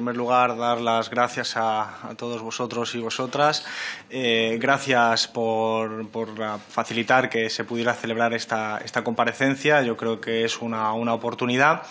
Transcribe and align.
primer 0.00 0.16
lugar, 0.16 0.56
dar 0.56 0.80
las 0.80 1.10
gracias 1.10 1.58
a, 1.58 2.14
todos 2.16 2.40
vosotros 2.40 2.94
y 2.94 3.00
vosotras. 3.00 3.66
Eh, 4.08 4.56
gracias 4.58 5.28
por, 5.28 6.06
facilitar 6.70 7.28
que 7.28 7.50
se 7.50 7.64
pudiera 7.64 7.92
celebrar 7.92 8.32
esta, 8.32 8.78
esta 8.82 9.04
comparecencia. 9.04 9.82
Yo 9.82 9.98
creo 9.98 10.18
que 10.18 10.46
es 10.46 10.62
una, 10.62 10.94
oportunidad. 10.94 11.82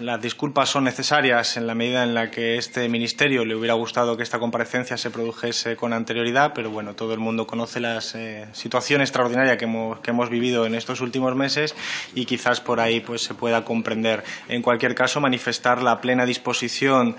Las 0.00 0.22
disculpas 0.22 0.70
son 0.70 0.84
necesarias 0.84 1.58
en 1.58 1.66
la 1.66 1.74
medida 1.74 2.04
en 2.04 2.14
la 2.14 2.30
que 2.30 2.56
este 2.56 2.88
Ministerio 2.88 3.44
le 3.44 3.54
hubiera 3.54 3.74
gustado 3.74 4.16
que 4.16 4.22
esta 4.22 4.38
comparecencia 4.38 4.96
se 4.96 5.10
produjese 5.10 5.76
con 5.76 5.92
anterioridad, 5.92 6.52
pero 6.54 6.70
bueno, 6.70 6.94
todo 6.94 7.12
el 7.12 7.18
mundo 7.18 7.46
conoce 7.46 7.80
la 7.80 7.98
eh, 8.14 8.46
situación 8.52 9.02
extraordinaria 9.02 9.58
que 9.58 9.66
hemos, 9.66 10.00
que 10.00 10.12
hemos 10.12 10.30
vivido 10.30 10.64
en 10.64 10.74
estos 10.74 11.02
últimos 11.02 11.36
meses 11.36 11.74
y 12.14 12.24
quizás 12.24 12.62
por 12.62 12.80
ahí 12.80 13.00
pues, 13.00 13.20
se 13.20 13.34
pueda 13.34 13.62
comprender. 13.66 14.24
En 14.48 14.62
cualquier 14.62 14.94
caso, 14.94 15.20
manifestar 15.20 15.82
la 15.82 16.00
plena 16.00 16.24
disposición 16.24 17.14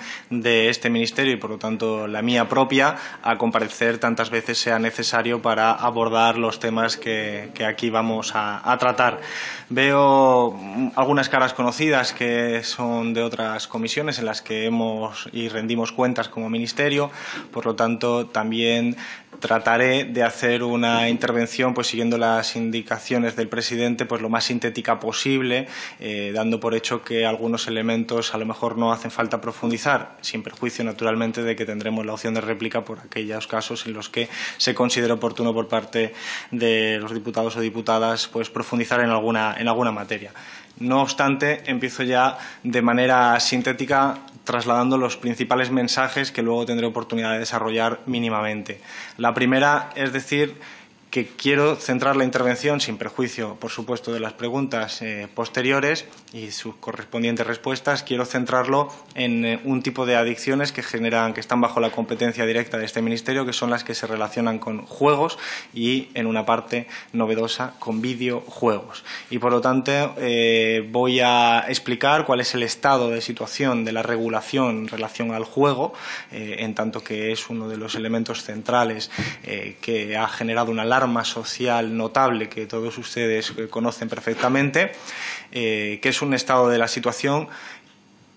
este 0.46 0.90
Ministerio 0.90 1.34
y, 1.34 1.38
por 1.38 1.50
lo 1.50 1.58
tanto, 1.58 2.08
la 2.08 2.22
mía 2.22 2.48
propia 2.48 2.96
a 3.24 3.38
comparecer 3.38 3.98
tantas 3.98 4.30
veces 4.30 4.58
sea 4.58 4.80
necesario 4.80 5.42
para 5.42 5.72
abordar 5.72 6.38
los 6.38 6.60
temas 6.60 6.98
que, 6.98 7.52
aquí 7.66 7.90
vamos 7.90 8.32
a, 8.36 8.78
tratar. 8.80 9.20
Veo 9.70 10.58
algunas 10.96 11.30
caras 11.30 11.54
conocidas 11.54 12.14
que 12.14 12.64
son 12.64 13.14
de 13.14 13.22
otras 13.22 13.68
comisiones 13.68 14.20
en 14.20 14.26
las 14.26 14.42
que 14.42 14.66
hemos 14.66 15.30
y 15.34 15.50
rendimos 15.50 15.92
cuentas 15.92 16.30
como 16.30 16.50
Ministerio, 16.50 17.12
por 17.52 17.66
lo 17.66 17.76
tanto, 17.76 18.28
también 18.28 18.96
trataré 19.40 20.06
de 20.06 20.24
hacer 20.24 20.64
una 20.64 21.10
intervención 21.10 21.74
pues 21.74 21.88
siguiendo 21.88 22.18
las 22.18 22.56
indicaciones 22.56 23.36
del 23.36 23.48
presidente 23.48 24.06
pues 24.06 24.22
lo 24.22 24.30
más 24.30 24.44
sintética 24.46 25.00
posible 25.00 25.68
eh, 26.00 26.32
dando 26.34 26.60
por 26.60 26.76
hecho 26.76 27.04
que 27.04 27.26
algunos 27.26 27.68
elementos 27.68 28.34
a 28.34 28.38
lo 28.38 28.46
mejor 28.46 28.78
no 28.78 28.92
hacen 28.92 29.12
falta 29.12 29.40
profundizar 29.40 30.18
sin 30.22 30.44
perjuicio 30.44 30.84
naturalmente 30.84 31.44
de 31.44 31.56
que 31.56 31.66
tendremos 31.66 32.06
la 32.06 32.14
opción 32.14 32.34
de 32.34 32.42
réplica 32.42 32.84
por 32.84 33.00
aquellos 33.00 33.48
casos 33.48 33.86
en 33.86 33.94
los 33.94 34.10
que 34.10 34.30
se 34.58 34.76
considere 34.76 35.14
oportuno 35.14 35.54
por 35.54 35.68
parte 35.68 36.14
de 36.52 36.98
los 37.00 37.14
diputados 37.14 37.56
o 37.56 37.62
diputadas 37.62 38.28
pues 38.28 38.50
profundizar 38.50 39.00
en 39.00 39.10
alguna 39.10 39.56
en 39.58 39.68
alguna 39.68 39.92
materia. 39.92 40.34
No 40.80 41.02
obstante, 41.02 41.64
empiezo 41.66 42.04
ya 42.04 42.38
de 42.64 42.82
manera 42.82 43.38
sintética 43.42 44.18
trasladando 44.50 44.98
los 44.98 45.16
principales 45.16 45.70
mensajes 45.70 46.32
que 46.32 46.42
luego 46.42 46.66
tendré 46.66 46.88
oportunidad 46.88 47.34
de 47.34 47.38
desarrollar 47.38 48.00
mínimamente. 48.08 48.82
La 49.16 49.36
primera 49.36 49.92
es 49.96 50.12
decir 50.12 50.56
que 51.10 51.26
quiero 51.28 51.76
centrar 51.76 52.16
la 52.16 52.24
intervención, 52.24 52.82
sin 52.82 52.98
perjuicio, 52.98 53.56
por 53.56 53.72
supuesto, 53.72 54.14
de 54.14 54.20
las 54.20 54.34
preguntas 54.34 55.02
eh, 55.02 55.28
posteriores 55.34 56.06
y 56.34 56.52
sus 56.52 56.76
correspondientes 56.76 57.48
respuestas, 57.48 58.04
quiero 58.04 58.26
centrarlo 58.26 58.94
en 59.16 59.44
eh, 59.44 59.60
un 59.64 59.82
tipo 59.82 60.06
de 60.06 60.16
adicciones 60.16 60.72
que 60.72 60.84
generan, 60.84 61.34
que 61.34 61.40
están 61.40 61.62
bajo 61.62 61.80
la 61.80 61.90
competencia 61.90 62.46
directa 62.46 62.78
de 62.78 62.86
este 62.86 63.02
Ministerio, 63.02 63.44
que 63.46 63.54
son 63.54 63.72
las 63.72 63.84
que 63.84 63.96
se 63.96 64.06
relacionan 64.06 64.60
con 64.60 64.86
juegos 64.86 65.40
y, 65.74 66.10
en 66.14 66.28
una 66.28 66.46
parte 66.46 66.88
novedosa, 67.12 67.74
con 67.80 68.02
videojuegos. 68.02 69.04
Y, 69.32 69.40
por 69.40 69.52
lo 69.52 69.62
tanto, 69.62 69.80
eh, 70.18 70.88
voy 70.92 71.22
a 71.22 71.66
explicar 71.68 72.26
cuál 72.26 72.42
es 72.42 72.54
el 72.54 72.62
estado 72.62 73.10
de 73.10 73.22
situación 73.22 73.84
de 73.84 73.94
la 73.94 74.04
regulación 74.04 74.78
en 74.80 74.88
relación 74.88 75.34
al 75.34 75.46
juego, 75.46 75.94
en 76.32 76.76
tanto 76.76 77.04
que 77.04 77.32
es 77.32 77.50
uno 77.50 77.70
de 77.70 77.78
los 77.78 77.96
elementos 77.96 78.44
centrales 78.44 79.10
que 79.82 80.18
ha 80.18 80.28
generado 80.28 80.72
una 80.72 80.84
larga 80.84 80.99
arma 81.00 81.24
social 81.24 81.96
notable 81.96 82.50
que 82.50 82.66
todos 82.66 82.98
ustedes 82.98 83.54
conocen 83.70 84.10
perfectamente, 84.10 84.92
eh, 85.52 86.00
que 86.02 86.10
es 86.10 86.22
un 86.22 86.34
estado 86.34 86.70
de 86.70 86.78
la 86.78 86.88
situación 86.88 87.48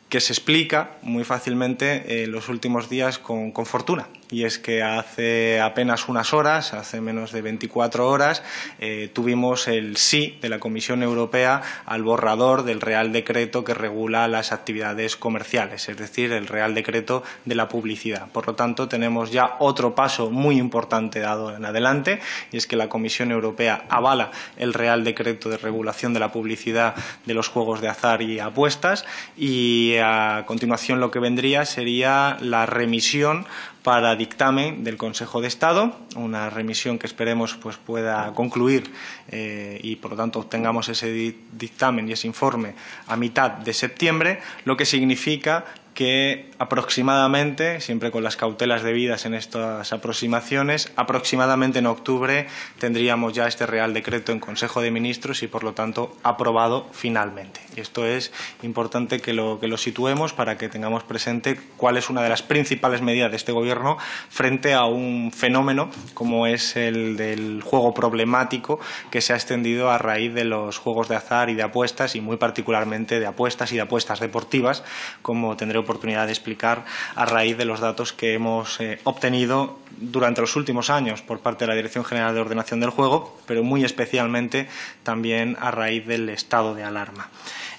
que 0.08 0.20
se 0.20 0.32
explica 0.32 0.98
muy 1.02 1.24
fácilmente 1.24 2.22
en 2.22 2.32
los 2.32 2.48
últimos 2.48 2.88
días 2.88 3.18
con 3.18 3.52
fortuna 3.66 4.08
y 4.32 4.44
es 4.44 4.58
que 4.58 4.82
hace 4.82 5.60
apenas 5.60 6.08
unas 6.08 6.32
horas, 6.32 6.72
hace 6.72 7.00
menos 7.00 7.32
de 7.32 7.42
24 7.42 8.08
horas, 8.08 8.42
eh, 8.80 9.10
tuvimos 9.12 9.68
el 9.68 9.98
sí 9.98 10.38
de 10.40 10.48
la 10.48 10.58
Comisión 10.58 11.02
Europea 11.02 11.60
al 11.84 12.02
borrador 12.02 12.64
del 12.64 12.80
Real 12.80 13.12
Decreto 13.12 13.62
que 13.62 13.74
regula 13.74 14.26
las 14.28 14.50
actividades 14.50 15.16
comerciales, 15.16 15.88
es 15.90 15.98
decir, 15.98 16.32
el 16.32 16.48
Real 16.48 16.74
Decreto 16.74 17.22
de 17.44 17.54
la 17.54 17.68
publicidad. 17.68 18.28
Por 18.32 18.46
lo 18.46 18.54
tanto, 18.54 18.88
tenemos 18.88 19.30
ya 19.30 19.56
otro 19.58 19.94
paso 19.94 20.30
muy 20.30 20.56
importante 20.56 21.20
dado 21.20 21.54
en 21.54 21.66
adelante 21.66 22.20
y 22.50 22.56
es 22.56 22.66
que 22.66 22.76
la 22.76 22.88
Comisión 22.88 23.32
Europea 23.32 23.84
avala 23.90 24.30
el 24.56 24.72
Real 24.72 25.04
Decreto 25.04 25.50
de 25.50 25.58
regulación 25.58 26.14
de 26.14 26.20
la 26.20 26.32
publicidad 26.32 26.94
de 27.26 27.34
los 27.34 27.48
juegos 27.48 27.82
de 27.82 27.88
azar 27.88 28.22
y 28.22 28.40
apuestas 28.40 29.04
y 29.36 29.96
a 30.02 30.44
continuación 30.46 31.00
lo 31.00 31.10
que 31.10 31.18
vendría 31.18 31.66
sería 31.66 32.38
la 32.40 32.64
remisión 32.64 33.46
para 33.82 34.14
dictamen 34.14 34.84
del 34.84 34.96
Consejo 34.96 35.40
de 35.40 35.48
Estado, 35.48 35.96
una 36.14 36.50
remisión 36.50 36.98
que 36.98 37.06
esperemos 37.06 37.54
pues, 37.54 37.76
pueda 37.76 38.32
concluir 38.34 38.92
eh, 39.28 39.80
y, 39.82 39.96
por 39.96 40.12
lo 40.12 40.16
tanto, 40.16 40.38
obtengamos 40.38 40.88
ese 40.88 41.34
dictamen 41.52 42.08
y 42.08 42.12
ese 42.12 42.28
informe 42.28 42.74
a 43.08 43.16
mitad 43.16 43.50
de 43.50 43.72
septiembre, 43.72 44.40
lo 44.64 44.76
que 44.76 44.84
significa 44.84 45.64
que 45.94 46.50
aproximadamente, 46.62 47.80
siempre 47.80 48.12
con 48.12 48.22
las 48.22 48.36
cautelas 48.36 48.84
debidas 48.84 49.26
en 49.26 49.34
estas 49.34 49.92
aproximaciones, 49.92 50.92
aproximadamente 50.94 51.80
en 51.80 51.86
octubre 51.86 52.46
tendríamos 52.78 53.32
ya 53.32 53.48
este 53.48 53.66
Real 53.66 53.92
Decreto 53.92 54.30
en 54.30 54.38
Consejo 54.38 54.80
de 54.80 54.92
Ministros 54.92 55.42
y, 55.42 55.48
por 55.48 55.64
lo 55.64 55.72
tanto, 55.72 56.16
aprobado 56.22 56.86
finalmente. 56.92 57.60
Y 57.74 57.80
esto 57.80 58.06
es 58.06 58.32
importante 58.62 59.18
que 59.18 59.32
lo, 59.32 59.58
situemos 59.76 60.34
para 60.34 60.56
que 60.56 60.68
tengamos 60.68 61.02
presente 61.02 61.58
cuál 61.76 61.96
es 61.96 62.08
una 62.10 62.22
de 62.22 62.28
las 62.28 62.42
principales 62.42 63.02
medidas 63.02 63.32
de 63.32 63.38
este 63.38 63.50
Gobierno 63.50 63.98
frente 64.28 64.72
a 64.74 64.84
un 64.84 65.32
fenómeno 65.32 65.90
como 66.14 66.46
es 66.46 66.76
el 66.76 67.16
del 67.16 67.62
juego 67.62 67.92
problemático 67.92 68.78
que 69.10 69.20
se 69.20 69.32
ha 69.32 69.36
extendido 69.36 69.90
a 69.90 69.98
raíz 69.98 70.32
de 70.32 70.44
los 70.44 70.78
juegos 70.78 71.08
de 71.08 71.16
azar 71.16 71.50
y 71.50 71.54
de 71.54 71.64
apuestas 71.64 72.14
y 72.14 72.20
muy 72.20 72.36
particularmente 72.36 73.18
de 73.18 73.26
apuestas 73.26 73.72
y 73.72 73.76
de 73.76 73.82
apuestas 73.82 74.20
deportivas, 74.20 74.84
como 75.22 75.56
tendré 75.56 75.78
oportunidad 75.78 76.26
de 76.26 76.32
explicar 76.32 76.51
a 76.60 77.24
raíz 77.24 77.56
de 77.56 77.64
los 77.64 77.80
datos 77.80 78.12
que 78.12 78.34
hemos 78.34 78.80
eh, 78.80 79.00
obtenido 79.04 79.78
durante 79.98 80.40
los 80.40 80.56
últimos 80.56 80.90
años 80.90 81.22
por 81.22 81.40
parte 81.40 81.64
de 81.64 81.68
la 81.68 81.74
Dirección 81.74 82.04
General 82.04 82.34
de 82.34 82.40
Ordenación 82.40 82.80
del 82.80 82.90
Juego, 82.90 83.38
pero 83.46 83.62
muy 83.62 83.84
especialmente 83.84 84.68
también 85.02 85.56
a 85.60 85.70
raíz 85.70 86.06
del 86.06 86.28
estado 86.28 86.74
de 86.74 86.84
alarma. 86.84 87.28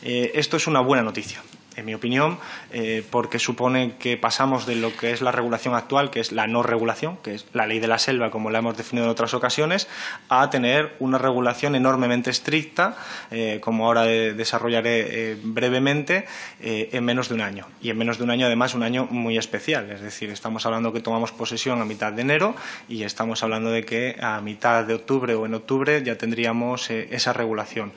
Eh, 0.01 0.31
esto 0.35 0.57
es 0.57 0.67
una 0.67 0.81
buena 0.81 1.03
noticia 1.03 1.41
en 1.75 1.85
mi 1.85 1.93
opinión, 1.93 2.37
eh, 2.71 3.03
porque 3.09 3.39
supone 3.39 3.95
que 3.97 4.17
pasamos 4.17 4.65
de 4.65 4.75
lo 4.75 4.95
que 4.95 5.11
es 5.11 5.21
la 5.21 5.31
regulación 5.31 5.75
actual, 5.75 6.09
que 6.09 6.19
es 6.19 6.31
la 6.31 6.47
no 6.47 6.63
regulación, 6.63 7.17
que 7.17 7.35
es 7.35 7.45
la 7.53 7.67
ley 7.67 7.79
de 7.79 7.87
la 7.87 7.99
selva, 7.99 8.31
como 8.31 8.49
la 8.49 8.59
hemos 8.59 8.77
definido 8.77 9.05
en 9.05 9.11
otras 9.11 9.33
ocasiones, 9.33 9.87
a 10.29 10.49
tener 10.49 10.95
una 10.99 11.17
regulación 11.17 11.75
enormemente 11.75 12.29
estricta, 12.29 12.97
eh, 13.31 13.59
como 13.61 13.85
ahora 13.85 14.03
desarrollaré 14.03 15.31
eh, 15.31 15.37
brevemente, 15.41 16.25
en 16.59 17.03
menos 17.03 17.29
de 17.29 17.35
un 17.35 17.41
año. 17.41 17.67
Y 17.81 17.89
en 17.89 17.97
menos 17.97 18.17
de 18.17 18.23
un 18.23 18.31
año, 18.31 18.45
además, 18.45 18.73
un 18.73 18.83
año 18.83 19.07
muy 19.09 19.37
especial. 19.37 19.91
Es 19.91 20.01
decir, 20.01 20.29
estamos 20.29 20.65
hablando 20.65 20.93
que 20.93 21.01
tomamos 21.01 21.31
posesión 21.31 21.81
a 21.81 21.85
mitad 21.85 22.13
de 22.13 22.21
enero 22.21 22.55
y 22.87 23.03
estamos 23.03 23.43
hablando 23.43 23.69
de 23.69 23.83
que 23.83 24.15
a 24.21 24.39
mitad 24.41 24.83
de 24.83 24.93
octubre 24.93 25.35
o 25.35 25.45
en 25.45 25.53
octubre 25.53 26.01
ya 26.03 26.17
tendríamos 26.17 26.89
esa 26.89 27.33
regulación 27.33 27.93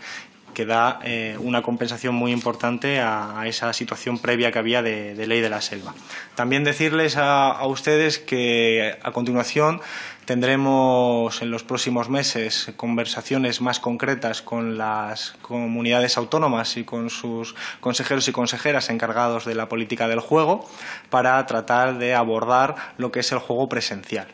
que 0.57 0.65
da 0.65 1.01
eh, 1.05 1.37
una 1.39 1.61
compensación 1.61 2.15
muy 2.15 2.33
importante 2.33 2.99
a, 2.99 3.45
esa 3.45 3.75
situación 3.75 4.19
previa 4.19 4.51
que 4.51 4.59
había 4.59 4.81
de, 4.81 5.15
ley 5.27 5.43
de 5.43 5.51
la 5.51 5.61
selva. 5.61 5.95
También 6.35 6.65
decirles 6.65 7.19
a, 7.19 7.63
ustedes 7.67 8.19
que 8.19 8.97
a 9.03 9.13
continuación 9.13 9.83
Tendremos 10.25 11.41
en 11.41 11.53
los 11.53 11.63
próximos 11.63 12.09
meses 12.09 12.73
conversaciones 12.77 13.61
más 13.61 13.79
concretas 13.79 14.43
con 14.43 14.77
las 14.77 15.37
comunidades 15.41 16.17
autónomas 16.17 16.77
y 16.77 16.83
con 16.83 17.11
sus 17.11 17.55
consejeros 17.79 18.27
y 18.27 18.33
consejeras 18.33 18.91
encargados 18.91 19.45
de 19.45 19.55
la 19.55 19.69
política 19.69 20.09
del 20.09 20.19
juego 20.19 20.69
para 21.11 21.47
tratar 21.47 21.99
de 21.99 22.17
abordar 22.17 22.75
lo 22.99 23.13
que 23.13 23.21
es 23.21 23.31
el 23.31 23.39
juego 23.39 23.69
presencial 23.69 24.27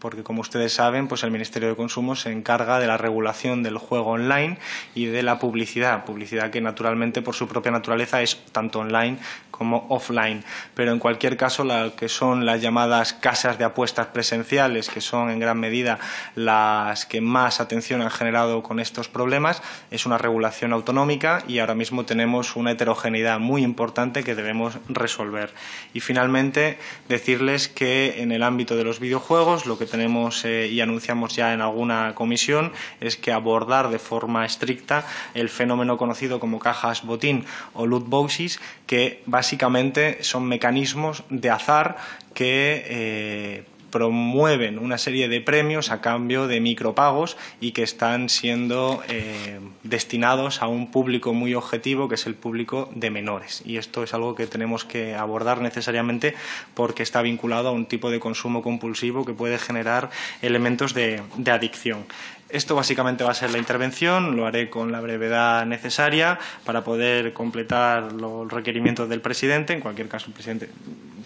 porque 0.00 0.22
como 0.22 0.40
ustedes 0.40 0.72
saben, 0.72 1.06
pues 1.06 1.22
el 1.22 1.30
Ministerio 1.30 1.68
de 1.68 1.76
Consumo 1.76 2.16
se 2.16 2.32
encarga 2.32 2.80
de 2.80 2.86
la 2.86 2.96
regulación 2.96 3.62
del 3.62 3.78
juego 3.78 4.10
online 4.10 4.58
y 4.94 5.06
de 5.06 5.22
la 5.22 5.38
publicidad, 5.38 6.04
publicidad 6.04 6.50
que 6.50 6.60
naturalmente 6.60 7.22
por 7.22 7.34
su 7.34 7.46
propia 7.46 7.70
naturaleza 7.70 8.22
es 8.22 8.42
tanto 8.52 8.80
online 8.80 9.18
como 9.50 9.84
offline, 9.90 10.42
pero 10.74 10.90
en 10.90 10.98
cualquier 10.98 11.36
caso 11.36 11.64
lo 11.64 11.94
que 11.94 12.08
son 12.08 12.46
las 12.46 12.62
llamadas 12.62 13.12
casas 13.12 13.58
de 13.58 13.64
apuestas 13.64 14.06
presenciales, 14.06 14.88
que 14.88 15.02
son 15.02 15.28
en 15.28 15.38
gran 15.38 15.60
medida 15.60 15.98
las 16.34 17.04
que 17.04 17.20
más 17.20 17.60
atención 17.60 18.00
han 18.00 18.10
generado 18.10 18.62
con 18.62 18.80
estos 18.80 19.08
problemas, 19.08 19.62
es 19.90 20.06
una 20.06 20.16
regulación 20.16 20.72
autonómica 20.72 21.44
y 21.46 21.58
ahora 21.58 21.74
mismo 21.74 22.06
tenemos 22.06 22.56
una 22.56 22.70
heterogeneidad 22.70 23.38
muy 23.38 23.62
importante 23.62 24.24
que 24.24 24.34
debemos 24.34 24.78
resolver. 24.88 25.52
Y 25.92 26.00
finalmente 26.00 26.78
decirles 27.10 27.68
que 27.68 28.22
en 28.22 28.32
el 28.32 28.42
ámbito 28.42 28.76
de 28.76 28.84
los 28.84 28.98
videojuegos 28.98 29.66
lo 29.66 29.76
que 29.76 29.89
tenemos 29.90 30.44
eh, 30.44 30.68
y 30.68 30.80
anunciamos 30.80 31.34
ya 31.36 31.52
en 31.52 31.60
alguna 31.60 32.14
comisión 32.14 32.72
es 33.00 33.16
que 33.16 33.32
abordar 33.32 33.90
de 33.90 33.98
forma 33.98 34.46
estricta 34.46 35.04
el 35.34 35.48
fenómeno 35.48 35.98
conocido 35.98 36.40
como 36.40 36.58
cajas 36.58 37.02
botín 37.04 37.44
o 37.74 37.86
loot 37.86 38.06
boxes, 38.08 38.60
que 38.86 39.22
básicamente 39.26 40.22
son 40.22 40.44
mecanismos 40.44 41.24
de 41.28 41.50
azar 41.50 41.96
que 42.34 42.84
eh, 42.86 43.64
promueven 43.90 44.78
una 44.78 44.98
serie 44.98 45.28
de 45.28 45.40
premios 45.40 45.90
a 45.90 46.00
cambio 46.00 46.46
de 46.46 46.60
micropagos 46.60 47.36
y 47.60 47.72
que 47.72 47.82
están 47.82 48.28
siendo 48.28 49.02
eh, 49.08 49.60
destinados 49.82 50.62
a 50.62 50.68
un 50.68 50.90
público 50.90 51.32
muy 51.34 51.54
objetivo 51.54 52.08
que 52.08 52.14
es 52.14 52.26
el 52.26 52.34
público 52.34 52.90
de 52.94 53.10
menores. 53.10 53.62
Y 53.64 53.76
esto 53.76 54.02
es 54.02 54.14
algo 54.14 54.34
que 54.34 54.46
tenemos 54.46 54.84
que 54.84 55.14
abordar 55.14 55.60
necesariamente 55.60 56.34
porque 56.74 57.02
está 57.02 57.22
vinculado 57.22 57.68
a 57.68 57.72
un 57.72 57.86
tipo 57.86 58.10
de 58.10 58.20
consumo 58.20 58.62
compulsivo 58.62 59.24
que 59.24 59.32
puede 59.32 59.58
generar 59.58 60.10
elementos 60.42 60.94
de 60.94 61.22
adicción. 61.50 62.04
Esto 62.52 62.74
básicamente 62.74 63.24
va 63.24 63.30
a 63.30 63.34
ser 63.34 63.50
la 63.50 63.58
intervención, 63.58 64.36
lo 64.36 64.46
haré 64.46 64.70
con 64.70 64.92
la 64.92 65.00
brevedad 65.00 65.64
necesaria 65.66 66.38
para 66.64 66.84
poder 66.84 67.32
completar 67.32 68.12
los 68.12 68.50
requerimientos 68.50 69.08
del 69.08 69.20
presidente. 69.20 69.72
En 69.72 69.80
cualquier 69.80 70.08
caso, 70.08 70.26
el 70.26 70.32
presidente 70.32 70.68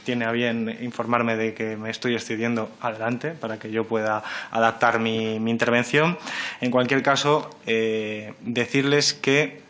tiene 0.05 0.27
a 0.27 0.33
bien 0.33 0.79
informarme 0.83 1.37
de 1.37 1.55
que 1.55 1.77
me 1.77 1.91
estoy 1.91 2.15
excediendo 2.15 2.71
adelante 2.81 3.31
para 3.31 3.59
que 3.59 3.71
yo 3.71 3.85
pueda 3.85 4.23
adaptar 4.51 5.01
mi, 5.01 5.37
intervención. 5.37 6.19
En 6.61 6.71
cualquier 6.71 7.03
caso, 7.03 7.51
eh, 7.67 8.35
decirles 8.43 9.15
que 9.15 9.64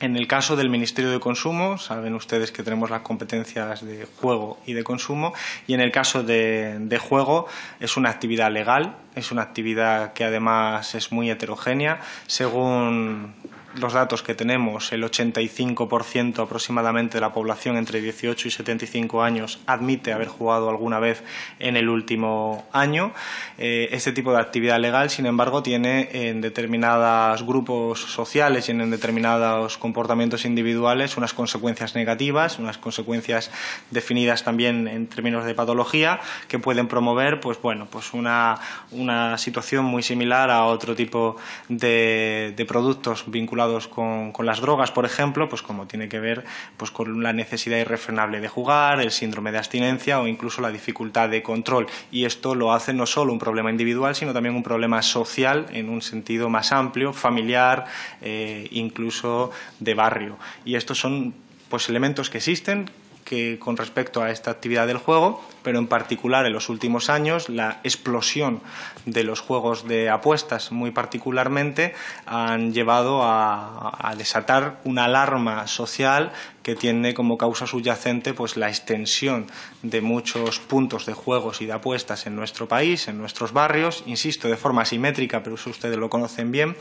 en 0.00 0.16
el 0.16 0.26
caso 0.26 0.56
del 0.56 0.68
Ministerio 0.68 1.10
de 1.10 1.20
Consumo, 1.20 1.78
saben 1.78 2.14
ustedes 2.14 2.52
que 2.52 2.62
tenemos 2.62 2.90
las 2.90 3.00
competencias 3.00 3.84
de 3.84 4.06
juego 4.20 4.58
y 4.66 4.74
de 4.74 4.84
consumo, 4.84 5.32
y 5.66 5.74
en 5.74 5.80
el 5.80 5.90
caso 5.90 6.22
de, 6.22 7.00
juego 7.00 7.46
es 7.80 7.96
una 7.96 8.10
actividad 8.10 8.50
legal, 8.50 8.96
es 9.14 9.32
una 9.32 9.42
actividad 9.42 10.12
que 10.12 10.24
además 10.24 10.94
es 10.94 11.12
muy 11.12 11.30
heterogénea. 11.30 12.00
Según 12.26 13.34
los 13.78 13.92
datos 13.92 14.22
que 14.22 14.34
tenemos, 14.34 14.92
el 14.92 15.04
85% 15.04 16.42
aproximadamente 16.42 17.18
de 17.18 17.20
la 17.20 17.32
población 17.32 17.76
entre 17.76 18.00
18 18.00 18.48
y 18.48 18.50
75 18.50 19.22
años 19.22 19.60
admite 19.66 20.12
haber 20.12 20.28
jugado 20.28 20.68
alguna 20.68 20.98
vez 20.98 21.22
en 21.58 21.76
el 21.76 21.88
último 21.88 22.66
año. 22.72 23.12
Eh, 23.58 23.88
este 23.92 24.12
tipo 24.12 24.32
de 24.32 24.40
actividad 24.40 24.80
legal, 24.80 25.10
sin 25.10 25.26
embargo, 25.26 25.62
tiene 25.62 26.08
en 26.12 26.40
determinados 26.40 27.42
grupos 27.44 28.00
sociales 28.00 28.68
y 28.68 28.72
en 28.72 28.90
determinados 28.90 29.78
comportamientos 29.78 30.44
individuales 30.44 31.16
unas 31.16 31.34
consecuencias 31.34 31.94
negativas, 31.94 32.58
unas 32.58 32.78
consecuencias 32.78 33.50
definidas 33.90 34.44
también 34.44 34.88
en 34.88 35.06
términos 35.06 35.44
de 35.44 35.54
patología 35.54 36.20
que 36.48 36.58
pueden 36.58 36.88
promover 36.88 37.40
pues, 37.40 37.60
bueno, 37.60 37.86
pues 37.90 38.14
una, 38.14 38.58
una 38.90 39.38
situación 39.38 39.84
muy 39.84 40.02
similar 40.02 40.50
a 40.50 40.64
otro 40.64 40.94
tipo 40.94 41.36
de, 41.68 42.54
de 42.56 42.64
productos 42.64 43.24
vinculados 43.26 43.65
con, 43.88 44.32
las 44.40 44.60
drogas, 44.60 44.90
por 44.90 45.04
ejemplo, 45.04 45.48
pues 45.48 45.62
como 45.62 45.86
tiene 45.86 46.08
que 46.08 46.20
ver 46.20 46.44
pues 46.76 46.90
con 46.90 47.22
la 47.22 47.32
necesidad 47.32 47.78
irrefrenable 47.78 48.40
de 48.40 48.48
jugar, 48.48 49.00
el 49.00 49.10
síndrome 49.10 49.52
de 49.52 49.58
abstinencia 49.58 50.20
o 50.20 50.26
incluso 50.26 50.60
la 50.60 50.70
dificultad 50.70 51.28
de 51.28 51.42
control. 51.42 51.86
Y 52.10 52.24
esto 52.24 52.54
lo 52.54 52.72
hace 52.72 52.92
no 52.92 53.06
solo 53.06 53.32
un 53.32 53.38
problema 53.38 53.70
individual, 53.70 54.14
sino 54.14 54.32
también 54.32 54.54
un 54.54 54.62
problema 54.62 55.02
social 55.02 55.66
en 55.72 55.88
un 55.88 56.02
sentido 56.02 56.48
más 56.48 56.72
amplio, 56.72 57.12
familiar, 57.12 57.86
eh, 58.22 58.68
incluso 58.70 59.50
de 59.80 59.94
barrio. 59.94 60.36
Y 60.64 60.76
estos 60.76 60.98
son 60.98 61.34
pues 61.68 61.88
elementos 61.88 62.30
que 62.30 62.38
existen 62.38 62.90
que 63.26 63.58
con 63.58 63.76
respecto 63.76 64.22
a 64.22 64.30
esta 64.30 64.50
actividad 64.50 64.86
del 64.86 64.98
juego, 64.98 65.42
pero 65.66 65.80
en 65.80 65.88
particular 65.88 66.46
en 66.46 66.52
los 66.52 66.68
últimos 66.68 67.10
años 67.10 67.48
la 67.48 67.80
explosión 67.82 68.62
de 69.04 69.24
los 69.24 69.40
juegos 69.40 69.88
de 69.88 70.08
apuestas 70.10 70.70
muy 70.70 70.92
particularmente 70.92 71.92
han 72.24 72.72
llevado 72.72 73.24
a, 73.24 74.14
desatar 74.16 74.78
una 74.84 75.06
alarma 75.06 75.66
social 75.66 76.30
que 76.62 76.76
tiene 76.76 77.14
como 77.14 77.36
causa 77.36 77.66
subyacente 77.66 78.32
pues 78.32 78.56
la 78.56 78.68
extensión 78.68 79.46
de 79.82 80.00
muchos 80.00 80.58
puntos 80.58 81.04
de 81.04 81.14
juegos 81.14 81.60
y 81.60 81.66
de 81.66 81.72
apuestas 81.72 82.26
en 82.26 82.34
nuestro 82.34 82.66
país, 82.66 83.08
en 83.08 83.18
nuestros 83.18 83.52
barrios, 83.52 84.02
insisto, 84.06 84.48
de 84.48 84.56
forma 84.56 84.82
asimétrica, 84.82 85.42
pero 85.44 85.54
ustedes 85.54 85.96
lo 85.96 86.10
conocen 86.10 86.50
bien, 86.50 86.76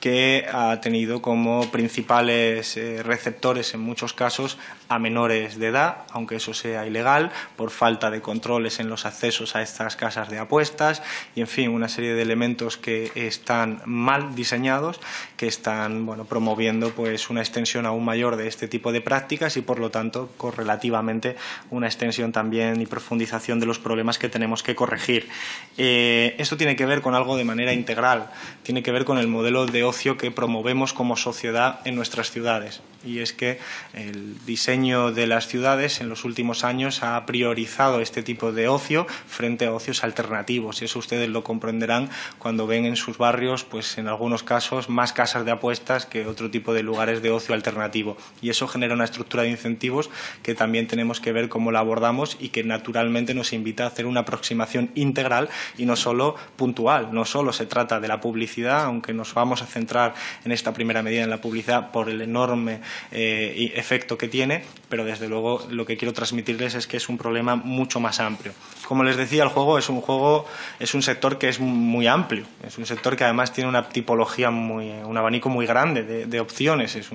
que 0.00 0.46
ha 0.50 0.80
tenido 0.80 1.20
como 1.20 1.70
principales 1.70 2.76
eh, 2.76 3.02
receptores 3.02 3.74
en 3.74 3.80
muchos 3.80 4.14
casos 4.14 4.56
a 4.88 4.98
menores 4.98 5.58
de 5.58 5.66
edad, 5.66 6.04
aunque 6.10 6.36
eso 6.36 6.54
sea 6.54 6.86
ilegal, 6.86 7.30
por 7.56 7.70
falta 7.70 8.10
de 8.10 8.17
controles 8.20 8.80
en 8.80 8.88
los 8.88 9.06
accesos 9.06 9.56
a 9.56 9.62
estas 9.62 9.96
casas 9.96 10.30
de 10.30 10.38
apuestas 10.38 11.02
y, 11.34 11.40
en 11.40 11.46
fin, 11.46 11.70
una 11.70 11.88
serie 11.88 12.14
de 12.14 12.22
elementos 12.22 12.76
que 12.76 13.12
están 13.14 13.82
mal 13.84 14.34
diseñados, 14.34 15.00
que 15.36 15.46
están 15.46 16.06
bueno, 16.06 16.24
promoviendo 16.24 16.90
pues, 16.90 17.30
una 17.30 17.40
extensión 17.40 17.86
aún 17.86 18.04
mayor 18.04 18.36
de 18.36 18.48
este 18.48 18.68
tipo 18.68 18.92
de 18.92 19.00
prácticas 19.00 19.56
y, 19.56 19.62
por 19.62 19.78
lo 19.78 19.90
tanto, 19.90 20.30
correlativamente 20.36 21.36
una 21.70 21.86
extensión 21.86 22.32
también 22.32 22.80
y 22.80 22.86
profundización 22.86 23.60
de 23.60 23.66
los 23.66 23.78
problemas 23.78 24.18
que 24.18 24.28
tenemos 24.28 24.62
que 24.62 24.74
corregir. 24.74 25.28
Eh, 25.76 26.34
esto 26.38 26.56
tiene 26.56 26.76
que 26.76 26.86
ver 26.86 27.02
con 27.02 27.14
algo 27.14 27.36
de 27.36 27.44
manera 27.44 27.72
integral, 27.72 28.30
tiene 28.62 28.82
que 28.82 28.92
ver 28.92 29.04
con 29.04 29.18
el 29.18 29.28
modelo 29.28 29.66
de 29.66 29.84
ocio 29.84 30.16
que 30.16 30.30
promovemos 30.30 30.92
como 30.92 31.16
sociedad 31.16 31.80
en 31.84 31.94
nuestras 31.94 32.30
ciudades. 32.30 32.80
Y 33.04 33.20
es 33.20 33.32
que 33.32 33.58
el 33.94 34.44
diseño 34.44 35.12
de 35.12 35.26
las 35.26 35.46
ciudades 35.46 36.00
en 36.00 36.08
los 36.08 36.24
últimos 36.24 36.64
años 36.64 37.02
ha 37.02 37.24
priorizado 37.26 38.00
este 38.08 38.22
tipo 38.22 38.52
de 38.52 38.68
ocio 38.68 39.06
frente 39.26 39.66
a 39.66 39.72
ocios 39.72 40.02
alternativos. 40.02 40.82
Y 40.82 40.86
eso 40.86 40.98
ustedes 40.98 41.28
lo 41.28 41.44
comprenderán 41.44 42.08
cuando 42.38 42.66
ven 42.66 42.84
en 42.86 42.96
sus 42.96 43.18
barrios, 43.18 43.64
pues 43.64 43.98
en 43.98 44.08
algunos 44.08 44.42
casos, 44.42 44.88
más 44.88 45.12
casas 45.12 45.44
de 45.44 45.50
apuestas 45.50 46.06
que 46.06 46.26
otro 46.26 46.50
tipo 46.50 46.72
de 46.72 46.82
lugares 46.82 47.22
de 47.22 47.30
ocio 47.30 47.54
alternativo. 47.54 48.16
Y 48.40 48.50
eso 48.50 48.66
genera 48.66 48.94
una 48.94 49.04
estructura 49.04 49.42
de 49.42 49.50
incentivos 49.50 50.10
que 50.42 50.54
también 50.54 50.86
tenemos 50.86 51.20
que 51.20 51.32
ver 51.32 51.48
cómo 51.48 51.70
la 51.70 51.80
abordamos 51.80 52.36
y 52.40 52.48
que 52.48 52.64
naturalmente 52.64 53.34
nos 53.34 53.52
invita 53.52 53.84
a 53.84 53.88
hacer 53.88 54.06
una 54.06 54.20
aproximación 54.20 54.90
integral 54.94 55.48
y 55.76 55.84
no 55.84 55.96
solo 55.96 56.34
puntual. 56.56 57.12
No 57.12 57.24
solo 57.24 57.52
se 57.52 57.66
trata 57.66 58.00
de 58.00 58.08
la 58.08 58.20
publicidad, 58.20 58.84
aunque 58.84 59.12
nos 59.12 59.34
vamos 59.34 59.62
a 59.62 59.66
centrar 59.66 60.14
en 60.44 60.52
esta 60.52 60.72
primera 60.72 61.02
medida 61.02 61.22
en 61.22 61.30
la 61.30 61.40
publicidad 61.40 61.90
por 61.90 62.08
el 62.08 62.22
enorme 62.22 62.80
eh, 63.12 63.72
efecto 63.74 64.16
que 64.16 64.28
tiene, 64.28 64.64
pero 64.88 65.04
desde 65.04 65.28
luego 65.28 65.66
lo 65.70 65.84
que 65.84 65.96
quiero 65.96 66.14
transmitirles 66.14 66.74
es 66.74 66.86
que 66.86 66.96
es 66.96 67.08
un 67.08 67.18
problema 67.18 67.56
mucho 67.56 67.97
más 68.00 68.20
amplio. 68.20 68.52
Como 68.86 69.04
les 69.04 69.16
decía, 69.16 69.42
el 69.42 69.50
juego 69.50 69.78
es 69.78 69.90
un 69.90 70.00
juego, 70.00 70.46
es 70.80 70.94
un 70.94 71.02
sector 71.02 71.36
que 71.36 71.50
es 71.50 71.60
muy 71.60 72.06
amplio, 72.06 72.46
es 72.66 72.78
un 72.78 72.86
sector 72.86 73.16
que 73.16 73.24
además 73.24 73.52
tiene 73.52 73.68
una 73.68 73.90
tipología 73.90 74.50
muy, 74.50 74.90
un 74.90 75.16
abanico 75.18 75.50
muy 75.50 75.66
grande 75.66 76.02
de, 76.02 76.40
opciones, 76.40 76.96
es, 76.96 77.10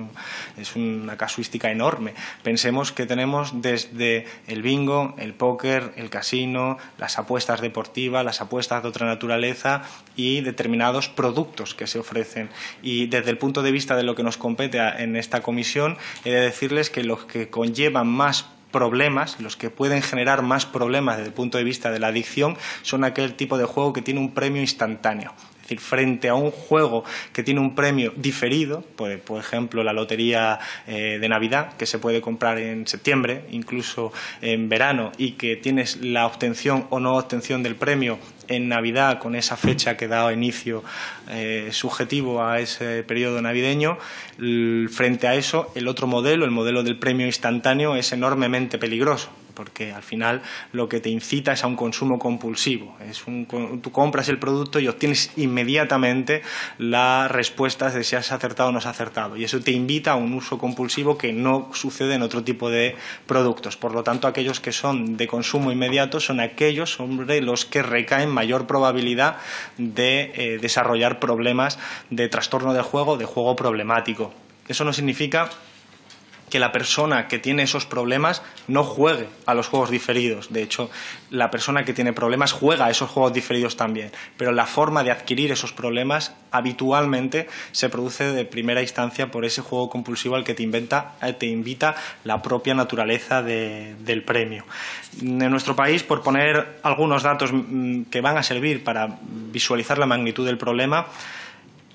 es 0.56 0.76
una 0.76 1.16
casuística 1.16 1.70
enorme 1.70 2.14
Pensemos 2.42 2.92
que 2.92 3.06
tenemos 3.06 3.62
desde 3.62 4.26
el 4.46 4.62
bingo, 4.62 5.14
el 5.18 5.34
póker, 5.34 5.92
el 5.96 6.10
casino, 6.10 6.78
las 6.98 7.18
apuestas 7.18 7.60
deportivas, 7.60 8.24
las 8.24 8.40
apuestas 8.40 8.82
de 8.82 8.88
otra 8.88 9.06
naturaleza 9.06 9.82
y 10.16 10.40
determinados 10.40 11.08
productos 11.08 11.74
que 11.74 11.86
se 11.86 11.98
ofrecen. 11.98 12.50
Y 12.82 13.06
desde 13.06 13.30
el 13.30 13.38
punto 13.38 13.62
de 13.62 13.72
vista 13.72 13.96
de 13.96 14.02
lo 14.02 14.14
que 14.14 14.22
nos 14.22 14.36
compete 14.36 14.78
en 14.78 15.16
esta 15.16 15.42
comisión, 15.42 15.96
he 16.24 16.30
de 16.30 16.40
decirles 16.40 16.90
que 16.90 17.04
los 17.04 17.24
que 17.24 17.48
conllevan 17.48 18.08
más 18.08 18.46
problemas, 18.74 19.40
los 19.40 19.56
que 19.56 19.70
pueden 19.70 20.02
generar 20.02 20.42
más 20.42 20.66
problemas 20.66 21.16
desde 21.18 21.28
el 21.28 21.34
punto 21.34 21.58
de 21.58 21.64
vista 21.64 21.92
de 21.92 22.00
la 22.00 22.08
adicción, 22.08 22.58
son 22.82 23.04
aquel 23.04 23.34
tipo 23.34 23.56
de 23.56 23.66
juego 23.66 23.92
que 23.92 24.02
tiene 24.02 24.18
un 24.18 24.34
premio 24.34 24.60
instantáneo. 24.60 25.32
Decir, 25.64 25.80
frente 25.80 26.28
a 26.28 26.34
un 26.34 26.50
juego 26.50 27.04
que 27.32 27.42
tiene 27.42 27.60
un 27.60 27.74
premio 27.74 28.12
diferido, 28.16 28.84
pues, 28.96 29.18
por 29.18 29.40
ejemplo 29.40 29.82
la 29.82 29.94
lotería 29.94 30.58
eh, 30.86 31.18
de 31.18 31.28
Navidad, 31.28 31.74
que 31.76 31.86
se 31.86 31.98
puede 31.98 32.20
comprar 32.20 32.58
en 32.58 32.86
septiembre, 32.86 33.46
incluso 33.50 34.12
en 34.42 34.68
verano, 34.68 35.10
y 35.16 35.32
que 35.32 35.56
tienes 35.56 35.96
la 35.96 36.26
obtención 36.26 36.86
o 36.90 37.00
no 37.00 37.16
obtención 37.16 37.62
del 37.62 37.76
premio 37.76 38.18
en 38.48 38.68
Navidad, 38.68 39.18
con 39.18 39.34
esa 39.36 39.56
fecha 39.56 39.96
que 39.96 40.06
da 40.06 40.30
inicio 40.32 40.84
eh, 41.30 41.68
subjetivo 41.72 42.44
a 42.44 42.60
ese 42.60 43.02
periodo 43.02 43.40
navideño, 43.40 43.96
frente 44.90 45.26
a 45.26 45.34
eso, 45.34 45.72
el 45.74 45.88
otro 45.88 46.06
modelo, 46.06 46.44
el 46.44 46.50
modelo 46.50 46.82
del 46.82 46.98
premio 46.98 47.26
instantáneo, 47.26 47.96
es 47.96 48.12
enormemente 48.12 48.76
peligroso 48.76 49.30
porque 49.54 49.92
al 49.92 50.02
final 50.02 50.42
lo 50.72 50.88
que 50.88 51.00
te 51.00 51.10
incita 51.10 51.52
es 51.52 51.64
a 51.64 51.66
un 51.66 51.76
consumo 51.76 52.18
compulsivo. 52.18 52.96
Es 53.08 53.26
un, 53.26 53.46
tú 53.82 53.92
compras 53.92 54.28
el 54.28 54.38
producto 54.38 54.80
y 54.80 54.88
obtienes 54.88 55.32
inmediatamente 55.36 56.42
la 56.78 57.28
respuesta 57.28 57.90
de 57.90 58.04
si 58.04 58.16
has 58.16 58.32
acertado 58.32 58.68
o 58.68 58.72
no 58.72 58.78
has 58.78 58.86
acertado. 58.86 59.36
Y 59.36 59.44
eso 59.44 59.60
te 59.60 59.70
invita 59.70 60.12
a 60.12 60.16
un 60.16 60.34
uso 60.34 60.58
compulsivo 60.58 61.16
que 61.16 61.32
no 61.32 61.70
sucede 61.72 62.14
en 62.14 62.22
otro 62.22 62.44
tipo 62.44 62.70
de 62.70 62.96
productos. 63.26 63.76
Por 63.76 63.92
lo 63.92 64.02
tanto, 64.02 64.28
aquellos 64.28 64.60
que 64.60 64.72
son 64.72 65.16
de 65.16 65.26
consumo 65.26 65.72
inmediato 65.72 66.20
son 66.20 66.40
aquellos 66.40 66.92
sobre 66.92 67.40
los 67.40 67.64
que 67.64 67.82
recaen 67.82 68.30
mayor 68.30 68.66
probabilidad 68.66 69.36
de 69.78 70.32
eh, 70.34 70.58
desarrollar 70.60 71.20
problemas 71.20 71.78
de 72.10 72.28
trastorno 72.28 72.74
del 72.74 72.82
juego, 72.82 73.16
de 73.16 73.24
juego 73.24 73.56
problemático. 73.56 74.32
Eso 74.68 74.84
no 74.84 74.92
significa 74.92 75.50
que 76.50 76.58
la 76.58 76.72
persona 76.72 77.28
que 77.28 77.38
tiene 77.38 77.62
esos 77.62 77.86
problemas 77.86 78.42
no 78.68 78.84
juegue 78.84 79.28
a 79.46 79.54
los 79.54 79.68
juegos 79.68 79.90
diferidos. 79.90 80.52
De 80.52 80.62
hecho, 80.62 80.90
la 81.30 81.50
persona 81.50 81.84
que 81.84 81.92
tiene 81.92 82.12
problemas 82.12 82.52
juega 82.52 82.86
a 82.86 82.90
esos 82.90 83.10
juegos 83.10 83.32
diferidos 83.32 83.76
también. 83.76 84.12
Pero 84.36 84.52
la 84.52 84.66
forma 84.66 85.02
de 85.04 85.10
adquirir 85.10 85.52
esos 85.52 85.72
problemas 85.72 86.34
habitualmente 86.50 87.48
se 87.72 87.88
produce 87.88 88.32
de 88.32 88.44
primera 88.44 88.82
instancia 88.82 89.30
por 89.30 89.44
ese 89.44 89.62
juego 89.62 89.90
compulsivo 89.90 90.36
al 90.36 90.44
que 90.44 90.54
te, 90.54 90.62
inventa, 90.62 91.14
eh, 91.22 91.34
invita 91.46 91.96
la 92.24 92.40
propia 92.42 92.74
naturaleza 92.74 93.42
del 93.42 94.22
premio. 94.24 94.64
En 95.20 95.50
nuestro 95.50 95.74
país, 95.74 96.02
por 96.02 96.22
poner 96.22 96.78
algunos 96.82 97.22
datos 97.22 97.50
mm, 97.52 98.04
que 98.04 98.20
van 98.20 98.38
a 98.38 98.42
servir 98.42 98.84
para 98.84 99.18
visualizar 99.22 99.98
la 99.98 100.06
magnitud 100.06 100.46
del 100.46 100.58
problema, 100.58 101.06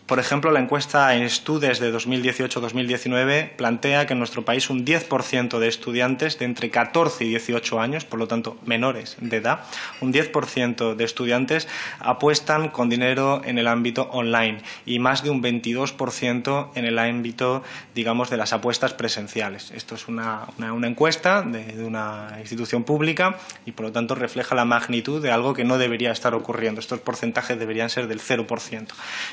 por 0.10 0.18
ejemplo, 0.18 0.50
la 0.50 0.60
encuesta 0.60 1.16
en 1.16 1.22
Estudes 1.22 1.78
de 1.78 1.94
2018-2019 1.94 3.52
plantea 3.52 4.08
que 4.08 4.14
en 4.14 4.20
nuestro 4.20 4.44
país 4.44 4.72
un 4.72 4.84
10% 4.84 5.60
de 5.60 5.68
estudiantes 5.68 6.40
de 6.40 6.46
entre 6.46 6.72
14 6.72 7.26
y 7.26 7.30
18 7.30 7.80
años, 7.80 8.06
por 8.06 8.18
lo 8.18 8.28
tanto 8.28 8.58
menores 8.66 9.18
de 9.22 9.38
edad, 9.38 9.60
un 10.02 10.12
10% 10.12 10.96
de 10.96 11.04
estudiantes 11.04 11.68
apuestan 12.00 12.70
con 12.70 12.90
dinero 12.90 13.44
en 13.46 13.60
el 13.60 13.68
ámbito 13.68 14.10
online 14.12 14.64
y 14.84 14.98
más 14.98 15.24
de 15.24 15.30
un 15.30 15.44
22% 15.44 16.70
en 16.74 16.86
el 16.86 16.98
ámbito, 16.98 17.62
digamos, 17.94 18.32
de 18.32 18.38
las 18.38 18.52
apuestas 18.52 18.96
presenciales. 18.96 19.70
Esto 19.70 19.94
es 19.94 20.08
una, 20.08 20.48
encuesta 20.88 21.44
de, 21.44 21.66
de 21.66 21.84
una 21.84 22.36
institución 22.40 22.84
pública 22.84 23.38
y, 23.64 23.74
por 23.74 23.86
lo 23.86 23.92
tanto, 23.92 24.16
refleja 24.16 24.56
la 24.56 24.66
magnitud 24.66 25.22
de 25.22 25.30
algo 25.30 25.54
que 25.54 25.66
no 25.66 25.78
debería 25.78 26.12
estar 26.12 26.34
ocurriendo. 26.34 26.82
Estos 26.82 27.00
porcentajes 27.00 27.60
deberían 27.60 27.92
ser 27.92 28.08
del 28.08 28.20
0% 28.20 28.88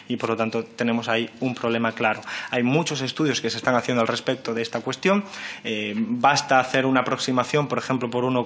y, 0.09 0.17
por 0.17 0.29
lo 0.29 0.37
tanto, 0.37 0.66
tenemos 0.77 1.09
ahí 1.09 1.31
un 1.41 1.55
problema 1.55 1.93
claro. 1.93 2.21
Hay 2.51 2.63
muchos 2.63 3.01
estudios 3.01 3.41
que 3.41 3.51
se 3.51 3.57
están 3.57 3.75
haciendo 3.75 4.01
al 4.01 4.09
respecto 4.09 4.55
de 4.55 4.63
esta 4.63 4.81
cuestión. 4.81 5.25
Eh, 5.65 5.95
basta 5.97 6.59
hacer 6.61 6.87
una 6.87 7.01
aproximación, 7.01 7.69
por 7.69 7.79
ejemplo, 7.79 8.11
por 8.11 8.25
uno 8.25 8.45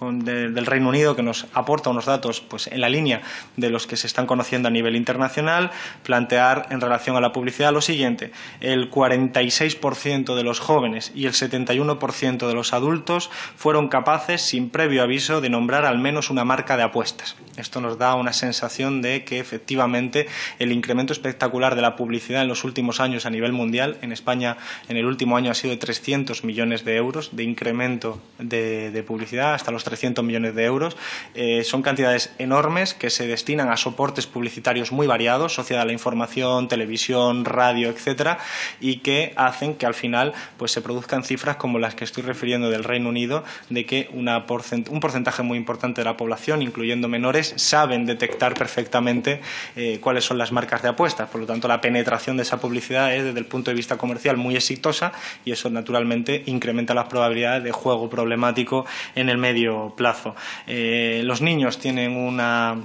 del 0.00 0.66
Reino 0.66 0.88
Unido 0.88 1.16
que 1.16 1.22
nos 1.22 1.46
aporta 1.54 1.90
unos 1.90 2.06
datos 2.06 2.40
pues, 2.40 2.66
en 2.66 2.80
la 2.80 2.88
línea 2.88 3.22
de 3.56 3.70
los 3.70 3.86
que 3.86 3.96
se 3.96 4.06
están 4.06 4.26
conociendo 4.26 4.68
a 4.68 4.70
nivel 4.70 4.96
internacional, 4.96 5.70
plantear 6.02 6.66
en 6.70 6.80
relación 6.80 7.16
a 7.16 7.20
la 7.20 7.32
publicidad 7.32 7.72
lo 7.72 7.80
siguiente. 7.80 8.32
El 8.60 8.90
46% 8.90 10.34
de 10.34 10.42
los 10.42 10.60
jóvenes 10.60 11.12
y 11.14 11.26
el 11.26 11.32
71% 11.32 12.46
de 12.46 12.54
los 12.54 12.72
adultos 12.72 13.30
fueron 13.56 13.88
capaces, 13.88 14.42
sin 14.42 14.70
previo 14.70 15.02
aviso, 15.02 15.40
de 15.40 15.50
nombrar 15.50 15.84
al 15.84 15.98
menos 15.98 16.30
una 16.30 16.44
marca 16.44 16.76
de 16.76 16.82
apuestas. 16.82 17.36
Esto 17.56 17.80
nos 17.80 17.98
da 17.98 18.14
una 18.14 18.32
sensación 18.32 19.02
de 19.02 19.24
que 19.24 19.38
efectivamente 19.38 20.26
el 20.58 20.72
incremento 20.72 21.12
espectacular 21.32 21.74
de 21.74 21.82
la 21.82 21.96
publicidad 21.96 22.42
en 22.42 22.48
los 22.48 22.62
últimos 22.62 23.00
años 23.00 23.24
a 23.24 23.30
nivel 23.30 23.52
mundial. 23.52 23.96
En 24.02 24.12
España, 24.12 24.58
en 24.88 24.98
el 24.98 25.06
último 25.06 25.36
año, 25.36 25.50
ha 25.50 25.54
sido 25.54 25.72
de 25.72 25.78
300 25.78 26.44
millones 26.44 26.84
de 26.84 26.96
euros 26.96 27.30
de 27.32 27.42
incremento 27.42 28.20
de, 28.38 29.02
publicidad, 29.06 29.54
hasta 29.54 29.70
los 29.70 29.82
300 29.84 30.24
millones 30.24 30.54
de 30.54 30.64
euros. 30.64 30.96
Eh, 31.34 31.64
son 31.64 31.82
cantidades 31.82 32.32
enormes 32.38 32.92
que 32.92 33.08
se 33.08 33.26
destinan 33.26 33.70
a 33.70 33.76
soportes 33.76 34.26
publicitarios 34.26 34.92
muy 34.92 35.06
variados, 35.06 35.54
sociedad 35.54 35.82
de 35.82 35.86
la 35.86 35.92
información, 35.92 36.68
televisión, 36.68 37.44
radio, 37.44 37.88
etcétera, 37.88 38.38
y 38.80 38.98
que 38.98 39.32
hacen 39.36 39.74
que 39.74 39.86
al 39.86 39.94
final 39.94 40.34
pues, 40.58 40.70
se 40.70 40.82
produzcan 40.82 41.24
cifras 41.24 41.56
como 41.56 41.78
las 41.78 41.94
que 41.94 42.04
estoy 42.04 42.22
refiriendo 42.22 42.68
del 42.68 42.84
Reino 42.84 43.08
Unido, 43.08 43.42
de 43.70 43.86
que 43.86 44.10
un 44.12 45.00
porcentaje 45.00 45.42
muy 45.42 45.56
importante 45.56 46.02
de 46.02 46.04
la 46.04 46.16
población, 46.16 46.60
incluyendo 46.60 47.08
menores, 47.08 47.54
saben 47.56 48.04
detectar 48.04 48.54
perfectamente 48.54 49.40
eh, 49.76 49.98
cuáles 50.00 50.24
son 50.24 50.36
las 50.36 50.52
marcas 50.52 50.82
de 50.82 50.88
por 51.26 51.40
lo 51.40 51.46
tanto, 51.46 51.68
la 51.68 51.80
penetración 51.80 52.36
de 52.36 52.42
esa 52.42 52.60
publicidad 52.60 53.14
es, 53.14 53.24
desde 53.24 53.38
el 53.38 53.46
punto 53.46 53.70
de 53.70 53.74
vista 53.74 53.96
comercial, 53.96 54.36
muy 54.36 54.56
exitosa 54.56 55.12
y 55.44 55.52
eso, 55.52 55.70
naturalmente, 55.70 56.42
incrementa 56.46 56.94
las 56.94 57.06
probabilidades 57.06 57.64
de 57.64 57.72
juego 57.72 58.08
problemático 58.08 58.86
en 59.14 59.28
el 59.28 59.38
medio 59.38 59.94
plazo. 59.96 60.34
Eh, 60.66 61.22
los 61.24 61.40
niños 61.40 61.78
tienen 61.78 62.16
una 62.16 62.76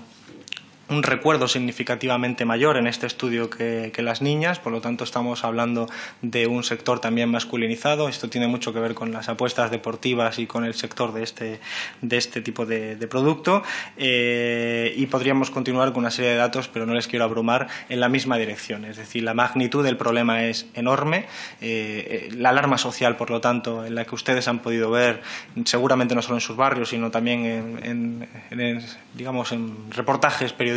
un 0.90 1.04
recuerdo 1.04 1.48
significativamente 1.48 2.46
mayor 2.46 2.78
en 2.78 2.88
este 2.88 3.08
estudio 3.08 3.50
que, 3.50 3.92
las 3.98 4.22
niñas, 4.22 4.60
por 4.60 4.72
lo 4.72 4.80
tanto 4.80 5.04
estamos 5.04 5.44
hablando 5.44 5.90
de 6.22 6.48
un 6.48 6.64
sector 6.64 7.00
también 7.00 7.30
masculinizado. 7.30 8.08
Esto 8.08 8.30
tiene 8.30 8.48
mucho 8.48 8.74
que 8.74 8.80
ver 8.80 8.94
con 8.94 9.12
las 9.12 9.28
apuestas 9.28 9.72
deportivas 9.72 10.40
y 10.40 10.48
con 10.48 10.64
el 10.64 10.76
sector 10.76 11.14
de 11.14 11.24
este, 11.24 11.60
de 12.02 12.18
este 12.18 12.42
tipo 12.42 12.66
de, 12.66 12.96
producto. 13.10 13.64
Eh, 13.98 14.94
y 14.96 15.08
podríamos 15.08 15.50
continuar 15.50 15.92
con 15.94 16.00
una 16.00 16.12
serie 16.12 16.32
de 16.32 16.38
datos, 16.38 16.68
pero 16.68 16.86
no 16.86 16.94
les 16.94 17.08
quiero 17.08 17.26
abrumar, 17.26 17.68
en 17.90 18.00
la 18.00 18.08
misma 18.08 18.38
dirección. 18.38 18.86
Es 18.86 18.98
decir, 18.98 19.24
la 19.24 19.34
magnitud 19.34 19.84
del 19.84 19.98
problema 19.98 20.46
es 20.46 20.68
enorme. 20.74 21.26
Eh, 21.60 22.30
la 22.38 22.50
alarma 22.50 22.78
social, 22.78 23.18
por 23.18 23.30
lo 23.30 23.42
tanto, 23.42 23.86
en 23.86 23.96
la 23.96 24.06
que 24.06 24.16
ustedes 24.16 24.48
han 24.48 24.60
podido 24.60 24.90
ver, 24.92 25.22
seguramente 25.66 26.16
no 26.16 26.22
solo 26.22 26.36
en 26.36 26.42
sus 26.42 26.56
barrios, 26.56 26.90
sino 26.90 27.12
también 27.12 27.46
en, 27.84 28.28
en 28.52 28.86
digamos, 29.16 29.52
en 29.52 29.92
reportajes 29.92 30.54
periodísticos, 30.54 30.77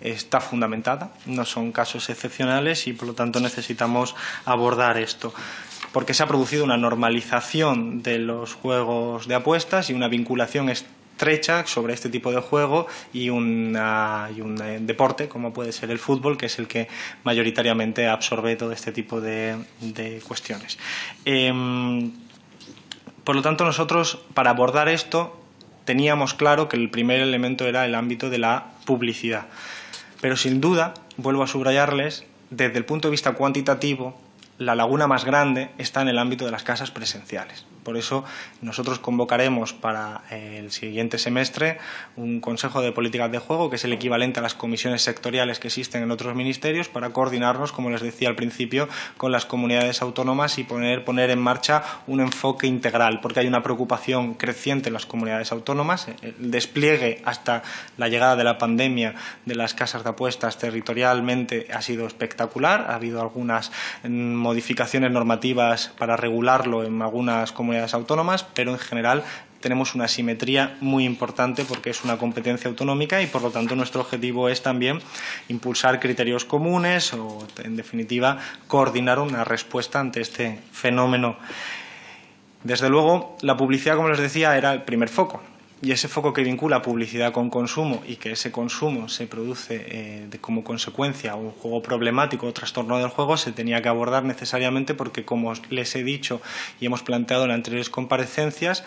está 0.00 0.40
fundamentada, 0.40 1.12
no 1.26 1.44
son 1.44 1.72
casos 1.72 2.08
excepcionales 2.10 2.86
y 2.86 2.92
por 2.92 3.08
lo 3.08 3.14
tanto 3.14 3.40
necesitamos 3.40 4.14
abordar 4.44 4.98
esto 4.98 5.32
porque 5.92 6.12
se 6.12 6.22
ha 6.22 6.26
producido 6.26 6.62
una 6.62 6.76
normalización 6.76 8.02
de 8.02 8.18
los 8.18 8.52
juegos 8.52 9.28
de 9.28 9.34
apuestas 9.34 9.88
y 9.88 9.94
una 9.94 10.08
vinculación 10.08 10.68
estrecha 10.68 11.66
sobre 11.66 11.94
este 11.94 12.10
tipo 12.10 12.30
de 12.30 12.40
juego 12.40 12.86
y, 13.14 13.30
un 13.30 13.74
eh, 13.74 14.78
deporte 14.82 15.28
como 15.28 15.54
puede 15.54 15.72
ser 15.72 15.90
el 15.90 15.98
fútbol, 15.98 16.36
que 16.36 16.46
es 16.46 16.58
el 16.58 16.68
que 16.68 16.88
mayoritariamente 17.24 18.06
absorbe 18.08 18.56
todo 18.56 18.72
este 18.72 18.92
tipo 18.92 19.22
de, 19.22 19.56
cuestiones. 20.28 20.78
Em, 21.24 22.12
por 23.24 23.34
lo 23.34 23.40
tanto, 23.40 23.64
nosotros, 23.64 24.18
para 24.34 24.50
abordar 24.50 24.90
esto, 24.90 25.40
teníamos 25.86 26.34
claro 26.34 26.68
que 26.68 26.76
el 26.76 26.90
primer 26.90 27.20
elemento 27.20 27.64
era 27.64 27.86
el 27.86 27.94
ámbito 27.94 28.28
de 28.28 28.38
la 28.38 28.75
publicidad. 28.86 29.48
Pero 30.22 30.36
sin 30.36 30.62
duda, 30.62 30.94
vuelvo 31.18 31.42
a 31.42 31.46
subrayarles, 31.46 32.24
desde 32.48 32.78
el 32.78 32.86
punto 32.86 33.08
de 33.08 33.12
vista 33.12 33.32
cuantitativo, 33.32 34.18
la 34.56 34.74
laguna 34.74 35.06
más 35.06 35.26
grande 35.26 35.70
está 35.76 36.00
en 36.00 36.08
el 36.08 36.18
ámbito 36.18 36.46
de 36.46 36.52
las 36.52 36.62
casas 36.62 36.90
presenciales. 36.90 37.66
Por 37.86 37.96
eso 37.96 38.24
nosotros 38.62 38.98
convocaremos 38.98 39.72
para 39.72 40.22
el 40.32 40.72
siguiente 40.72 41.18
semestre 41.18 41.78
un 42.16 42.40
Consejo 42.40 42.82
de 42.82 42.90
Políticas 42.90 43.30
de 43.30 43.38
Juego, 43.38 43.70
que 43.70 43.76
es 43.76 43.84
el 43.84 43.92
equivalente 43.92 44.40
a 44.40 44.42
las 44.42 44.54
comisiones 44.54 45.02
sectoriales 45.02 45.60
que 45.60 45.68
existen 45.68 46.02
en 46.02 46.10
otros 46.10 46.34
ministerios, 46.34 46.88
para 46.88 47.10
coordinarnos, 47.10 47.70
como 47.70 47.90
les 47.90 48.00
decía 48.00 48.28
al 48.28 48.34
principio, 48.34 48.88
con 49.16 49.30
las 49.30 49.46
comunidades 49.46 50.02
autónomas 50.02 50.58
y 50.58 50.64
poner, 50.64 51.04
poner 51.04 51.30
en 51.30 51.38
marcha 51.38 51.84
un 52.08 52.20
enfoque 52.20 52.66
integral, 52.66 53.20
porque 53.20 53.38
hay 53.38 53.46
una 53.46 53.62
preocupación 53.62 54.34
creciente 54.34 54.88
en 54.88 54.94
las 54.94 55.06
comunidades 55.06 55.52
autónomas. 55.52 56.08
El 56.22 56.50
despliegue 56.50 57.22
hasta 57.24 57.62
la 57.98 58.08
llegada 58.08 58.34
de 58.34 58.42
la 58.42 58.58
pandemia 58.58 59.14
de 59.44 59.54
las 59.54 59.74
casas 59.74 60.02
de 60.02 60.10
apuestas 60.10 60.58
territorialmente 60.58 61.68
ha 61.72 61.82
sido 61.82 62.08
espectacular. 62.08 62.86
Ha 62.88 62.96
habido 62.96 63.20
algunas 63.20 63.70
mm, 64.02 64.34
modificaciones 64.34 65.12
normativas 65.12 65.92
para 65.96 66.16
regularlo 66.16 66.82
en 66.82 67.00
algunas 67.00 67.52
comunidades 67.52 67.75
autónomas, 67.94 68.44
pero 68.44 68.72
en 68.72 68.78
general 68.78 69.24
tenemos 69.60 69.94
una 69.94 70.08
simetría 70.08 70.76
muy 70.80 71.04
importante 71.04 71.64
porque 71.64 71.90
es 71.90 72.04
una 72.04 72.18
competencia 72.18 72.68
autonómica 72.68 73.22
y 73.22 73.26
por 73.26 73.42
lo 73.42 73.50
tanto 73.50 73.74
nuestro 73.74 74.02
objetivo 74.02 74.48
es 74.48 74.62
también 74.62 75.00
impulsar 75.48 75.98
criterios 75.98 76.44
comunes 76.44 77.12
o 77.14 77.46
en 77.64 77.76
definitiva 77.76 78.38
coordinar 78.68 79.18
una 79.18 79.44
respuesta 79.44 79.98
ante 79.98 80.20
este 80.20 80.60
fenómeno. 80.72 81.36
Desde 82.62 82.88
luego 82.88 83.36
la 83.42 83.56
publicidad, 83.56 83.96
como 83.96 84.08
les 84.08 84.18
decía, 84.18 84.56
era 84.56 84.72
el 84.72 84.82
primer 84.82 85.08
foco 85.08 85.42
y 85.82 85.92
ese 85.92 86.08
foco 86.08 86.32
que 86.32 86.42
vincula 86.42 86.80
publicidad 86.80 87.32
con 87.32 87.50
consumo 87.50 88.02
y 88.06 88.16
que 88.16 88.32
ese 88.32 88.50
consumo 88.50 89.08
se 89.08 89.26
produce 89.26 89.84
eh, 89.88 90.28
como 90.40 90.64
consecuencia 90.64 91.34
un 91.34 91.50
juego 91.50 91.82
problemático 91.82 92.46
o 92.46 92.52
trastorno 92.52 92.98
del 92.98 93.08
juego 93.08 93.36
se 93.36 93.52
tenía 93.52 93.82
que 93.82 93.88
abordar 93.88 94.24
necesariamente 94.24 94.94
porque, 94.94 95.24
como 95.24 95.52
les 95.68 95.94
he 95.94 96.02
dicho 96.02 96.40
y 96.80 96.86
hemos 96.86 97.02
planteado 97.02 97.44
en 97.44 97.50
anteriores 97.50 97.90
comparecencias, 97.90 98.84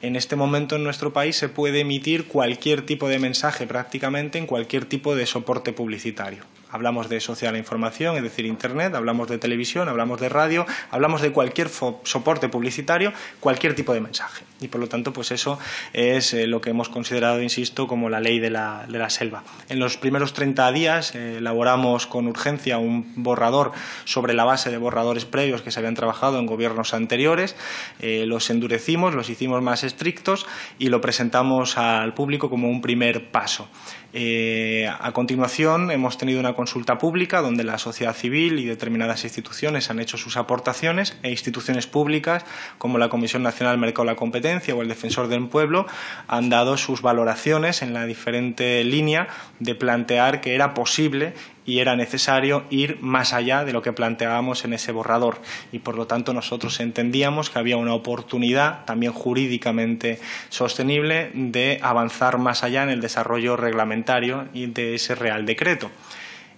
en 0.00 0.14
este 0.14 0.36
momento 0.36 0.76
en 0.76 0.84
nuestro 0.84 1.12
país 1.12 1.36
se 1.36 1.48
puede 1.48 1.80
emitir 1.80 2.28
cualquier 2.28 2.82
tipo 2.86 3.08
de 3.08 3.18
mensaje 3.18 3.66
prácticamente 3.66 4.38
en 4.38 4.46
cualquier 4.46 4.84
tipo 4.84 5.16
de 5.16 5.26
soporte 5.26 5.72
publicitario. 5.72 6.44
Hablamos 6.70 7.08
de 7.08 7.20
social 7.20 7.56
información, 7.56 8.16
es 8.16 8.22
decir, 8.22 8.46
Internet, 8.46 8.94
hablamos 8.94 9.28
de 9.28 9.38
televisión, 9.38 9.88
hablamos 9.88 10.20
de 10.20 10.28
radio, 10.28 10.66
hablamos 10.90 11.22
de 11.22 11.32
cualquier 11.32 11.68
soporte 11.68 12.48
publicitario, 12.48 13.12
cualquier 13.40 13.74
tipo 13.74 13.92
de 13.92 14.00
mensaje. 14.00 14.44
Y 14.60 14.68
por 14.68 14.80
lo 14.80 14.88
tanto, 14.88 15.12
pues 15.12 15.30
eso 15.30 15.58
es 15.92 16.34
eh, 16.34 16.46
lo 16.46 16.60
que 16.60 16.70
hemos 16.70 16.88
considerado, 16.88 17.40
insisto, 17.40 17.86
como 17.86 18.10
la 18.10 18.20
ley 18.20 18.40
de 18.40 18.50
la, 18.50 18.86
selva. 19.08 19.44
En 19.68 19.78
los 19.78 19.96
primeros 19.96 20.32
30 20.34 20.70
días 20.72 21.14
eh, 21.14 21.38
elaboramos 21.38 22.06
con 22.06 22.26
urgencia 22.26 22.78
un 22.78 23.12
borrador 23.16 23.72
sobre 24.04 24.34
la 24.34 24.44
base 24.44 24.70
de 24.70 24.76
borradores 24.76 25.24
previos 25.24 25.62
que 25.62 25.70
se 25.70 25.78
habían 25.78 25.94
trabajado 25.94 26.38
en 26.38 26.46
gobiernos 26.46 26.92
anteriores. 26.92 27.56
Eh, 28.00 28.24
los 28.26 28.50
endurecimos, 28.50 29.14
los 29.14 29.30
hicimos 29.30 29.62
más 29.62 29.84
estrictos 29.84 30.46
y 30.78 30.88
lo 30.88 31.00
presentamos 31.00 31.78
al 31.78 32.14
público 32.14 32.50
como 32.50 32.68
un 32.68 32.82
primer 32.82 33.30
paso. 33.30 33.68
Eh, 34.14 34.88
a 34.88 35.12
continuación, 35.12 35.90
hemos 35.90 36.16
tenido 36.16 36.40
una 36.40 36.54
consulta 36.54 36.96
pública 36.96 37.42
donde 37.42 37.62
la 37.62 37.76
sociedad 37.76 38.16
civil 38.16 38.58
y 38.58 38.64
determinadas 38.64 39.24
instituciones 39.24 39.90
han 39.90 40.00
hecho 40.00 40.16
sus 40.16 40.38
aportaciones 40.38 41.18
e 41.22 41.30
instituciones 41.30 41.86
públicas 41.86 42.46
como 42.78 42.96
la 42.96 43.10
Comisión 43.10 43.42
Nacional 43.42 43.74
del 43.74 43.80
Mercado 43.80 44.06
de 44.06 44.12
la 44.12 44.16
Competencia 44.16 44.74
o 44.74 44.80
el 44.80 44.88
Defensor 44.88 45.28
del 45.28 45.46
Pueblo 45.48 45.86
han 46.26 46.48
dado 46.48 46.78
sus 46.78 47.02
valoraciones 47.02 47.82
en 47.82 47.92
la 47.92 48.06
diferente 48.06 48.82
línea 48.82 49.28
de 49.60 49.74
plantear 49.74 50.40
que 50.40 50.54
era 50.54 50.72
posible 50.72 51.34
y 51.68 51.80
era 51.80 51.96
necesario 51.96 52.64
ir 52.70 52.96
más 53.02 53.34
allá 53.34 53.62
de 53.62 53.74
lo 53.74 53.82
que 53.82 53.92
planteábamos 53.92 54.64
en 54.64 54.72
ese 54.72 54.90
borrador. 54.90 55.36
Y 55.70 55.80
por 55.80 55.96
lo 55.96 56.06
tanto 56.06 56.32
nosotros 56.32 56.80
entendíamos 56.80 57.50
que 57.50 57.58
había 57.58 57.76
una 57.76 57.92
oportunidad 57.92 58.86
también 58.86 59.12
jurídicamente 59.12 60.18
sostenible 60.48 61.30
de 61.34 61.78
avanzar 61.82 62.38
más 62.38 62.64
allá 62.64 62.84
en 62.84 62.88
el 62.88 63.02
desarrollo 63.02 63.58
reglamentario 63.58 64.48
y 64.54 64.64
de 64.64 64.94
ese 64.94 65.14
Real 65.14 65.44
Decreto. 65.44 65.90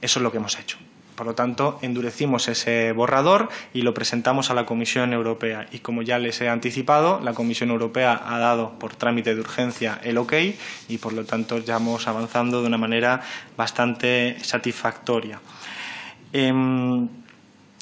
Eso 0.01 0.21
es 0.21 0.23
lo 0.23 0.31
que 0.31 0.39
hemos 0.39 0.57
hecho. 0.61 0.79
Por 1.21 1.27
lo 1.27 1.35
tanto, 1.35 1.79
endurecimos 1.83 2.49
ese 2.49 2.93
borrador 2.93 3.51
y 3.75 3.83
lo 3.83 3.93
presentamos 3.93 4.49
a 4.49 4.55
la 4.55 4.65
Comisión 4.65 5.13
Europea. 5.13 5.67
Y 5.71 5.81
como 5.81 6.01
ya 6.01 6.19
les 6.19 6.41
he 6.41 6.49
anticipado, 6.49 7.21
la 7.21 7.35
Comisión 7.35 7.69
Europea 7.69 8.19
ha 8.25 8.39
dado 8.39 8.79
por 8.79 8.97
trámite 8.97 9.35
de 9.35 9.41
urgencia 9.43 10.01
el 10.03 10.17
OK 10.17 10.33
y, 10.89 10.97
por 10.97 11.13
lo 11.13 11.27
tanto, 11.27 11.59
ya 11.59 11.75
vamos 11.75 12.09
avanzando 12.09 12.63
de 12.63 12.69
una 12.69 12.79
manera 12.79 13.21
bastante 13.55 14.39
satisfactoria. 14.43 15.43
Em, 16.33 17.07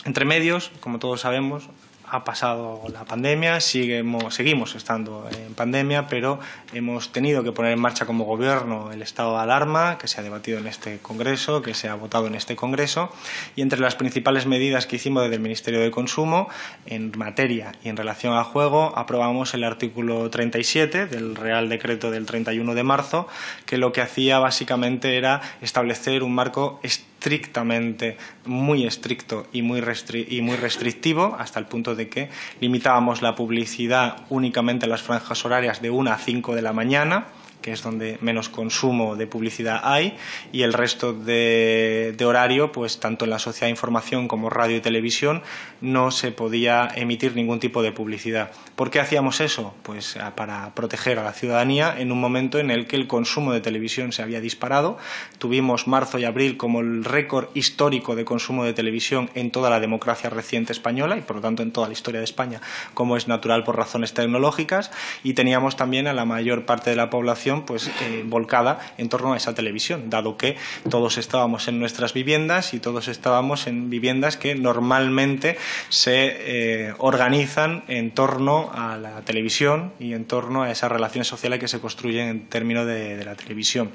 entre 0.05 0.25
medios, 0.25 0.73
como 0.81 0.99
todos 0.99 1.21
sabemos, 1.21 1.69
ha 2.11 2.25
pasado 2.25 2.83
la 2.93 3.05
pandemia, 3.05 3.61
seguimos 3.61 4.75
estando 4.75 5.29
en 5.31 5.55
pandemia, 5.55 6.07
pero 6.07 6.39
hemos 6.73 7.13
tenido 7.13 7.43
que 7.43 7.53
poner 7.53 7.73
en 7.73 7.81
marcha 7.81 8.07
como 8.07 8.25
Gobierno 8.25 8.93
el 8.93 9.03
estado 9.03 9.37
de 9.37 9.43
alarma 9.43 9.99
que 9.99 10.09
se 10.09 10.21
ha 10.21 10.23
debatido 10.23 10.59
en 10.59 10.67
este 10.67 10.99
Congreso, 10.99 11.63
que 11.63 11.75
se 11.75 11.89
ha 11.89 11.95
votado 11.95 12.27
en 12.27 12.35
este 12.35 12.57
Congreso, 12.57 13.11
y 13.57 13.63
entre 13.63 13.81
las 13.81 13.95
principales 13.95 14.47
medidas 14.47 14.87
que 14.87 14.97
hicimos 14.97 15.23
desde 15.23 15.37
el 15.37 15.43
Ministerio 15.43 15.81
de 15.81 15.91
Consumo 15.91 16.49
en 16.87 17.13
materia 17.17 17.73
y 17.83 17.89
en 17.89 17.97
relación 17.97 18.35
al 18.35 18.45
juego, 18.45 18.93
aprobamos 18.97 19.55
el 19.55 19.65
artículo 19.65 20.31
37 20.31 21.07
del 21.07 21.37
Real 21.37 21.69
Decreto 21.69 22.11
del 22.11 22.27
31 22.27 22.75
de 22.75 22.83
marzo, 22.83 23.29
que 23.67 23.79
lo 23.79 23.93
que 23.93 24.01
hacía 24.01 24.39
básicamente 24.39 25.17
era 25.17 25.41
establecer 25.61 26.23
un 26.23 26.35
marco 26.35 26.81
estrictamente, 27.19 28.17
muy 28.47 28.87
estricto 28.87 29.49
y 29.53 29.63
muy, 29.63 29.83
y 30.29 30.41
muy 30.41 30.57
restrictivo, 30.57 31.37
hasta 31.37 31.59
el 31.59 31.67
punto 31.67 31.97
de 31.97 32.09
que 32.09 32.31
limitábamos 32.61 33.23
la 33.23 33.35
publicidad 33.35 34.19
únicamente 34.31 34.87
a 34.87 34.89
las 34.89 35.03
franjas 35.03 35.45
horarias 35.45 35.83
de 35.83 35.91
1 35.91 36.13
a 36.13 36.17
5 36.17 36.55
de 36.55 36.63
la 36.63 36.73
mañana 36.73 37.27
que 37.63 37.73
es 37.73 37.83
donde 37.83 38.19
menos 38.21 38.49
consumo 38.49 39.17
de 39.17 39.27
publicidad 39.27 39.81
hay, 39.83 40.17
y 40.53 40.63
el 40.63 40.73
resto 40.73 41.13
de, 41.13 42.17
horario, 42.25 42.73
pues 42.73 43.01
tanto 43.01 43.25
en 43.25 43.31
la 43.31 43.39
sociedad 43.39 43.67
de 43.67 43.71
información 43.71 44.29
como 44.29 44.51
radio 44.51 44.77
y 44.77 44.81
televisión, 44.81 45.43
no 45.81 46.11
se 46.11 46.31
podía 46.31 46.89
emitir 46.95 47.35
ningún 47.35 47.61
tipo 47.61 47.83
de 47.83 47.93
publicidad. 47.93 48.51
¿Por 48.77 48.91
qué 48.91 49.01
hacíamos 49.01 49.41
eso? 49.41 49.75
Pues 49.83 50.17
ah, 50.17 50.35
para 50.37 50.75
proteger 50.75 51.19
a 51.19 51.25
la 51.25 51.33
ciudadanía 51.33 51.95
en 51.99 52.13
un 52.13 52.21
momento 52.21 52.59
en 52.59 52.71
el 52.71 52.87
que 52.87 52.97
el 52.97 53.07
consumo 53.07 53.53
de 53.53 53.61
televisión 53.61 54.13
se 54.13 54.23
había 54.23 54.41
disparado. 54.41 54.99
Tuvimos 55.39 55.87
marzo 55.87 56.19
y 56.19 56.25
abril 56.25 56.57
como 56.57 56.81
el 56.81 57.05
récord 57.05 57.49
histórico 57.55 58.15
de 58.15 58.25
consumo 58.25 58.65
de 58.65 58.73
televisión 58.73 59.31
en 59.35 59.51
toda 59.51 59.71
la 59.71 59.81
democracia 59.81 60.31
reciente 60.31 60.73
española 60.73 61.17
y 61.17 61.23
por 61.23 61.37
lo 61.37 61.43
tanto 61.43 61.63
en 61.63 61.73
toda 61.73 61.89
la 61.89 61.93
historia 61.93 62.21
de 62.21 62.25
España, 62.25 62.61
como 62.95 63.17
es 63.17 63.29
natural 63.29 63.65
por 63.65 63.77
razones 63.77 64.15
tecnológicas, 64.15 64.91
y 65.23 65.35
teníamos 65.35 65.77
también 65.77 66.07
a 66.07 66.13
la 66.13 66.25
mayor 66.25 66.67
parte 66.67 66.91
de 66.91 66.97
la 66.97 67.11
población 67.11 67.48
pues 67.49 67.91
eh, 68.03 68.23
volcada 68.27 68.79
en 68.99 69.09
torno 69.09 69.33
a 69.33 69.37
esa 69.37 69.55
televisión, 69.55 70.11
dado 70.11 70.37
que 70.37 70.57
todos 70.91 71.19
estábamos 71.19 71.69
en 71.69 71.79
nuestras 71.79 72.13
viviendas 72.13 72.75
y 72.75 72.81
todos 72.81 73.09
estábamos 73.09 73.67
en 73.67 73.91
viviendas 73.91 74.37
que 74.37 74.55
normalmente 74.55 75.57
se 75.89 76.89
eh, 76.89 76.95
organizan 76.99 77.85
en 77.89 78.11
torno 78.11 78.71
a 78.75 78.97
la 78.97 79.23
televisión 79.23 79.93
y 79.99 80.13
en 80.13 80.25
torno 80.25 80.63
a 80.63 80.71
esas 80.71 80.93
relaciones 80.93 81.29
sociales 81.29 81.59
que 81.59 81.69
se 81.69 81.81
construyen 81.81 82.29
en 82.29 82.41
términos 82.49 82.87
de, 82.87 83.25
la 83.25 83.35
televisión. 83.35 83.91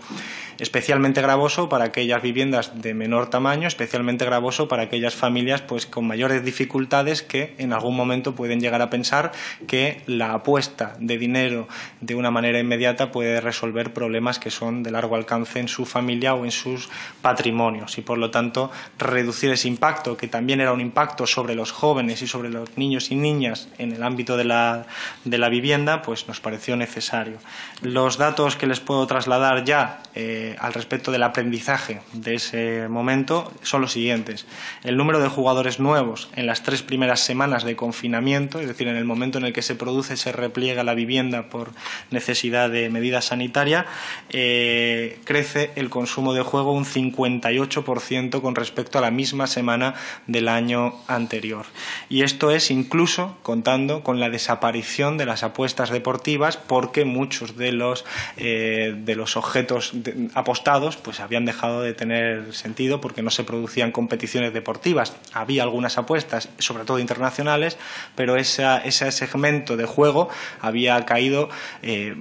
Especialmente 0.60 1.22
gravoso 1.22 1.70
para 1.70 1.86
aquellas 1.86 2.22
viviendas 2.22 2.82
de 2.82 2.94
menor 2.94 3.30
tamaño, 3.30 3.68
especialmente 3.68 4.26
gravoso 4.26 4.68
para 4.68 4.84
aquellas 4.84 5.16
familias 5.16 5.62
pues 5.62 5.86
con 5.86 6.06
mayores 6.06 6.44
dificultades 6.44 7.22
que 7.22 7.56
en 7.58 7.74
algún 7.74 7.96
momento 7.96 8.36
pueden 8.36 8.60
llegar 8.60 8.82
a 8.82 8.90
pensar 8.90 9.32
que 9.68 10.02
la 10.08 10.34
apuesta 10.34 10.96
de 11.00 11.18
dinero 11.18 11.68
de 12.02 12.16
una 12.16 12.32
manera 12.32 12.60
inmediata 12.60 13.12
puede 13.12 13.42
resolver 13.44 13.94
problemas 13.94 14.40
que 14.40 14.50
son 14.50 14.84
de 14.84 14.92
largo 14.92 15.16
alcance 15.16 15.60
en 15.60 15.68
su 15.68 15.86
familia 15.86 16.34
o 16.34 16.46
en 16.46 16.52
sus 16.52 16.90
patrimonios 17.22 17.98
y, 17.98 18.02
por 18.02 18.18
lo 18.18 18.32
tanto, 18.32 18.72
reducir 18.98 19.52
ese 19.52 19.68
impacto, 19.68 20.18
que 20.18 20.28
también 20.28 20.62
era 20.62 20.74
un 20.74 20.82
impacto 20.82 21.28
sobre 21.28 21.56
los 21.56 21.72
jóvenes 21.72 22.22
y 22.22 22.28
sobre 22.28 22.50
los 22.50 22.78
niños 22.78 23.12
y 23.12 23.16
niñas 23.16 23.68
en 23.78 23.92
el 23.92 24.04
ámbito 24.04 24.38
de 24.38 24.46
la, 24.46 24.86
de 25.26 25.38
la 25.38 25.50
vivienda, 25.50 26.02
pues 26.02 26.28
nos 26.28 26.40
pareció 26.40 26.76
necesario. 26.76 27.38
Los 27.82 28.18
datos 28.18 28.56
que 28.56 28.68
les 28.68 28.80
puedo 28.80 29.06
trasladar 29.08 29.66
ya 29.66 30.02
eh, 30.16 30.56
al 30.60 30.74
respecto 30.74 31.12
del 31.12 31.24
aprendizaje 31.24 32.02
de 32.14 32.36
ese 32.36 32.88
momento 32.88 33.52
son 33.62 33.82
los 33.82 33.92
siguientes. 33.92 34.46
El 34.84 34.98
número 34.98 35.20
de 35.20 35.28
jugadores 35.28 35.80
nuevos 35.80 36.30
en 36.36 36.46
las 36.46 36.64
tres 36.64 36.82
primeras 36.82 37.20
semanas 37.20 37.64
de 37.64 37.76
confinamiento, 37.76 38.60
es 38.60 38.68
decir, 38.68 38.88
en 38.88 38.96
el 38.96 39.06
momento 39.06 39.38
en 39.38 39.46
el 39.46 39.54
que 39.54 39.62
se 39.62 39.76
produce, 39.76 40.18
se 40.18 40.32
repliega 40.32 40.84
la 40.84 40.94
vivienda 40.94 41.50
por 41.50 41.72
necesidad 42.12 42.70
de 42.70 42.90
medidas 42.90 43.32
sanitaria, 43.34 43.88
eh, 44.30 45.20
crece 45.26 45.72
el 45.76 45.90
consumo 45.90 46.34
de 46.34 46.44
juego 46.44 46.72
un 46.72 46.86
58% 46.86 48.42
con 48.42 48.54
respecto 48.54 49.00
a 49.00 49.02
la 49.02 49.10
misma 49.10 49.48
semana 49.48 49.96
del 50.28 50.48
año 50.48 50.94
anterior. 51.08 51.66
Y 52.10 52.22
esto 52.22 52.52
es 52.52 52.70
incluso 52.70 53.38
contando 53.42 54.04
con 54.04 54.20
la 54.20 54.30
desaparición 54.30 55.18
de 55.18 55.26
las 55.26 55.42
apuestas 55.42 55.90
deportivas 55.90 56.58
porque 56.58 57.06
muchos 57.06 57.58
de 57.58 57.72
los, 57.72 58.06
eh, 58.38 58.94
de 58.96 59.16
los 59.16 59.36
objetos 59.36 59.94
apostados 60.36 60.98
pues 60.98 61.20
habían 61.20 61.46
dejado 61.46 61.82
de 61.82 61.94
tener 61.94 62.54
sentido 62.54 63.02
porque 63.02 63.24
no 63.24 63.32
se 63.32 63.44
producían 63.44 63.92
competiciones 63.92 64.54
deportivas. 64.54 65.16
Había 65.34 65.64
algunas 65.64 65.98
apuestas, 65.98 66.50
sobre 66.60 66.86
todo 66.86 67.00
internacionales, 67.00 67.78
pero 68.16 68.36
ese 68.36 69.12
segmento 69.12 69.76
de 69.76 69.86
juego 69.86 70.30
había 70.62 71.04
caído 71.06 71.50
eh, 71.82 72.14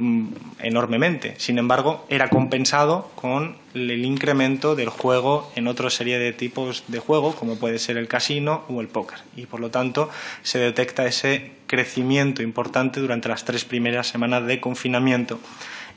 enormemente 0.61 1.02
sin 1.39 1.59
embargo, 1.59 2.07
era 2.09 2.29
compensado 2.29 3.11
con 3.17 3.57
el 3.75 4.05
incremento 4.05 4.77
del 4.77 4.89
juego 4.89 5.51
en 5.57 5.67
otra 5.67 5.91
serie 5.91 6.19
de 6.19 6.33
tipos 6.33 6.85
de 6.87 7.01
juego, 7.01 7.35
como 7.35 7.57
puede 7.57 7.81
ser 7.81 7.97
el 7.97 8.07
casino 8.07 8.63
o 8.69 8.81
el 8.81 8.87
póker. 8.87 9.19
Y 9.37 9.47
por 9.47 9.59
lo 9.59 9.71
tanto, 9.71 10.11
se 10.43 10.59
detecta 10.61 11.07
ese 11.07 11.53
crecimiento 11.67 12.43
importante 12.43 13.01
durante 13.01 13.29
las 13.29 13.45
tres 13.45 13.65
primeras 13.65 14.07
semanas 14.07 14.47
de 14.47 14.61
confinamiento. 14.61 15.41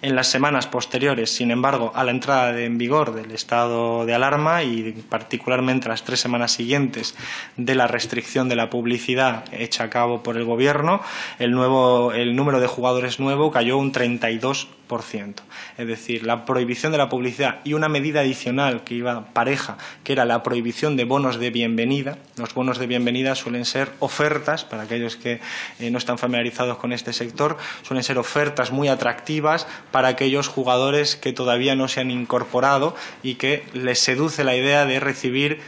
En 0.02 0.16
las 0.16 0.28
semanas 0.28 0.68
posteriores, 0.68 1.32
sin 1.32 1.52
embargo, 1.52 1.92
a 1.96 2.04
la 2.04 2.12
entrada 2.12 2.60
en 2.60 2.78
vigor 2.78 3.16
del 3.16 3.32
estado 3.32 4.06
de 4.06 4.14
alarma 4.14 4.64
y 4.64 4.92
particularmente 5.10 5.88
las 5.90 6.04
tres 6.04 6.20
semanas 6.20 6.52
siguientes 6.52 7.16
de 7.58 7.76
la 7.76 7.88
restricción 7.88 8.50
de 8.50 8.56
la 8.56 8.70
publicidad 8.70 9.46
hecha 9.52 9.86
a 9.86 9.90
cabo 9.90 10.22
por 10.22 10.38
el 10.38 10.44
Gobierno, 10.44 11.02
el, 11.40 11.52
nuevo, 11.52 12.12
el 12.12 12.36
número 12.36 12.60
de 12.60 12.68
jugadores 12.68 13.20
nuevo 13.20 13.52
cayó 13.52 13.78
un 13.78 13.92
32 13.92 14.68
es 15.78 15.88
decir, 15.88 16.26
la 16.26 16.46
prohibición 16.46 16.92
de 16.92 17.00
la 17.00 17.10
publicidad 17.10 17.60
y 17.64 17.74
una 17.74 17.90
medida 17.90 18.20
adicional 18.20 18.84
que 18.84 18.94
iba 18.94 19.34
pareja, 19.34 19.78
que 20.04 20.14
era 20.14 20.26
la 20.26 20.44
prohibición 20.44 20.96
de 20.96 21.06
bonos 21.06 21.40
de 21.40 21.50
bienvenida. 21.50 22.20
Los 22.38 22.54
bonos 22.54 22.78
de 22.78 22.86
bienvenida 22.86 23.34
suelen 23.34 23.66
ser 23.66 23.92
ofertas, 24.00 24.64
para 24.64 24.84
aquellos 24.84 25.16
que 25.16 25.42
eh, 25.80 25.90
no 25.90 25.98
están 25.98 26.20
familiarizados 26.20 26.78
con 26.78 26.94
este 26.94 27.14
sector, 27.14 27.58
suelen 27.82 28.04
ser 28.04 28.20
ofertas 28.20 28.72
muy 28.72 28.88
atractivas 28.88 29.68
para 29.96 30.10
aquellos 30.10 30.50
jugadores 30.50 31.16
que 31.16 31.32
todavía 31.32 31.74
no 31.74 31.88
se 31.88 32.02
han 32.02 32.12
incorporado 32.12 32.98
y 33.24 33.36
que 33.36 33.64
les 33.72 33.98
seduce 33.98 34.44
la 34.44 34.54
idea 34.54 34.86
de 34.86 35.00
recibir 35.00 35.62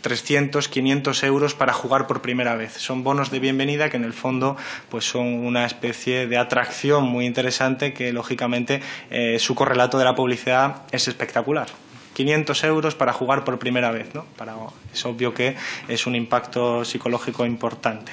300, 0.00 0.66
500 0.66 1.22
euros 1.22 1.54
para 1.54 1.72
jugar 1.72 2.08
por 2.08 2.20
primera 2.20 2.56
vez. 2.56 2.72
Son 2.72 3.04
bonos 3.04 3.30
de 3.30 3.38
bienvenida 3.38 3.88
que 3.88 3.96
en 3.96 4.02
el 4.02 4.14
fondo 4.14 4.56
pues 4.88 5.04
son 5.04 5.26
una 5.26 5.64
especie 5.64 6.26
de 6.26 6.38
atracción 6.38 7.04
muy 7.04 7.24
interesante 7.24 7.92
que 7.92 8.12
lógicamente 8.12 8.82
eh, 9.10 9.38
su 9.38 9.54
correlato 9.54 9.96
de 9.96 10.06
la 10.06 10.16
publicidad 10.16 10.82
es 10.90 11.06
espectacular. 11.06 11.68
500 12.14 12.64
euros 12.64 12.96
para 12.96 13.12
jugar 13.12 13.44
por 13.44 13.60
primera 13.60 13.92
vez. 13.92 14.12
¿no? 14.12 14.24
Para, 14.36 14.56
es 14.92 15.06
obvio 15.06 15.32
que 15.32 15.54
es 15.86 16.04
un 16.04 16.16
impacto 16.16 16.84
psicológico 16.84 17.46
importante. 17.46 18.10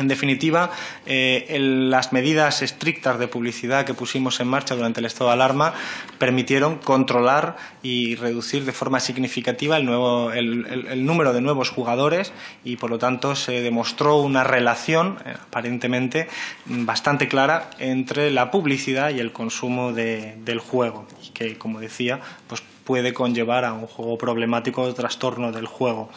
En 0.00 0.08
definitiva, 0.08 0.70
eh, 1.04 1.58
las 1.60 2.14
medidas 2.14 2.62
estrictas 2.62 3.18
de 3.18 3.28
publicidad 3.28 3.84
que 3.84 3.92
pusimos 3.92 4.40
en 4.40 4.48
marcha 4.48 4.74
durante 4.74 5.00
el 5.00 5.06
estado 5.06 5.28
de 5.28 5.34
alarma 5.34 5.74
permitieron 6.18 6.78
controlar 6.78 7.56
y 7.82 8.14
reducir 8.14 8.64
de 8.64 8.72
forma 8.72 8.98
significativa 8.98 9.76
el, 9.76 11.04
número 11.04 11.34
de 11.34 11.42
nuevos 11.42 11.68
jugadores 11.68 12.32
y, 12.64 12.76
por 12.76 12.88
lo 12.88 12.98
tanto, 12.98 13.36
se 13.36 13.60
demostró 13.60 14.16
una 14.16 14.42
relación 14.42 15.18
eh, 15.26 15.34
aparentemente 15.38 16.28
bastante 16.64 17.28
clara 17.28 17.68
entre 17.78 18.30
la 18.30 18.50
publicidad 18.50 19.10
y 19.10 19.20
el 19.20 19.32
consumo 19.32 19.92
del 19.92 20.60
juego, 20.60 21.06
que, 21.34 21.58
como 21.58 21.78
decía, 21.78 22.20
pues 22.48 22.62
puede 22.84 23.12
conllevar 23.12 23.64
a 23.64 23.72
un 23.72 23.86
juego 23.86 24.18
problemático 24.18 24.82
o 24.82 24.94
trastorno 24.94 25.52
del 25.52 25.66
juego. 25.66 26.10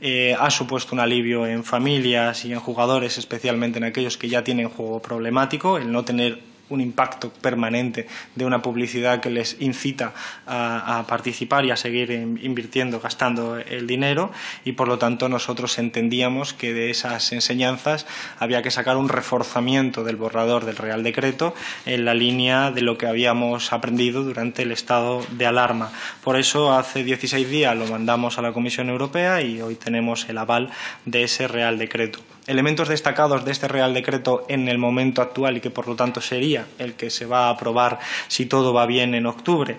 Eh, 0.00 0.36
ha 0.38 0.50
supuesto 0.50 0.94
un 0.94 1.00
alivio 1.00 1.46
en 1.46 1.64
familias 1.64 2.44
y 2.44 2.52
en 2.52 2.60
jugadores, 2.60 3.18
especialmente 3.18 3.78
en 3.78 3.84
aquellos 3.84 4.16
que 4.16 4.28
ya 4.28 4.44
tienen 4.44 4.68
juego 4.68 5.00
problemático, 5.00 5.78
el 5.78 5.92
no 5.92 6.04
tener 6.04 6.49
un 6.70 6.80
impacto 6.80 7.30
permanente 7.30 8.06
de 8.34 8.44
una 8.44 8.62
publicidad 8.62 9.20
que 9.20 9.30
les 9.30 9.56
incita 9.60 10.14
a, 10.46 11.04
participar 11.06 11.64
y 11.64 11.70
a 11.70 11.76
seguir 11.76 12.10
invirtiendo, 12.10 13.00
gastando 13.00 13.58
el 13.58 13.86
dinero 13.86 14.30
y 14.64 14.72
por 14.72 14.88
lo 14.88 14.98
tanto 14.98 15.28
nosotros 15.28 15.78
entendíamos 15.78 16.54
que 16.54 16.72
de 16.72 16.90
esas 16.90 17.32
enseñanzas 17.32 18.06
había 18.38 18.62
que 18.62 18.70
sacar 18.70 18.96
un 18.96 19.08
reforzamiento 19.08 20.04
del 20.04 20.16
borrador 20.16 20.64
del 20.64 20.76
Real 20.76 21.02
Decreto 21.02 21.54
en 21.86 22.04
la 22.04 22.14
línea 22.14 22.70
de 22.70 22.82
lo 22.82 22.96
que 22.96 23.06
habíamos 23.06 23.72
aprendido 23.72 24.22
durante 24.22 24.62
el 24.62 24.72
estado 24.72 25.24
de 25.32 25.46
alarma. 25.46 25.90
Por 26.22 26.36
eso 26.36 26.72
hace 26.72 27.04
16 27.04 27.48
días 27.48 27.76
lo 27.76 27.86
mandamos 27.86 28.38
a 28.38 28.42
la 28.42 28.52
Comisión 28.52 28.88
Europea 28.88 29.42
y 29.42 29.60
hoy 29.60 29.74
tenemos 29.74 30.28
el 30.28 30.38
aval 30.38 30.70
de 31.04 31.24
ese 31.24 31.48
Real 31.48 31.78
Decreto 31.78 32.20
elementos 32.50 32.88
destacados 32.88 33.44
de 33.44 33.52
este 33.52 33.68
Real 33.68 33.94
Decreto 33.94 34.44
en 34.48 34.68
el 34.68 34.76
momento 34.76 35.22
actual 35.22 35.56
y 35.56 35.60
que 35.60 35.70
por 35.70 35.86
lo 35.86 35.94
tanto 35.94 36.20
sería 36.20 36.66
el 36.78 36.94
que 36.94 37.08
se 37.08 37.24
va 37.24 37.46
a 37.46 37.50
aprobar 37.50 38.00
si 38.26 38.44
todo 38.44 38.74
va 38.74 38.86
bien 38.86 39.14
en 39.14 39.26
octubre, 39.26 39.76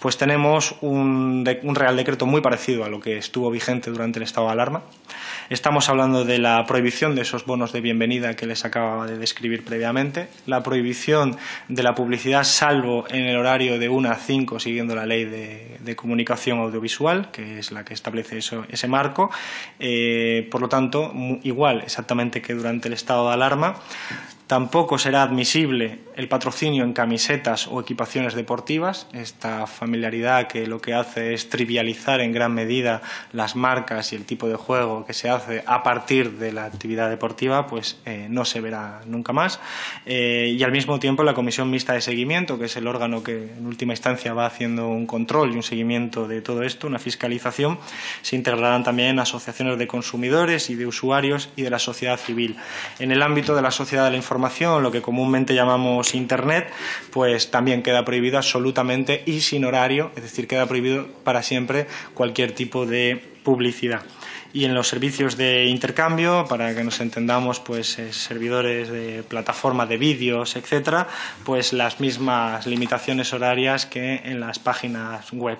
pues 0.00 0.16
tenemos 0.16 0.74
un, 0.80 1.44
Real 1.44 1.96
Decreto 1.96 2.24
muy 2.24 2.40
parecido 2.40 2.84
a 2.84 2.88
lo 2.88 3.00
que 3.00 3.18
estuvo 3.18 3.50
vigente 3.50 3.90
durante 3.90 4.18
el 4.18 4.22
estado 4.22 4.46
de 4.46 4.52
alarma. 4.54 4.82
Estamos 5.50 5.90
hablando 5.90 6.24
de 6.24 6.38
la 6.38 6.64
prohibición 6.64 7.14
de 7.14 7.22
esos 7.22 7.44
bonos 7.44 7.72
de 7.72 7.82
bienvenida 7.82 8.34
que 8.34 8.46
les 8.46 8.64
acababa 8.64 9.06
de 9.06 9.18
describir 9.18 9.62
previamente, 9.62 10.28
la 10.46 10.62
prohibición 10.62 11.36
de 11.68 11.82
la 11.82 11.94
publicidad 11.94 12.44
salvo 12.44 13.04
en 13.10 13.26
el 13.26 13.36
horario 13.36 13.78
de 13.78 13.90
1 13.90 14.10
a 14.10 14.14
5 14.14 14.58
siguiendo 14.60 14.94
la 14.94 15.04
ley 15.04 15.24
de, 15.24 15.94
comunicación 15.96 16.58
audiovisual, 16.58 17.30
que 17.30 17.58
es 17.58 17.70
la 17.70 17.84
que 17.84 17.94
establece 17.94 18.38
ese 18.38 18.88
marco. 18.88 19.30
Eh, 19.78 20.48
por 20.50 20.60
lo 20.60 20.68
tanto, 20.68 21.12
igual 21.42 21.82
exactamente 21.82 22.13
que 22.42 22.54
durante 22.54 22.88
el 22.88 22.94
estado 22.94 23.28
de 23.28 23.34
alarma, 23.34 23.76
Tampoco 24.46 24.98
será 24.98 25.22
admisible 25.22 26.00
el 26.16 26.28
patrocinio 26.28 26.84
en 26.84 26.92
camisetas 26.92 27.66
o 27.66 27.80
equipaciones 27.80 28.34
deportivas, 28.34 29.06
esta 29.14 29.66
familiaridad 29.66 30.48
que 30.48 30.66
lo 30.66 30.80
que 30.80 30.92
hace 30.92 31.32
es 31.32 31.48
trivializar 31.48 32.20
en 32.20 32.32
gran 32.32 32.52
medida 32.52 33.00
las 33.32 33.56
marcas 33.56 34.12
y 34.12 34.16
el 34.16 34.26
tipo 34.26 34.46
de 34.46 34.56
juego 34.56 35.06
que 35.06 35.14
se 35.14 35.30
hace 35.30 35.64
a 35.66 35.82
partir 35.82 36.32
de 36.32 36.52
la 36.52 36.66
actividad 36.66 37.08
deportiva, 37.08 37.66
pues 37.66 37.98
eh, 38.04 38.26
no 38.28 38.44
se 38.44 38.60
verá 38.60 39.00
nunca 39.06 39.32
más. 39.32 39.60
Eh, 40.04 40.54
y 40.56 40.62
al 40.62 40.72
mismo 40.72 40.98
tiempo 40.98 41.24
la 41.24 41.34
Comisión 41.34 41.70
Mixta 41.70 41.94
de 41.94 42.02
Seguimiento, 42.02 42.58
que 42.58 42.66
es 42.66 42.76
el 42.76 42.86
órgano 42.86 43.22
que 43.22 43.54
en 43.56 43.66
última 43.66 43.94
instancia 43.94 44.34
va 44.34 44.44
haciendo 44.44 44.88
un 44.88 45.06
control 45.06 45.52
y 45.52 45.56
un 45.56 45.62
seguimiento 45.62 46.28
de 46.28 46.42
todo 46.42 46.62
esto, 46.64 46.86
una 46.86 46.98
fiscalización, 46.98 47.78
se 48.20 48.36
integrarán 48.36 48.84
también 48.84 49.18
asociaciones 49.18 49.78
de 49.78 49.86
consumidores 49.86 50.68
y 50.68 50.74
de 50.74 50.86
usuarios 50.86 51.48
y 51.56 51.62
de 51.62 51.70
la 51.70 51.78
sociedad 51.78 52.18
civil. 52.18 52.56
En 52.98 53.10
el 53.10 53.22
ámbito 53.22 53.56
de 53.56 53.62
la 53.62 53.70
sociedad 53.70 54.04
de 54.04 54.10
la 54.10 54.16
información, 54.18 54.33
lo 54.80 54.90
que 54.90 55.02
comúnmente 55.02 55.54
llamamos 55.54 56.14
Internet, 56.14 56.72
pues 57.10 57.50
también 57.50 57.82
queda 57.82 58.04
prohibido 58.04 58.38
absolutamente 58.38 59.22
y 59.26 59.40
sin 59.40 59.64
horario, 59.64 60.10
es 60.16 60.22
decir, 60.22 60.46
queda 60.46 60.66
prohibido 60.66 61.06
para 61.24 61.42
siempre 61.42 61.86
cualquier 62.14 62.52
tipo 62.52 62.86
de 62.86 63.22
publicidad 63.44 64.02
y 64.54 64.64
en 64.64 64.72
los 64.72 64.86
servicios 64.86 65.36
de 65.36 65.64
intercambio, 65.64 66.46
para 66.48 66.74
que 66.76 66.84
nos 66.84 67.00
entendamos, 67.00 67.58
pues 67.58 67.98
eh, 67.98 68.12
servidores 68.12 68.88
de 68.88 69.24
plataforma 69.24 69.84
de 69.84 69.96
vídeos, 69.96 70.54
etcétera, 70.54 71.08
pues 71.44 71.72
las 71.72 71.98
mismas 71.98 72.64
limitaciones 72.64 73.32
horarias 73.32 73.84
que 73.84 74.22
en 74.24 74.38
las 74.38 74.60
páginas 74.60 75.32
web. 75.32 75.58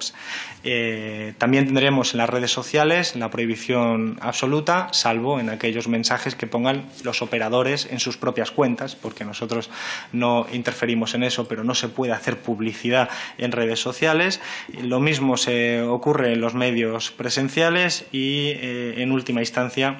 Eh, 0.64 1.34
también 1.36 1.66
tendremos 1.66 2.14
en 2.14 2.18
las 2.18 2.30
redes 2.30 2.50
sociales 2.50 3.14
la 3.16 3.30
prohibición 3.30 4.18
absoluta, 4.20 4.88
salvo 4.92 5.38
en 5.38 5.50
aquellos 5.50 5.88
mensajes 5.88 6.34
que 6.34 6.46
pongan 6.46 6.86
los 7.02 7.20
operadores 7.20 7.86
en 7.90 8.00
sus 8.00 8.16
propias 8.16 8.50
cuentas, 8.50 8.96
porque 8.96 9.24
nosotros 9.24 9.70
no 10.12 10.46
interferimos 10.52 11.14
en 11.14 11.22
eso, 11.22 11.46
pero 11.46 11.64
no 11.64 11.74
se 11.74 11.88
puede 11.88 12.12
hacer 12.12 12.38
publicidad 12.38 13.10
en 13.36 13.52
redes 13.52 13.78
sociales. 13.78 14.40
Lo 14.82 15.00
mismo 15.00 15.36
se 15.36 15.82
ocurre 15.82 16.32
en 16.32 16.40
los 16.40 16.54
medios 16.54 17.10
presenciales 17.10 18.06
y 18.10 18.48
eh, 18.54 18.94
en 18.98 19.12
última 19.12 19.40
instancia, 19.40 19.98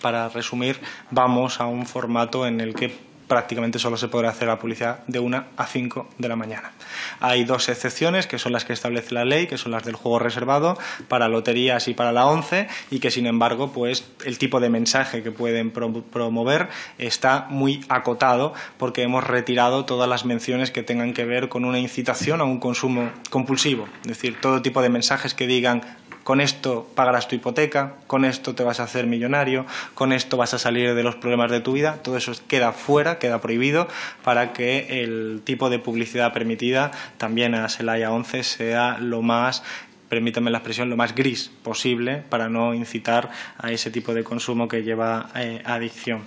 para 0.00 0.28
resumir, 0.30 0.80
vamos 1.10 1.60
a 1.60 1.66
un 1.66 1.86
formato 1.86 2.46
en 2.46 2.60
el 2.60 2.74
que 2.74 3.11
prácticamente 3.32 3.78
solo 3.78 3.96
se 3.96 4.08
podrá 4.08 4.28
hacer 4.28 4.46
la 4.46 4.58
publicidad 4.58 5.06
de 5.06 5.18
una 5.18 5.46
a 5.56 5.66
5 5.66 6.06
de 6.18 6.28
la 6.28 6.36
mañana. 6.36 6.72
Hay 7.18 7.44
dos 7.44 7.70
excepciones, 7.70 8.26
que 8.26 8.38
son 8.38 8.52
las 8.52 8.66
que 8.66 8.74
establece 8.74 9.14
la 9.14 9.24
ley, 9.24 9.46
que 9.46 9.56
son 9.56 9.72
las 9.72 9.84
del 9.84 9.94
juego 9.94 10.18
reservado 10.18 10.76
para 11.08 11.28
loterías 11.28 11.88
y 11.88 11.94
para 11.94 12.12
la 12.12 12.26
ONCE, 12.26 12.68
y 12.90 12.98
que, 12.98 13.10
sin 13.10 13.24
embargo, 13.24 13.72
pues 13.72 14.04
el 14.26 14.36
tipo 14.36 14.60
de 14.60 14.68
mensaje 14.68 15.22
que 15.22 15.30
pueden 15.30 15.70
promover 15.70 16.68
está 16.98 17.46
muy 17.48 17.82
acotado 17.88 18.52
porque 18.76 19.00
hemos 19.00 19.24
retirado 19.26 19.86
todas 19.86 20.10
las 20.10 20.26
menciones 20.26 20.70
que 20.70 20.82
tengan 20.82 21.14
que 21.14 21.24
ver 21.24 21.48
con 21.48 21.64
una 21.64 21.78
incitación 21.78 22.42
a 22.42 22.44
un 22.44 22.60
consumo 22.60 23.12
compulsivo. 23.30 23.88
Es 24.02 24.08
decir, 24.08 24.38
todo 24.42 24.60
tipo 24.60 24.82
de 24.82 24.90
mensajes 24.90 25.32
que 25.32 25.46
digan 25.46 25.80
con 26.24 26.40
esto 26.40 26.88
pagarás 26.94 27.28
tu 27.28 27.36
hipoteca, 27.36 27.94
con 28.06 28.24
esto 28.24 28.54
te 28.54 28.62
vas 28.62 28.80
a 28.80 28.84
hacer 28.84 29.06
millonario, 29.06 29.66
con 29.94 30.12
esto 30.12 30.36
vas 30.36 30.54
a 30.54 30.58
salir 30.58 30.94
de 30.94 31.02
los 31.02 31.16
problemas 31.16 31.50
de 31.50 31.60
tu 31.60 31.72
vida, 31.72 31.98
todo 32.02 32.16
eso 32.16 32.32
queda 32.46 32.72
fuera, 32.72 33.18
queda 33.18 33.40
prohibido 33.40 33.88
para 34.22 34.52
que 34.52 35.02
el 35.02 35.42
tipo 35.44 35.70
de 35.70 35.78
publicidad 35.78 36.32
permitida 36.32 36.92
también 37.18 37.54
a 37.54 37.68
Selaya 37.68 38.12
11 38.12 38.42
sea 38.42 38.98
lo 38.98 39.22
más 39.22 39.62
permítame 40.08 40.50
la 40.50 40.58
expresión, 40.58 40.90
lo 40.90 40.96
más 40.98 41.14
gris 41.14 41.50
posible 41.62 42.22
para 42.28 42.50
no 42.50 42.74
incitar 42.74 43.30
a 43.56 43.72
ese 43.72 43.90
tipo 43.90 44.12
de 44.12 44.22
consumo 44.22 44.68
que 44.68 44.82
lleva 44.82 45.30
eh, 45.34 45.62
adicción. 45.64 46.20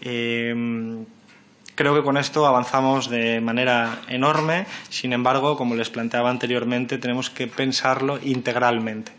Em, 0.00 1.04
creo 1.74 1.94
que 1.94 2.02
con 2.02 2.16
esto 2.16 2.46
avanzamos 2.46 3.10
de 3.10 3.42
manera 3.42 4.00
enorme, 4.08 4.64
sin 4.88 5.12
embargo, 5.12 5.58
como 5.58 5.74
les 5.74 5.90
planteaba 5.90 6.30
anteriormente, 6.30 6.96
tenemos 6.96 7.28
que 7.28 7.46
pensarlo 7.46 8.18
integralmente 8.24 9.12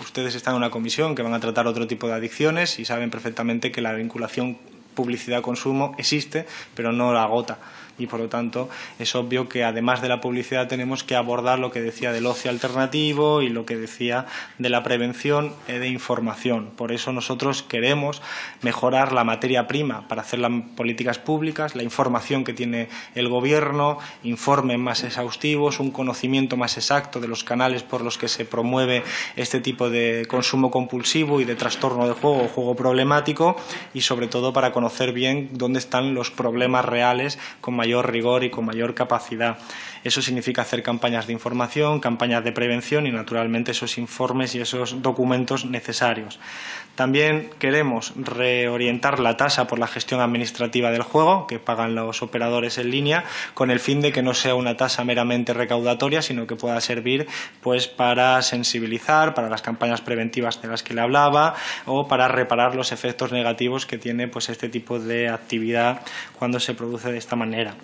ustedes 0.00 0.34
están 0.34 0.54
en 0.54 0.58
una 0.58 0.70
comisión 0.70 1.14
que 1.14 1.22
van 1.22 1.34
a 1.34 1.40
tratar 1.40 1.66
otro 1.66 1.86
tipo 1.86 2.06
de 2.06 2.14
adicciones 2.14 2.78
y 2.78 2.84
saben 2.84 3.10
perfectamente 3.10 3.72
que 3.72 3.80
la 3.80 3.92
vinculación 3.92 4.58
publicidad-consumo 4.94 5.94
existe, 5.98 6.46
pero 6.74 6.92
no 6.92 7.12
la 7.12 7.24
agota 7.24 7.58
y 7.98 8.06
por 8.06 8.20
lo 8.20 8.28
tanto 8.28 8.68
es 8.98 9.14
obvio 9.14 9.48
que 9.48 9.64
además 9.64 10.02
de 10.02 10.08
la 10.08 10.20
publicidad 10.20 10.68
tenemos 10.68 11.04
que 11.04 11.14
abordar 11.14 11.58
lo 11.58 11.70
que 11.70 11.80
decía 11.80 12.12
del 12.12 12.26
ocio 12.26 12.50
alternativo 12.50 13.42
y 13.42 13.48
lo 13.48 13.66
que 13.66 13.76
decía 13.76 14.26
de 14.58 14.68
la 14.68 14.82
prevención 14.82 15.54
e 15.68 15.78
de 15.78 15.88
información. 15.88 16.70
Por 16.76 16.92
eso 16.92 17.12
nosotros 17.12 17.62
queremos 17.62 18.22
mejorar 18.62 19.12
la 19.12 19.24
materia 19.24 19.66
prima 19.66 20.08
para 20.08 20.22
hacer 20.22 20.40
las 20.40 20.52
políticas 20.76 21.18
públicas, 21.18 21.74
la 21.76 21.82
información 21.82 22.44
que 22.44 22.52
tiene 22.52 22.88
el 23.14 23.28
gobierno, 23.28 23.98
informes 24.22 24.78
más 24.78 25.04
exhaustivos, 25.04 25.80
un 25.80 25.90
conocimiento 25.90 26.56
más 26.56 26.76
exacto 26.76 27.20
de 27.20 27.28
los 27.28 27.44
canales 27.44 27.82
por 27.82 28.02
los 28.02 28.18
que 28.18 28.28
se 28.28 28.44
promueve 28.44 29.02
este 29.36 29.60
tipo 29.60 29.90
de 29.90 30.26
consumo 30.28 30.70
compulsivo 30.70 31.40
y 31.40 31.44
de 31.44 31.54
trastorno 31.54 32.06
de 32.08 32.14
juego 32.14 32.44
o 32.44 32.48
juego 32.48 32.74
problemático 32.74 33.56
y 33.92 34.00
sobre 34.00 34.26
todo 34.26 34.52
para 34.52 34.72
conocer 34.72 35.12
bien 35.12 35.50
dónde 35.52 35.78
están 35.78 36.14
los 36.14 36.30
problemas 36.30 36.84
reales 36.84 37.38
con 37.60 37.74
mayor 37.74 37.83
rigor 38.02 38.44
y 38.44 38.50
con 38.50 38.64
mayor 38.64 38.94
capacidad. 38.94 39.58
Eso 40.04 40.20
significa 40.20 40.62
hacer 40.62 40.82
campañas 40.82 41.26
de 41.26 41.32
información, 41.32 41.98
campañas 41.98 42.44
de 42.44 42.52
prevención 42.52 43.06
y, 43.06 43.10
naturalmente, 43.10 43.72
esos 43.72 43.96
informes 43.96 44.54
y 44.54 44.60
esos 44.60 45.02
documentos 45.02 45.64
necesarios. 45.64 46.38
También 46.94 47.50
queremos 47.58 48.12
reorientar 48.16 49.18
la 49.18 49.36
tasa 49.36 49.66
por 49.66 49.78
la 49.78 49.88
gestión 49.88 50.20
administrativa 50.20 50.90
del 50.90 51.02
juego, 51.02 51.46
que 51.46 51.58
pagan 51.58 51.94
los 51.94 52.22
operadores 52.22 52.76
en 52.78 52.90
línea, 52.90 53.24
con 53.54 53.70
el 53.70 53.80
fin 53.80 54.02
de 54.02 54.12
que 54.12 54.22
no 54.22 54.34
sea 54.34 54.54
una 54.54 54.76
tasa 54.76 55.04
meramente 55.04 55.54
recaudatoria, 55.54 56.22
sino 56.22 56.46
que 56.46 56.54
pueda 56.54 56.80
servir 56.80 57.26
pues, 57.62 57.88
para 57.88 58.40
sensibilizar, 58.42 59.34
para 59.34 59.48
las 59.48 59.62
campañas 59.62 60.02
preventivas 60.02 60.60
de 60.60 60.68
las 60.68 60.82
que 60.82 60.92
le 60.92 61.00
hablaba, 61.00 61.54
o 61.86 62.06
para 62.06 62.28
reparar 62.28 62.76
los 62.76 62.92
efectos 62.92 63.32
negativos 63.32 63.86
que 63.86 63.96
tiene 63.96 64.28
pues, 64.28 64.50
este 64.50 64.68
tipo 64.68 64.98
de 65.00 65.30
actividad 65.30 66.02
cuando 66.38 66.60
se 66.60 66.74
produce 66.74 67.10
de 67.10 67.18
esta 67.18 67.36
manera. 67.36 67.74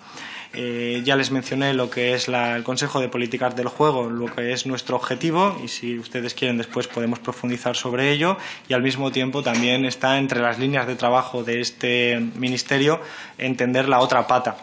Eh, 0.53 1.03
ya 1.05 1.15
les 1.15 1.31
mencioné 1.31 1.75
lo 1.75 1.91
que 1.91 2.15
es 2.15 2.27
el 2.27 2.65
Consejo 2.65 3.01
de 3.01 3.09
Políticas 3.09 3.55
del 3.55 3.69
Juego, 3.69 4.11
lo 4.11 4.27
que 4.27 4.53
es 4.53 4.67
nuestro 4.67 4.97
objetivo 4.97 5.57
y 5.63 5.69
si 5.69 5.97
ustedes 5.97 6.35
quieren 6.35 6.59
después 6.59 6.89
podemos 6.89 7.21
profundizar 7.21 7.77
sobre 7.77 8.11
ello 8.11 8.37
y 8.69 8.75
al 8.75 8.83
mismo 8.83 9.13
tiempo 9.13 9.45
también 9.45 9.85
está 9.85 10.19
entre 10.19 10.41
las 10.41 10.59
líneas 10.59 10.89
de 10.89 10.97
trabajo 10.97 11.45
de 11.45 11.61
este 11.61 12.19
Ministerio 12.35 13.01
entender 13.39 13.89
la 13.89 14.01
otra 14.01 14.27
pata, 14.27 14.57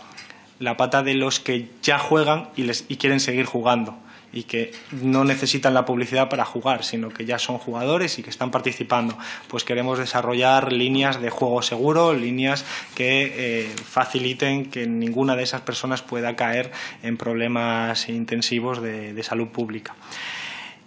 la 0.59 0.75
pata 0.75 1.03
de 1.03 1.13
los 1.13 1.39
que 1.39 1.69
ya 1.81 1.99
juegan 1.99 2.49
y, 2.57 2.63
les, 2.63 2.83
y 2.89 2.97
quieren 2.97 3.21
seguir 3.21 3.45
jugando 3.45 3.97
y 4.33 4.43
que 4.43 4.71
no 4.91 5.23
necesitan 5.23 5.73
la 5.73 5.85
publicidad 5.85 6.29
para 6.29 6.45
jugar, 6.45 6.83
sino 6.83 7.09
que 7.09 7.25
ya 7.25 7.39
son 7.39 7.57
jugadores 7.57 8.19
y 8.19 8.23
que 8.23 8.29
están 8.29 8.51
participando. 8.51 9.17
Pues 9.47 9.63
queremos 9.63 9.99
desarrollar 9.99 10.73
líneas 10.73 11.21
de 11.21 11.29
juego 11.29 11.61
seguro, 11.61 12.13
líneas 12.13 12.65
que 12.95 13.33
eh, 13.35 13.75
faciliten 13.83 14.69
que 14.69 14.87
ninguna 14.87 15.35
de 15.35 15.43
esas 15.43 15.61
personas 15.61 16.01
pueda 16.01 16.35
caer 16.35 16.71
en 17.03 17.17
problemas 17.17 18.09
intensivos 18.09 18.81
de, 18.81 19.17
salud 19.23 19.49
pública. 19.49 19.93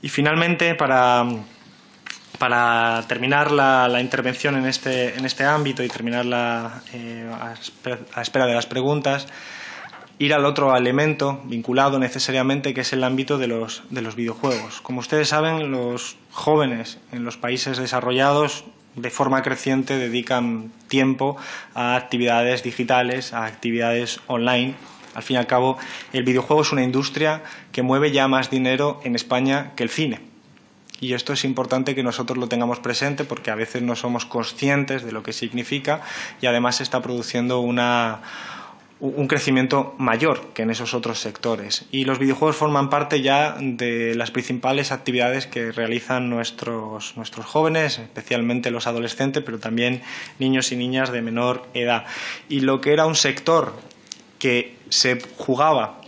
Y 0.00 0.08
finalmente, 0.08 0.74
para, 0.74 1.26
para 2.38 3.04
terminar 3.06 3.50
la, 3.50 4.00
intervención 4.00 4.56
en 4.56 4.64
este, 4.64 5.16
en 5.16 5.26
este 5.26 5.44
ámbito 5.44 5.82
y 5.82 5.88
terminar 5.88 6.24
eh, 6.94 7.30
a 8.14 8.22
espera 8.22 8.46
de 8.46 8.54
las 8.54 8.66
preguntas, 8.66 9.26
ir 10.20 10.34
al 10.34 10.44
otro 10.44 10.76
elemento 10.76 11.40
vinculado 11.44 11.98
necesariamente, 11.98 12.74
que 12.74 12.82
es 12.82 12.92
el 12.92 13.04
ámbito 13.04 13.38
de 13.38 13.46
los, 13.46 13.82
de 13.88 14.02
los 14.02 14.16
videojuegos. 14.16 14.82
Como 14.82 15.00
ustedes 15.00 15.30
saben, 15.30 15.72
los 15.72 16.16
jóvenes 16.30 16.98
en 17.10 17.24
los 17.24 17.38
países 17.38 17.78
desarrollados 17.78 18.64
de 18.96 19.08
forma 19.08 19.42
creciente 19.42 19.96
dedican 19.96 20.72
tiempo 20.88 21.38
a 21.74 21.96
actividades 21.96 22.62
digitales, 22.62 23.32
a 23.32 23.46
actividades 23.46 24.20
online. 24.26 24.74
Al 25.14 25.22
fin 25.22 25.36
y 25.36 25.38
al 25.38 25.46
cabo, 25.46 25.78
el 26.12 26.22
videojuego 26.22 26.60
es 26.60 26.72
una 26.72 26.84
industria 26.84 27.42
que 27.72 27.80
mueve 27.80 28.12
ya 28.12 28.28
más 28.28 28.50
dinero 28.50 29.00
en 29.04 29.16
España 29.16 29.72
que 29.74 29.84
el 29.84 29.88
cine. 29.88 30.20
Y 31.00 31.14
esto 31.14 31.32
es 31.32 31.46
importante 31.46 31.94
que 31.94 32.02
nosotros 32.02 32.36
lo 32.36 32.46
tengamos 32.46 32.78
presente 32.78 33.24
porque 33.24 33.50
a 33.50 33.54
veces 33.54 33.80
no 33.80 33.96
somos 33.96 34.26
conscientes 34.26 35.02
de 35.02 35.12
lo 35.12 35.22
que 35.22 35.32
significa 35.32 36.02
y 36.42 36.46
además 36.46 36.82
está 36.82 37.00
produciendo 37.00 37.60
una, 37.60 38.20
un 39.00 39.26
crecimiento 39.28 39.94
mayor 39.96 40.52
que 40.52 40.62
en 40.62 40.70
esos 40.70 40.92
otros 40.92 41.18
sectores. 41.18 41.86
Y 41.90 42.04
los 42.04 42.18
videojuegos 42.18 42.56
forman 42.56 42.90
parte 42.90 43.22
ya 43.22 43.56
de 43.58 44.14
las 44.14 44.30
principales 44.30 44.92
actividades 44.92 45.46
que 45.46 45.72
realizan 45.72 46.28
nuestros, 46.28 47.16
nuestros 47.16 47.46
jóvenes, 47.46 47.98
especialmente 47.98 48.70
los 48.70 48.86
adolescentes, 48.86 49.42
pero 49.42 49.58
también 49.58 50.02
niños 50.38 50.70
y 50.72 50.76
niñas 50.76 51.10
de 51.10 51.22
menor 51.22 51.66
edad. 51.72 52.04
Y 52.48 52.60
lo 52.60 52.80
que 52.82 52.92
era 52.92 53.06
un 53.06 53.14
sector 53.14 53.72
que 54.38 54.76
se 54.90 55.20
jugaba 55.38 56.00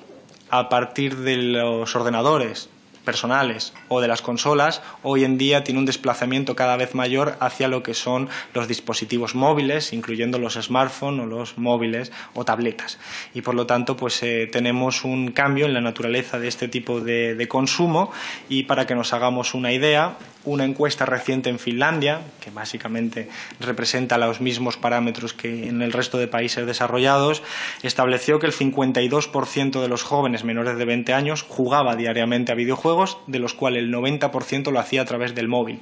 a 0.50 0.68
partir 0.68 1.16
de 1.16 1.36
los 1.38 1.96
ordenadores, 1.96 2.68
personales 3.04 3.72
o 3.88 4.00
de 4.00 4.08
las 4.08 4.22
consolas, 4.22 4.82
hoy 5.02 5.24
en 5.24 5.38
día 5.38 5.64
tiene 5.64 5.80
un 5.80 5.86
desplazamiento 5.86 6.56
cada 6.56 6.76
vez 6.76 6.94
mayor 6.94 7.36
hacia 7.40 7.68
lo 7.68 7.82
que 7.82 7.94
son 7.94 8.28
los 8.54 8.68
dispositivos 8.68 9.34
móviles, 9.34 9.92
incluyendo 9.92 10.38
los 10.38 10.54
smartphones 10.54 11.24
o 11.24 11.26
los 11.26 11.58
móviles 11.58 12.12
o 12.34 12.44
tabletas. 12.44 12.98
Y 13.34 13.42
por 13.42 13.54
lo 13.54 13.66
tanto, 13.66 13.96
pues 13.96 14.22
eh, 14.22 14.48
tenemos 14.50 15.04
un 15.04 15.32
cambio 15.32 15.66
en 15.66 15.74
la 15.74 15.80
naturaleza 15.80 16.38
de 16.38 16.48
este 16.48 16.68
tipo 16.68 17.00
de, 17.00 17.34
de 17.34 17.48
consumo 17.48 18.12
y 18.48 18.64
para 18.64 18.86
que 18.86 18.94
nos 18.94 19.12
hagamos 19.12 19.54
una 19.54 19.72
idea, 19.72 20.16
una 20.44 20.64
encuesta 20.64 21.06
reciente 21.06 21.50
en 21.50 21.58
Finlandia, 21.58 22.20
que 22.40 22.50
básicamente 22.50 23.28
representa 23.60 24.18
los 24.18 24.40
mismos 24.40 24.76
parámetros 24.76 25.32
que 25.32 25.68
en 25.68 25.82
el 25.82 25.92
resto 25.92 26.18
de 26.18 26.28
países 26.28 26.66
desarrollados, 26.66 27.42
estableció 27.82 28.38
que 28.38 28.46
el 28.46 28.52
52% 28.52 29.80
de 29.80 29.88
los 29.88 30.02
jóvenes 30.02 30.44
menores 30.44 30.76
de 30.76 30.84
20 30.84 31.12
años 31.12 31.42
jugaba 31.42 31.96
diariamente 31.96 32.52
a 32.52 32.54
videojuegos, 32.54 33.18
de 33.26 33.38
los 33.38 33.54
cuales 33.54 33.84
el 33.84 33.92
90% 33.92 34.70
lo 34.70 34.80
hacía 34.80 35.02
a 35.02 35.06
través 35.06 35.34
del 35.34 35.48
móvil. 35.48 35.80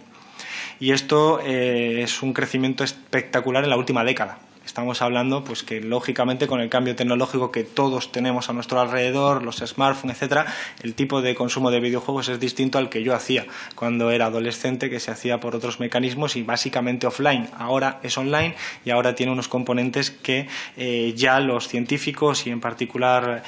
Y 0.78 0.92
esto 0.92 1.40
eh, 1.40 2.02
es 2.02 2.22
un 2.22 2.32
crecimiento 2.32 2.84
espectacular 2.84 3.64
en 3.64 3.70
la 3.70 3.76
última 3.76 4.04
década. 4.04 4.38
Estamos 4.70 5.02
hablando 5.02 5.42
pues 5.42 5.64
que 5.64 5.80
lógicamente 5.80 6.46
con 6.46 6.60
el 6.60 6.68
cambio 6.68 6.94
tecnológico 6.94 7.50
que 7.50 7.64
todos 7.64 8.12
tenemos 8.12 8.48
a 8.50 8.52
nuestro 8.52 8.80
alrededor, 8.80 9.42
los 9.42 9.56
smartphones, 9.56 10.14
etcétera, 10.14 10.46
el 10.84 10.94
tipo 10.94 11.22
de 11.22 11.34
consumo 11.34 11.72
de 11.72 11.80
videojuegos 11.80 12.28
es 12.28 12.38
distinto 12.38 12.78
al 12.78 12.88
que 12.88 13.02
yo 13.02 13.12
hacía 13.12 13.46
cuando 13.74 14.12
era 14.12 14.26
adolescente, 14.26 14.88
que 14.88 15.00
se 15.00 15.10
hacía 15.10 15.40
por 15.40 15.56
otros 15.56 15.80
mecanismos 15.80 16.36
y 16.36 16.44
básicamente 16.44 17.08
offline. 17.08 17.48
Ahora 17.58 17.98
es 18.04 18.16
online 18.16 18.54
y 18.84 18.90
ahora 18.90 19.16
tiene 19.16 19.32
unos 19.32 19.48
componentes 19.48 20.12
que 20.12 20.46
eh, 20.76 21.14
ya 21.16 21.40
los 21.40 21.66
científicos 21.66 22.46
y 22.46 22.50
en 22.50 22.60
particular 22.60 23.42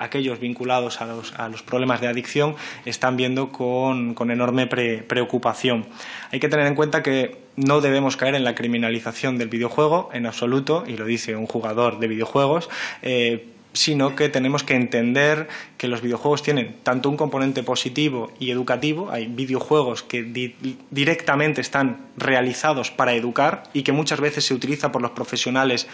aquellos 0.00 0.38
vinculados 0.38 1.00
a 1.00 1.06
los, 1.06 1.32
a 1.32 1.48
los, 1.48 1.62
problemas 1.62 2.02
de 2.02 2.08
adicción 2.08 2.56
están 2.84 3.16
viendo 3.16 3.48
con, 3.48 4.12
con 4.12 4.30
enorme 4.30 4.66
preocupación. 4.66 5.86
Hay 6.32 6.40
que 6.40 6.48
tener 6.48 6.66
en 6.66 6.74
cuenta 6.74 7.02
que 7.02 7.42
no 7.56 7.82
debemos 7.82 8.16
caer 8.16 8.34
en 8.34 8.44
la 8.44 8.54
criminalización 8.54 9.36
del 9.36 9.48
videojuego 9.48 10.08
en 10.14 10.24
absoluto, 10.24 10.84
y 10.86 10.96
lo 10.96 11.04
dice 11.04 11.36
un 11.36 11.46
jugador 11.46 11.98
de 11.98 12.08
videojuegos, 12.08 12.70
eh, 13.02 13.48
sino 13.74 14.16
que 14.16 14.30
tenemos 14.30 14.64
que 14.64 14.74
entender 14.74 15.48
que 15.76 15.88
los 15.88 16.00
videojuegos 16.00 16.42
tienen 16.42 16.76
tanto 16.82 17.10
un 17.10 17.18
componente 17.18 17.62
positivo 17.62 18.32
y 18.38 18.50
educativo, 18.50 19.10
hay 19.10 19.26
videojuegos 19.26 20.02
que 20.02 20.22
directamente 20.90 21.60
están 21.60 21.98
realizados 22.16 22.90
para 22.90 23.12
educar 23.12 23.64
y 23.74 23.82
que 23.82 23.92
muchas 23.92 24.20
veces 24.20 24.46
se 24.46 24.54
utiliza 24.54 24.90
por 24.90 25.02
los 25.02 25.10
profesionales 25.12 25.86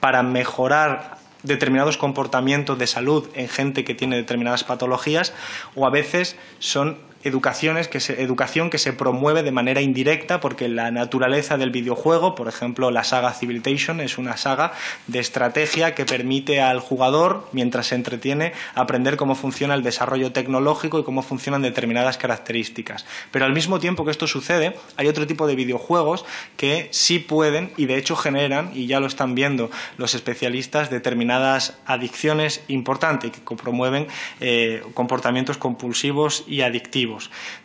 para 0.00 0.22
mejorar 0.24 1.18
determinados 1.44 1.98
comportamientos 1.98 2.78
de 2.78 2.86
salud 2.86 3.28
en 3.34 3.48
gente 3.48 3.84
que 3.84 3.94
tiene 3.94 4.16
determinadas 4.16 4.64
patologías 4.64 5.32
o 5.74 5.86
a 5.86 5.90
veces 5.90 6.36
son 6.58 6.98
educaciones 7.24 7.88
que 7.88 7.98
educación 8.18 8.70
que 8.70 8.78
se 8.78 8.92
promueve 8.92 9.42
de 9.42 9.50
manera 9.50 9.80
indirecta 9.80 10.40
porque 10.40 10.68
la 10.68 10.90
naturaleza 10.90 11.56
del 11.56 11.70
videojuego, 11.70 12.34
por 12.34 12.48
ejemplo, 12.48 12.90
la 12.90 13.02
saga 13.02 13.32
Civilization 13.32 14.00
es 14.00 14.18
una 14.18 14.36
saga 14.36 14.72
de 15.06 15.18
estrategia 15.18 15.94
que 15.94 16.04
permite 16.04 16.60
al 16.60 16.80
jugador, 16.80 17.48
mientras 17.52 17.88
se 17.88 17.94
entretiene, 17.94 18.52
aprender 18.74 19.16
cómo 19.16 19.34
funciona 19.34 19.74
el 19.74 19.82
desarrollo 19.82 20.32
tecnológico 20.32 20.98
y 20.98 21.04
cómo 21.04 21.22
funcionan 21.22 21.62
determinadas 21.62 22.18
características. 22.18 23.06
Pero 23.30 23.44
al 23.46 23.52
mismo 23.52 23.80
tiempo 23.80 24.04
que 24.04 24.10
esto 24.10 24.26
sucede, 24.26 24.76
hay 24.96 25.08
otro 25.08 25.26
tipo 25.26 25.46
de 25.46 25.56
videojuegos 25.56 26.24
que 26.56 26.88
sí 26.90 27.18
pueden 27.18 27.72
y 27.76 27.86
de 27.86 27.96
hecho 27.96 28.16
generan, 28.16 28.70
y 28.74 28.86
ya 28.86 29.00
lo 29.00 29.06
están 29.06 29.34
viendo 29.34 29.70
los 29.96 30.14
especialistas, 30.14 30.90
determinadas 30.90 31.78
adicciones 31.86 32.62
importantes 32.68 33.30
que 33.30 33.56
promueven 33.56 34.06
eh, 34.40 34.82
comportamientos 34.94 35.56
compulsivos 35.56 36.44
y 36.46 36.60
adictivos. 36.60 37.13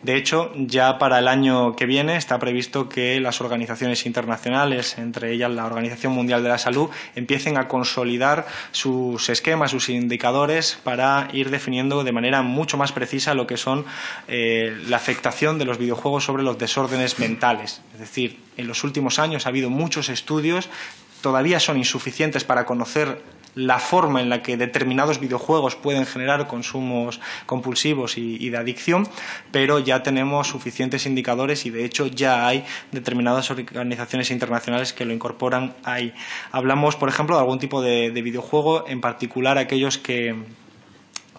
De 0.02 0.16
hecho, 0.16 0.52
ya 0.56 0.98
para 0.98 1.18
el 1.18 1.28
año 1.28 1.76
que 1.76 1.86
viene 1.86 2.16
está 2.16 2.38
previsto 2.38 2.88
que 2.88 3.20
las 3.20 3.40
organizaciones 3.40 4.06
internacionales, 4.06 4.98
entre 4.98 5.32
ellas 5.32 5.50
la 5.50 5.66
Organización 5.66 6.12
Mundial 6.12 6.42
de 6.42 6.48
la 6.48 6.58
Salud, 6.58 6.90
empiecen 7.14 7.56
a 7.58 7.68
consolidar 7.68 8.46
sus 8.72 9.28
esquemas, 9.28 9.70
sus 9.70 9.88
indicadores 9.88 10.78
para 10.82 11.28
ir 11.32 11.50
definiendo 11.50 12.04
de 12.04 12.12
manera 12.12 12.42
mucho 12.42 12.76
más 12.76 12.92
precisa 12.92 13.34
lo 13.34 13.46
que 13.46 13.56
son 13.56 13.84
eh, 14.28 14.76
la 14.88 14.96
afectación 14.96 15.58
de 15.58 15.64
los 15.64 15.78
videojuegos 15.78 16.24
sobre 16.24 16.42
los 16.42 16.58
desórdenes 16.58 17.18
mentales. 17.18 17.82
Es 17.92 18.00
decir, 18.00 18.38
en 18.56 18.66
los 18.66 18.84
últimos 18.84 19.18
años 19.18 19.46
ha 19.46 19.48
habido 19.50 19.70
muchos 19.70 20.08
estudios, 20.08 20.68
todavía 21.20 21.60
son 21.60 21.76
insuficientes 21.76 22.44
para 22.44 22.64
conocer 22.66 23.22
la 23.54 23.78
forma 23.78 24.20
en 24.20 24.28
la 24.28 24.42
que 24.42 24.56
determinados 24.56 25.20
videojuegos 25.20 25.76
pueden 25.76 26.06
generar 26.06 26.46
consumos 26.46 27.20
compulsivos 27.46 28.16
y, 28.18 28.50
de 28.50 28.56
adicción, 28.56 29.08
pero 29.52 29.78
ya 29.78 30.02
tenemos 30.02 30.48
suficientes 30.48 31.06
indicadores 31.06 31.66
y 31.66 31.70
de 31.70 31.84
hecho 31.84 32.06
ya 32.06 32.46
hay 32.46 32.64
determinadas 32.92 33.50
organizaciones 33.50 34.30
internacionales 34.30 34.92
que 34.92 35.04
lo 35.04 35.12
incorporan 35.12 35.74
ahí. 35.84 36.12
Hablamos, 36.52 36.96
por 36.96 37.08
ejemplo, 37.08 37.36
de 37.36 37.42
algún 37.42 37.58
tipo 37.58 37.82
de, 37.82 38.10
videojuego, 38.20 38.86
en 38.86 39.00
particular 39.00 39.56
aquellos 39.56 39.96
que, 39.96 40.34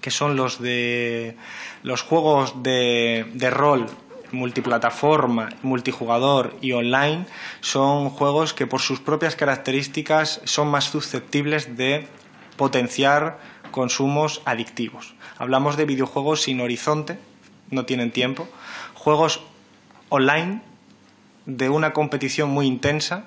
que 0.01 0.11
son 0.11 0.35
los 0.35 0.59
de 0.59 1.35
los 1.83 2.01
juegos 2.01 2.63
de, 2.63 3.27
de 3.33 3.49
rol 3.49 3.87
multiplataforma, 4.31 5.49
multijugador 5.61 6.55
y 6.61 6.71
online 6.73 7.25
son 7.61 8.09
juegos 8.09 8.53
que 8.53 8.67
por 8.67 8.81
sus 8.81 8.99
propias 8.99 9.35
características 9.35 10.41
son 10.43 10.69
más 10.69 10.85
susceptibles 10.85 11.77
de 11.77 12.07
potenciar 12.57 13.39
consumos 13.71 14.41
adictivos. 14.45 15.15
Hablamos 15.37 15.77
de 15.77 15.85
videojuegos 15.85 16.41
sin 16.41 16.61
horizonte, 16.61 17.17
no 17.69 17.85
tienen 17.85 18.11
tiempo, 18.11 18.47
juegos 18.93 19.41
online 20.09 20.61
de 21.45 21.69
una 21.69 21.93
competición 21.93 22.49
muy 22.49 22.67
intensa 22.67 23.25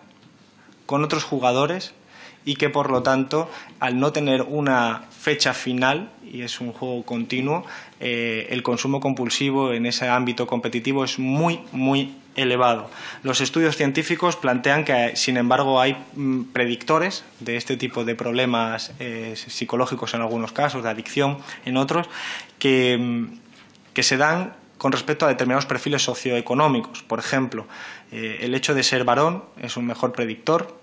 con 0.87 1.03
otros 1.03 1.25
jugadores 1.25 1.95
y 2.45 2.57
que 2.57 2.71
por 2.71 2.91
lo 2.91 3.03
tanto, 3.03 3.51
al 3.81 3.99
no 3.99 4.13
tener 4.13 4.43
una 4.43 5.05
fecha 5.11 5.55
final 5.55 6.11
y 6.23 6.43
es 6.43 6.61
un 6.61 6.73
juego 6.73 7.03
continuo, 7.05 7.65
eh, 8.01 8.49
el 8.51 8.63
consumo 8.63 9.01
compulsivo 9.01 9.73
en 9.73 9.87
ese 9.87 10.09
ámbito 10.09 10.47
competitivo 10.47 11.05
es 11.05 11.19
muy, 11.19 11.61
muy 11.73 12.15
elevado. 12.37 12.91
Los 13.23 13.41
estudios 13.41 13.77
científicos 13.77 14.37
plantean 14.37 14.85
que, 14.85 15.13
sin 15.17 15.37
embargo, 15.37 15.81
hay 15.81 15.97
mm, 16.15 16.53
predictores 16.53 17.25
de 17.41 17.57
este 17.57 17.77
tipo 17.77 18.05
de 18.05 18.15
problemas 18.15 18.93
eh, 18.99 19.35
psicológicos 19.37 20.15
en 20.15 20.21
algunos 20.21 20.53
casos, 20.53 20.83
de 20.83 20.91
adicción 20.91 21.39
en 21.65 21.77
otros, 21.77 22.09
que, 22.59 22.99
mm, 22.99 23.39
que 23.95 24.03
se 24.03 24.17
dan 24.17 24.55
con 24.79 24.93
respecto 24.93 25.25
a 25.25 25.29
determinados 25.29 25.67
perfiles 25.67 26.03
socioeconómicos. 26.03 27.03
Por 27.03 27.19
ejemplo, 27.19 27.67
eh, 28.13 28.41
el 28.43 28.55
hecho 28.55 28.75
de 28.75 28.83
ser 28.83 29.05
varón 29.05 29.45
es 29.61 29.77
un 29.77 29.87
mejor 29.87 30.13
predictor, 30.13 30.77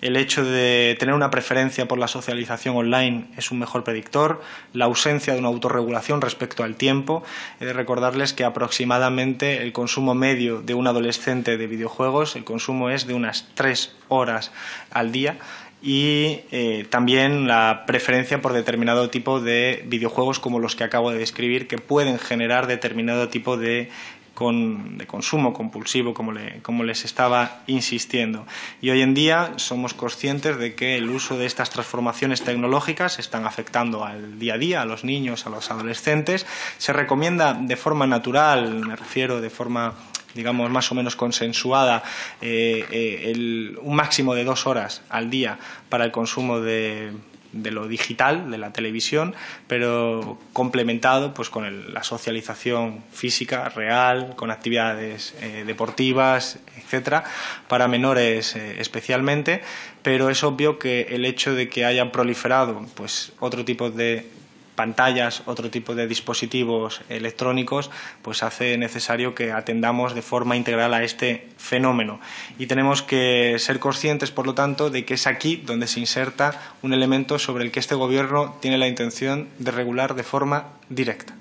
el 0.00 0.16
hecho 0.16 0.44
de 0.44 0.96
tener 0.98 1.14
una 1.14 1.30
preferencia 1.30 1.88
por 1.88 1.98
la 1.98 2.08
socialización 2.08 2.76
online 2.76 3.26
es 3.36 3.50
un 3.50 3.58
mejor 3.58 3.84
predictor, 3.84 4.40
la 4.72 4.84
ausencia 4.84 5.32
de 5.32 5.40
una 5.40 5.48
autorregulación 5.48 6.20
respecto 6.20 6.62
al 6.62 6.76
tiempo. 6.76 7.22
He 7.60 7.64
de 7.64 7.72
recordarles 7.72 8.32
que 8.32 8.44
aproximadamente 8.44 9.62
el 9.62 9.72
consumo 9.72 10.14
medio 10.14 10.62
de 10.62 10.74
un 10.74 10.86
adolescente 10.86 11.56
de 11.56 11.66
videojuegos, 11.66 12.36
el 12.36 12.44
consumo 12.44 12.90
es 12.90 13.06
de 13.06 13.14
unas 13.14 13.48
tres 13.54 13.96
horas 14.08 14.52
al 14.90 15.12
día 15.12 15.38
y 15.80 16.40
eh, 16.50 16.86
también 16.90 17.46
la 17.46 17.84
preferencia 17.86 18.42
por 18.42 18.52
determinado 18.52 19.10
tipo 19.10 19.40
de 19.40 19.84
videojuegos 19.86 20.40
como 20.40 20.58
los 20.58 20.74
que 20.74 20.82
acabo 20.82 21.12
de 21.12 21.18
describir 21.18 21.68
que 21.68 21.78
pueden 21.78 22.18
generar 22.18 22.66
determinado 22.66 23.28
tipo 23.28 23.56
de, 23.56 23.88
de 24.38 25.06
consumo 25.06 25.52
compulsivo 25.52 26.14
como, 26.14 26.32
como 26.62 26.84
les 26.84 27.04
estaba 27.04 27.62
insistiendo. 27.66 28.46
Y 28.80 28.90
hoy 28.90 29.02
en 29.02 29.14
día 29.14 29.54
somos 29.56 29.94
conscientes 29.94 30.58
de 30.58 30.74
que 30.74 30.96
el 30.96 31.10
uso 31.10 31.36
de 31.36 31.46
estas 31.46 31.70
transformaciones 31.70 32.42
tecnológicas 32.42 33.18
están 33.18 33.46
afectando 33.46 34.04
al 34.04 34.38
día 34.38 34.54
a 34.54 34.58
día, 34.58 34.82
a 34.82 34.84
los 34.84 35.04
niños, 35.04 35.46
a 35.46 35.50
los 35.50 35.70
adolescentes. 35.70 36.46
Se 36.78 36.92
recomienda 36.92 37.54
de 37.54 37.76
forma 37.76 38.06
natural, 38.06 38.86
me 38.86 38.96
refiero 38.96 39.40
de 39.40 39.50
forma 39.50 39.94
digamos, 40.34 40.70
más 40.70 40.92
o 40.92 40.94
menos 40.94 41.16
consensuada, 41.16 42.04
eh, 42.40 42.84
eh, 42.92 43.74
un 43.80 43.96
máximo 43.96 44.34
de 44.34 44.44
dos 44.44 44.66
horas 44.68 45.02
al 45.08 45.30
día 45.30 45.58
para 45.88 46.04
el 46.04 46.12
consumo 46.12 46.60
de, 46.60 47.12
lo 47.52 47.88
digital, 47.88 48.50
de 48.50 48.58
la 48.58 48.72
televisión, 48.72 49.34
pero 49.66 50.38
complementado 50.52 51.34
pues, 51.34 51.50
con 51.50 51.92
la 51.92 52.02
socialización 52.02 53.02
física 53.12 53.68
real, 53.68 54.34
con 54.36 54.50
actividades 54.50 55.34
eh, 55.40 55.64
deportivas, 55.66 56.58
etcétera, 56.76 57.24
para 57.68 57.88
menores 57.88 58.56
especialmente. 58.56 59.62
Pero 60.02 60.30
es 60.30 60.42
obvio 60.44 60.78
que 60.78 61.08
el 61.10 61.24
hecho 61.24 61.54
de 61.54 61.68
que 61.68 61.84
hayan 61.84 62.12
proliferado 62.12 62.86
pues, 62.94 63.32
otro 63.40 63.64
tipo 63.64 63.90
de 63.90 64.37
pantallas, 64.78 65.42
otro 65.46 65.70
tipo 65.70 65.96
de 65.96 66.06
dispositivos 66.06 67.00
electrónicos, 67.08 67.90
pues 68.22 68.44
hace 68.44 68.78
necesario 68.78 69.34
que 69.34 69.50
atendamos 69.50 70.14
de 70.14 70.22
forma 70.22 70.56
integral 70.56 70.94
a 70.94 71.02
este 71.02 71.48
fenómeno. 71.56 72.20
Y 72.60 72.68
tenemos 72.68 73.02
que 73.02 73.56
ser 73.58 73.80
conscientes, 73.80 74.30
por 74.30 74.46
lo 74.46 74.54
tanto, 74.54 74.88
de 74.88 75.04
que 75.04 75.14
es 75.14 75.26
aquí 75.26 75.56
donde 75.56 75.88
se 75.88 75.98
inserta 75.98 76.76
un 76.82 76.92
elemento 76.92 77.40
sobre 77.40 77.64
el 77.64 77.72
que 77.72 77.80
este 77.80 77.96
Gobierno 77.96 78.56
tiene 78.60 78.78
la 78.78 78.86
intención 78.86 79.48
de 79.58 79.72
regular 79.72 80.14
de 80.14 80.22
forma 80.22 80.68
directa 80.88 81.37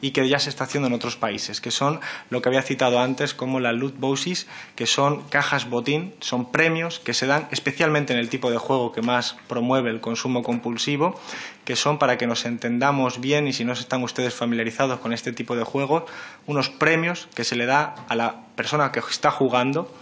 y 0.00 0.12
que 0.12 0.28
ya 0.28 0.38
se 0.38 0.50
está 0.50 0.64
haciendo 0.64 0.88
en 0.88 0.94
otros 0.94 1.16
países, 1.16 1.60
que 1.60 1.70
son 1.70 2.00
lo 2.30 2.42
que 2.42 2.48
había 2.48 2.62
citado 2.62 3.00
antes 3.00 3.34
como 3.34 3.60
la 3.60 3.72
loot 3.72 3.98
boxes, 3.98 4.46
que 4.76 4.86
son 4.86 5.22
cajas 5.28 5.68
botín, 5.68 6.14
son 6.20 6.50
premios 6.50 6.98
que 6.98 7.14
se 7.14 7.26
dan 7.26 7.48
especialmente 7.50 8.12
en 8.12 8.18
el 8.18 8.28
tipo 8.28 8.50
de 8.50 8.58
juego 8.58 8.92
que 8.92 9.02
más 9.02 9.36
promueve 9.48 9.90
el 9.90 10.00
consumo 10.00 10.42
compulsivo, 10.42 11.18
que 11.64 11.76
son 11.76 11.98
para 11.98 12.18
que 12.18 12.26
nos 12.26 12.44
entendamos 12.44 13.20
bien 13.20 13.48
y 13.48 13.52
si 13.52 13.64
no 13.64 13.72
están 13.72 14.02
ustedes 14.02 14.34
familiarizados 14.34 15.00
con 15.00 15.12
este 15.12 15.32
tipo 15.32 15.56
de 15.56 15.64
juegos, 15.64 16.04
unos 16.46 16.70
premios 16.70 17.28
que 17.34 17.44
se 17.44 17.56
le 17.56 17.66
da 17.66 17.94
a 18.08 18.14
la 18.14 18.46
persona 18.56 18.92
que 18.92 19.00
está 19.00 19.30
jugando 19.30 19.92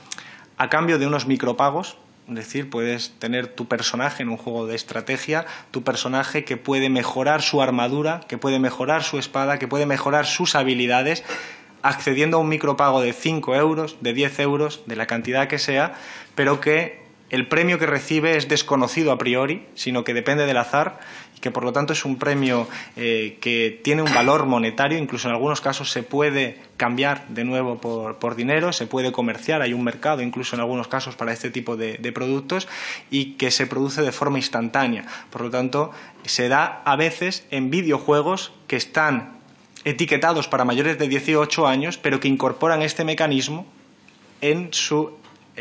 a 0.58 0.68
cambio 0.70 0.98
de 0.98 1.06
unos 1.06 1.26
micropagos 1.26 1.98
es 2.28 2.34
decir, 2.34 2.70
puedes 2.70 3.12
tener 3.18 3.46
tu 3.46 3.66
personaje 3.66 4.22
en 4.22 4.28
un 4.28 4.36
juego 4.36 4.66
de 4.66 4.74
estrategia, 4.74 5.46
tu 5.70 5.84
personaje 5.84 6.44
que 6.44 6.56
puede 6.56 6.90
mejorar 6.90 7.40
su 7.40 7.62
armadura, 7.62 8.20
que 8.26 8.36
puede 8.36 8.58
mejorar 8.58 9.04
su 9.04 9.18
espada, 9.18 9.58
que 9.58 9.68
puede 9.68 9.86
mejorar 9.86 10.26
sus 10.26 10.56
habilidades, 10.56 11.22
accediendo 11.82 12.38
a 12.38 12.40
un 12.40 12.48
micropago 12.48 13.00
de 13.00 13.12
5 13.12 13.54
euros, 13.54 13.96
de 14.00 14.12
10 14.12 14.40
euros, 14.40 14.82
de 14.86 14.96
la 14.96 15.06
cantidad 15.06 15.46
que 15.46 15.60
sea, 15.60 15.94
pero 16.34 16.60
que 16.60 17.06
el 17.30 17.46
premio 17.46 17.78
que 17.78 17.86
recibe 17.86 18.36
es 18.36 18.48
desconocido 18.48 19.12
a 19.12 19.18
priori, 19.18 19.66
sino 19.74 20.02
que 20.02 20.14
depende 20.14 20.46
del 20.46 20.56
azar 20.56 20.98
que 21.40 21.50
por 21.50 21.64
lo 21.64 21.72
tanto 21.72 21.92
es 21.92 22.04
un 22.04 22.16
premio 22.16 22.68
eh, 22.96 23.38
que 23.40 23.80
tiene 23.82 24.02
un 24.02 24.12
valor 24.12 24.46
monetario, 24.46 24.98
incluso 24.98 25.28
en 25.28 25.34
algunos 25.34 25.60
casos 25.60 25.90
se 25.90 26.02
puede 26.02 26.58
cambiar 26.76 27.26
de 27.28 27.44
nuevo 27.44 27.78
por, 27.78 28.36
dinero, 28.36 28.72
se 28.72 28.86
puede 28.86 29.12
comerciar, 29.12 29.62
hay 29.62 29.72
un 29.72 29.84
mercado 29.84 30.22
incluso 30.22 30.56
en 30.56 30.60
algunos 30.60 30.88
casos 30.88 31.16
para 31.16 31.32
este 31.32 31.50
tipo 31.50 31.76
de, 31.76 31.96
productos 32.12 32.68
y 33.10 33.32
que 33.32 33.50
se 33.50 33.66
produce 33.66 34.02
de 34.02 34.12
forma 34.12 34.38
instantánea. 34.38 35.04
Por 35.30 35.42
lo 35.42 35.50
tanto, 35.50 35.90
se 36.24 36.48
da 36.48 36.82
a 36.84 36.96
veces 36.96 37.44
en 37.50 37.70
videojuegos 37.70 38.52
que 38.66 38.76
están 38.76 39.38
etiquetados 39.84 40.48
para 40.48 40.64
mayores 40.64 40.98
de 40.98 41.08
18 41.08 41.66
años, 41.66 41.98
pero 41.98 42.20
que 42.20 42.28
incorporan 42.28 42.82
este 42.82 43.04
mecanismo 43.04 43.66
en 44.40 44.72
su 44.72 45.12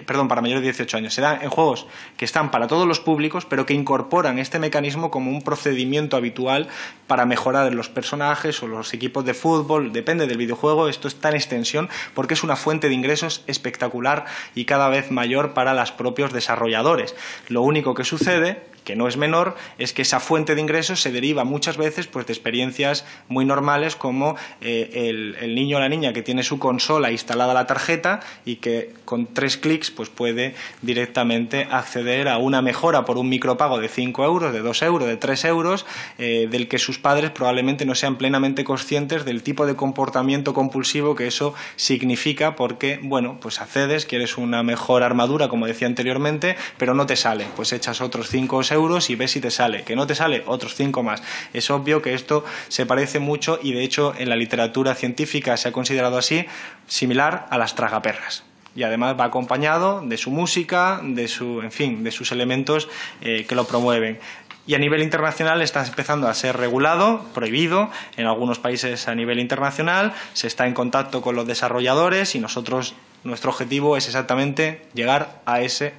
perdón, 0.04 0.28
para 0.28 0.42
mayores 0.42 0.62
de 0.62 0.68
18 0.68 0.98
años. 0.98 1.14
Se 1.14 1.22
da 1.22 1.40
en 1.42 1.50
juegos 1.50 1.88
que 2.18 2.26
están 2.26 2.52
para 2.52 2.68
todos 2.68 2.88
los 2.88 3.00
públicos, 3.00 3.46
pero 3.46 3.66
que 3.66 3.74
incorporan 3.74 4.40
este 4.40 4.60
mecanismo 4.60 5.12
como 5.12 5.32
un 5.32 5.42
procedimiento 5.42 6.18
habitual 6.18 6.68
para 7.08 7.26
mejorar 7.26 7.74
los 7.74 7.90
personajes 7.90 8.62
o 8.62 8.68
los 8.68 8.94
equipos 8.94 9.26
de 9.26 9.34
fútbol. 9.34 9.94
Depende 9.94 10.28
del 10.28 10.38
videojuego, 10.38 10.88
esto 10.88 11.08
está 11.08 11.30
en 11.30 11.36
extensión 11.36 11.90
porque 12.14 12.34
es 12.34 12.44
una 12.44 12.56
fuente 12.56 12.90
de 12.90 12.94
ingresos 12.94 13.44
espectacular 13.48 14.26
y 14.54 14.66
cada 14.66 14.90
vez 14.90 15.12
mayor 15.12 15.54
para 15.54 15.74
los 15.74 15.92
propios 15.92 16.34
desarrolladores. 16.34 17.16
Lo 17.48 17.62
único 17.62 17.94
que 17.94 18.04
sucede 18.04 18.75
que 18.86 18.96
no 18.96 19.10
es 19.10 19.18
menor, 19.18 19.56
es 19.78 19.92
que 19.92 20.04
esa 20.04 20.22
fuente 20.22 20.56
de 20.56 20.62
ingresos 20.62 21.02
se 21.02 21.12
deriva 21.12 21.44
muchas 21.44 21.76
veces 21.76 22.08
pues, 22.08 22.26
de 22.28 22.34
experiencias 22.34 23.06
muy 23.28 23.44
normales 23.44 23.96
como 23.98 24.38
eh, 24.62 25.36
el, 25.42 25.56
niño 25.56 25.78
o 25.78 25.80
la 25.80 25.90
niña 25.90 26.14
que 26.14 26.22
tiene 26.22 26.44
su 26.44 26.60
consola 26.60 27.12
instalada 27.12 27.54
la 27.54 27.68
tarjeta 27.68 28.22
y 28.46 28.58
que 28.58 28.94
con 29.04 29.28
tres 29.28 29.58
clics 29.58 29.92
pues, 29.92 30.10
puede 30.10 30.56
directamente 30.82 31.68
acceder 31.70 32.30
a 32.30 32.38
una 32.38 32.62
mejora 32.62 33.04
por 33.04 33.18
un 33.18 33.28
micropago 33.28 33.80
de 33.80 33.90
5 33.90 34.24
euros, 34.24 34.54
de 34.54 34.60
2 34.60 34.82
euros, 34.84 35.08
de 35.08 35.18
3 35.18 35.46
euros, 35.46 35.86
eh, 36.18 36.48
del 36.50 36.68
que 36.68 36.78
sus 36.78 37.00
padres 37.00 37.32
probablemente 37.32 37.86
no 37.86 37.96
sean 37.96 38.18
plenamente 38.18 38.64
conscientes 38.64 39.26
del 39.26 39.42
tipo 39.42 39.66
de 39.66 39.76
comportamiento 39.76 40.54
compulsivo 40.54 41.16
que 41.16 41.28
eso 41.28 41.56
significa 41.76 42.56
porque, 42.56 43.00
bueno, 43.02 43.38
pues 43.42 43.60
accedes, 43.62 44.06
quieres 44.06 44.38
una 44.38 44.62
mejor 44.62 45.02
armadura, 45.04 45.48
como 45.48 45.66
decía 45.66 45.88
anteriormente, 45.88 46.56
pero 46.78 46.94
no 46.94 47.06
te 47.08 47.16
sale, 47.16 47.48
pues 47.56 47.74
echas 47.74 48.02
otros 48.02 48.30
5 48.30 48.58
o 48.58 48.64
euros 48.76 49.10
y 49.10 49.16
ves 49.16 49.32
si 49.32 49.42
te 49.42 49.50
sale. 49.50 49.84
Que 49.84 49.96
no 49.96 50.06
te 50.06 50.16
sale, 50.16 50.44
otros 50.46 50.76
cinco 50.76 51.02
más. 51.02 51.24
Es 51.54 51.72
obvio 51.72 52.02
que 52.02 52.14
esto 52.14 52.46
se 52.68 52.86
parece 52.86 53.20
mucho 53.20 53.60
y 53.62 53.74
de 53.74 53.84
hecho 53.84 54.14
en 54.18 54.30
la 54.30 54.36
literatura 54.36 54.94
científica 54.94 55.58
se 55.58 55.70
ha 55.70 55.72
considerado 55.72 56.18
así, 56.18 56.46
similar 56.88 57.48
a 57.50 57.58
las 57.58 57.76
tragaperras 57.76 58.44
y 58.76 58.84
además 58.84 59.16
va 59.18 59.26
acompañado 59.26 60.02
de 60.02 60.18
su 60.18 60.32
música, 60.32 61.00
de 61.02 61.28
su, 61.28 61.62
en 61.62 61.72
fin, 61.72 62.04
de 62.04 62.12
sus 62.12 62.32
elementos 62.32 62.90
eh, 63.22 63.46
que 63.48 63.56
lo 63.56 63.66
promueven. 63.66 64.20
Y 64.68 64.74
a 64.74 64.80
nivel 64.80 65.02
internacional 65.02 65.62
está 65.62 65.86
empezando 65.86 66.28
a 66.28 66.34
ser 66.34 66.58
regulado, 66.58 67.24
prohibido 67.34 67.90
en 68.18 68.26
algunos 68.26 68.60
países 68.60 69.08
a 69.08 69.16
nivel 69.16 69.40
internacional, 69.40 70.14
se 70.34 70.48
está 70.48 70.66
en 70.66 70.74
contacto 70.74 71.22
con 71.22 71.36
los 71.36 71.46
desarrolladores 71.46 72.36
y 72.36 72.40
nosotros, 72.40 72.96
nuestro 73.24 73.52
objetivo 73.52 73.96
es 73.96 74.08
exactamente 74.08 74.82
llegar 74.94 75.42
a 75.46 75.62
ese 75.62 75.94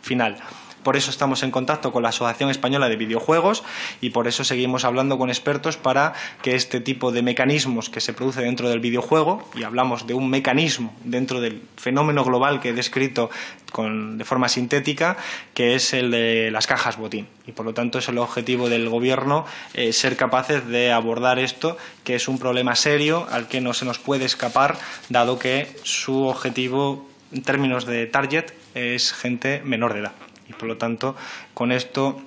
final. 0.00 0.36
Por 0.84 0.96
eso 0.96 1.10
estamos 1.10 1.42
en 1.42 1.50
contacto 1.50 1.92
con 1.92 2.02
la 2.02 2.10
Asociación 2.10 2.50
Española 2.50 2.90
de 2.90 2.96
Videojuegos 2.96 3.64
y 4.02 4.10
por 4.10 4.28
eso 4.28 4.44
seguimos 4.44 4.84
hablando 4.84 5.16
con 5.16 5.30
expertos 5.30 5.78
para 5.78 6.12
que 6.42 6.54
este 6.54 6.80
tipo 6.80 7.10
de 7.10 7.22
mecanismos 7.22 7.88
que 7.88 8.00
se 8.00 8.12
produce 8.12 8.42
dentro 8.42 8.68
del 8.68 8.80
videojuego, 8.80 9.48
y 9.54 9.62
hablamos 9.62 10.06
de 10.06 10.14
un 10.14 10.28
mecanismo 10.28 10.94
dentro 11.04 11.40
del 11.40 11.62
fenómeno 11.76 12.22
global 12.22 12.60
que 12.60 12.68
he 12.68 12.72
descrito 12.74 13.30
de 13.76 14.24
forma 14.24 14.48
sintética, 14.48 15.16
que 15.54 15.74
es 15.74 15.94
el 15.94 16.10
de 16.10 16.50
las 16.50 16.66
cajas 16.66 16.96
botín. 16.96 17.26
Y 17.46 17.52
por 17.52 17.66
lo 17.66 17.74
tanto 17.74 17.98
es 17.98 18.08
el 18.08 18.18
objetivo 18.18 18.68
del 18.68 18.88
Gobierno 18.88 19.46
eh, 19.72 19.92
ser 19.92 20.16
capaces 20.16 20.66
de 20.68 20.92
abordar 20.92 21.38
esto, 21.38 21.76
que 22.04 22.14
es 22.14 22.28
un 22.28 22.38
problema 22.38 22.76
serio 22.76 23.26
al 23.30 23.48
que 23.48 23.60
no 23.60 23.72
se 23.72 23.84
nos 23.84 23.98
puede 23.98 24.26
escapar, 24.26 24.76
dado 25.08 25.38
que 25.38 25.74
su 25.82 26.24
objetivo 26.26 27.08
en 27.32 27.42
términos 27.42 27.86
de 27.86 28.06
target 28.06 28.52
es 28.74 29.12
gente 29.12 29.62
menor 29.64 29.94
de 29.94 30.00
edad 30.00 30.12
y 30.48 30.52
por 30.52 30.68
lo 30.68 30.76
tanto 30.76 31.16
con 31.54 31.72
esto 31.72 32.20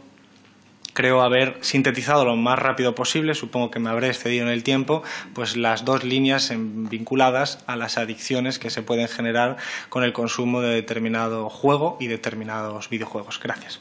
creo 0.98 1.22
haber 1.22 1.60
sintetizado 1.62 2.26
lo 2.26 2.36
más 2.36 2.58
rápido 2.58 2.96
posible, 2.96 3.36
supongo 3.36 3.70
que 3.70 3.78
me 3.78 3.92
habré 3.92 4.08
excedido 4.08 4.48
en 4.48 4.52
el 4.52 4.64
tiempo, 4.64 5.04
pues 5.36 5.56
las 5.56 5.86
dos 5.86 6.04
líneas 6.04 6.52
vinculadas 6.56 7.64
a 7.68 7.76
las 7.76 8.00
adicciones 8.00 8.58
que 8.58 8.72
se 8.72 8.82
pueden 8.82 9.08
generar 9.08 9.58
con 9.90 10.04
el 10.04 10.12
consumo 10.12 10.60
de 10.60 10.74
determinado 10.74 11.50
juego 11.50 11.98
y 12.00 12.08
determinados 12.08 12.90
videojuegos. 12.90 13.40
Gracias. 13.40 13.80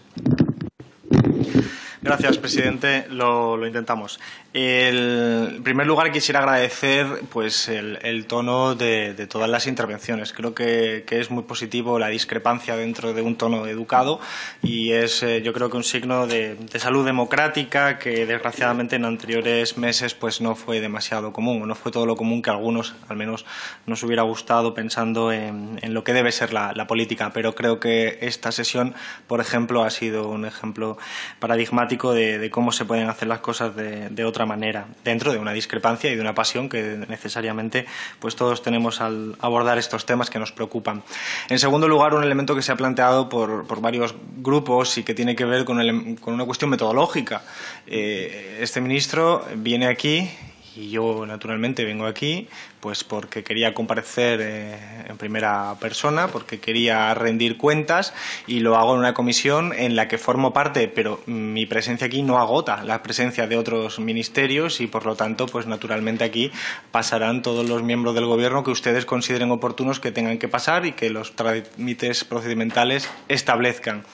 Gracias, 2.06 2.38
presidente. 2.38 3.06
Lo, 3.10 3.66
intentamos. 3.66 4.20
En 4.58 5.62
primer 5.62 5.86
lugar, 5.86 6.10
quisiera 6.10 6.40
agradecer 6.40 7.06
pues, 7.30 7.68
el, 7.68 8.24
tono 8.26 8.74
de, 8.74 9.26
todas 9.28 9.50
las 9.50 9.66
intervenciones. 9.66 10.32
Creo 10.32 10.54
que, 10.54 11.04
es 11.10 11.30
muy 11.30 11.42
positivo 11.42 11.98
la 11.98 12.08
discrepancia 12.08 12.74
dentro 12.74 13.12
de 13.12 13.20
un 13.20 13.36
tono 13.36 13.66
educado 13.66 14.18
y 14.62 14.92
es, 14.92 15.22
eh, 15.22 15.42
yo 15.42 15.52
creo 15.52 15.68
que 15.68 15.76
un 15.76 15.84
signo 15.84 16.26
de, 16.26 16.56
salud 16.76 17.04
democrática 17.04 17.98
que, 17.98 18.24
desgraciadamente, 18.24 18.96
en 18.96 19.04
anteriores 19.04 19.76
meses 19.76 20.14
pues, 20.14 20.40
no 20.40 20.54
fue 20.54 20.80
demasiado 20.80 21.34
común, 21.34 21.60
o 21.62 21.66
no 21.66 21.74
fue 21.74 21.92
todo 21.92 22.06
lo 22.06 22.16
común 22.16 22.40
que 22.40 22.48
algunos, 22.48 22.94
al 23.08 23.16
menos, 23.18 23.44
nos 23.84 24.02
hubiera 24.04 24.22
gustado 24.22 24.72
pensando 24.72 25.32
en, 25.32 25.78
lo 25.92 26.02
que 26.02 26.14
debe 26.14 26.32
ser 26.32 26.54
la, 26.54 26.86
política. 26.86 27.30
Pero 27.34 27.54
creo 27.54 27.78
que 27.78 28.18
esta 28.22 28.52
sesión, 28.52 28.94
por 29.26 29.40
ejemplo, 29.40 29.84
ha 29.84 29.90
sido 29.90 30.28
un 30.28 30.46
ejemplo 30.46 30.96
paradigmático 31.40 32.14
de, 32.14 32.48
cómo 32.50 32.72
se 32.72 32.86
pueden 32.86 33.10
hacer 33.10 33.28
las 33.28 33.40
cosas 33.40 33.76
de, 33.76 34.24
otra 34.24 34.45
manera, 34.46 34.86
dentro 35.04 35.32
de 35.32 35.38
una 35.38 35.52
discrepancia 35.52 36.10
y 36.10 36.14
de 36.14 36.20
una 36.20 36.34
pasión 36.34 36.68
que 36.68 37.04
necesariamente 37.08 37.86
pues 38.18 38.36
todos 38.36 38.62
tenemos 38.62 39.00
al 39.00 39.36
abordar 39.40 39.78
estos 39.78 40.06
temas 40.06 40.30
que 40.30 40.38
nos 40.38 40.52
preocupan. 40.52 41.02
En 41.48 41.58
segundo 41.58 41.88
lugar, 41.88 42.14
un 42.14 42.22
elemento 42.22 42.54
que 42.54 42.62
se 42.62 42.72
ha 42.72 42.76
planteado 42.76 43.28
por, 43.28 43.66
varios 43.80 44.14
grupos 44.38 44.96
y 44.98 45.02
que 45.02 45.14
tiene 45.14 45.36
que 45.36 45.44
ver 45.44 45.64
con, 45.64 45.78
una 45.78 46.44
cuestión 46.44 46.70
metodológica. 46.70 47.42
Eh, 47.86 48.58
este 48.60 48.80
ministro 48.80 49.44
viene 49.56 49.86
aquí 49.86 50.30
y 50.76 50.90
yo, 50.90 51.24
naturalmente, 51.26 51.84
vengo 51.84 52.06
aquí 52.06 52.48
pues 52.86 53.02
porque 53.02 53.42
quería 53.42 53.74
comparecer 53.74 54.40
eh, 54.40 54.78
en 55.08 55.16
primera 55.16 55.74
persona, 55.80 56.28
porque 56.28 56.60
quería 56.60 57.12
rendir 57.14 57.56
cuentas 57.56 58.14
y 58.46 58.60
lo 58.60 58.76
hago 58.76 58.92
en 58.92 59.00
una 59.00 59.12
comisión 59.12 59.72
en 59.72 59.96
la 59.96 60.06
que 60.06 60.18
formo 60.18 60.52
parte, 60.52 60.86
pero 60.86 61.20
mi 61.26 61.66
presencia 61.66 62.06
aquí 62.06 62.22
no 62.22 62.38
agota 62.38 62.84
la 62.84 63.02
presencia 63.02 63.48
de 63.48 63.56
otros 63.56 63.98
ministerios 63.98 64.80
y, 64.80 64.86
por 64.86 65.04
lo 65.04 65.16
tanto, 65.16 65.46
pues 65.46 65.66
naturalmente 65.66 66.22
aquí 66.22 66.52
pasarán 66.92 67.42
todos 67.42 67.68
los 67.68 67.82
miembros 67.82 68.14
del 68.14 68.26
Gobierno 68.26 68.62
que 68.62 68.70
ustedes 68.70 69.04
consideren 69.04 69.50
oportunos 69.50 69.98
que 69.98 70.12
tengan 70.12 70.38
que 70.38 70.46
pasar 70.46 70.86
y 70.86 70.92
que 70.92 71.10
los 71.10 71.34
trámites 71.34 72.22
procedimentales 72.22 73.10
establezcan. 73.28 74.04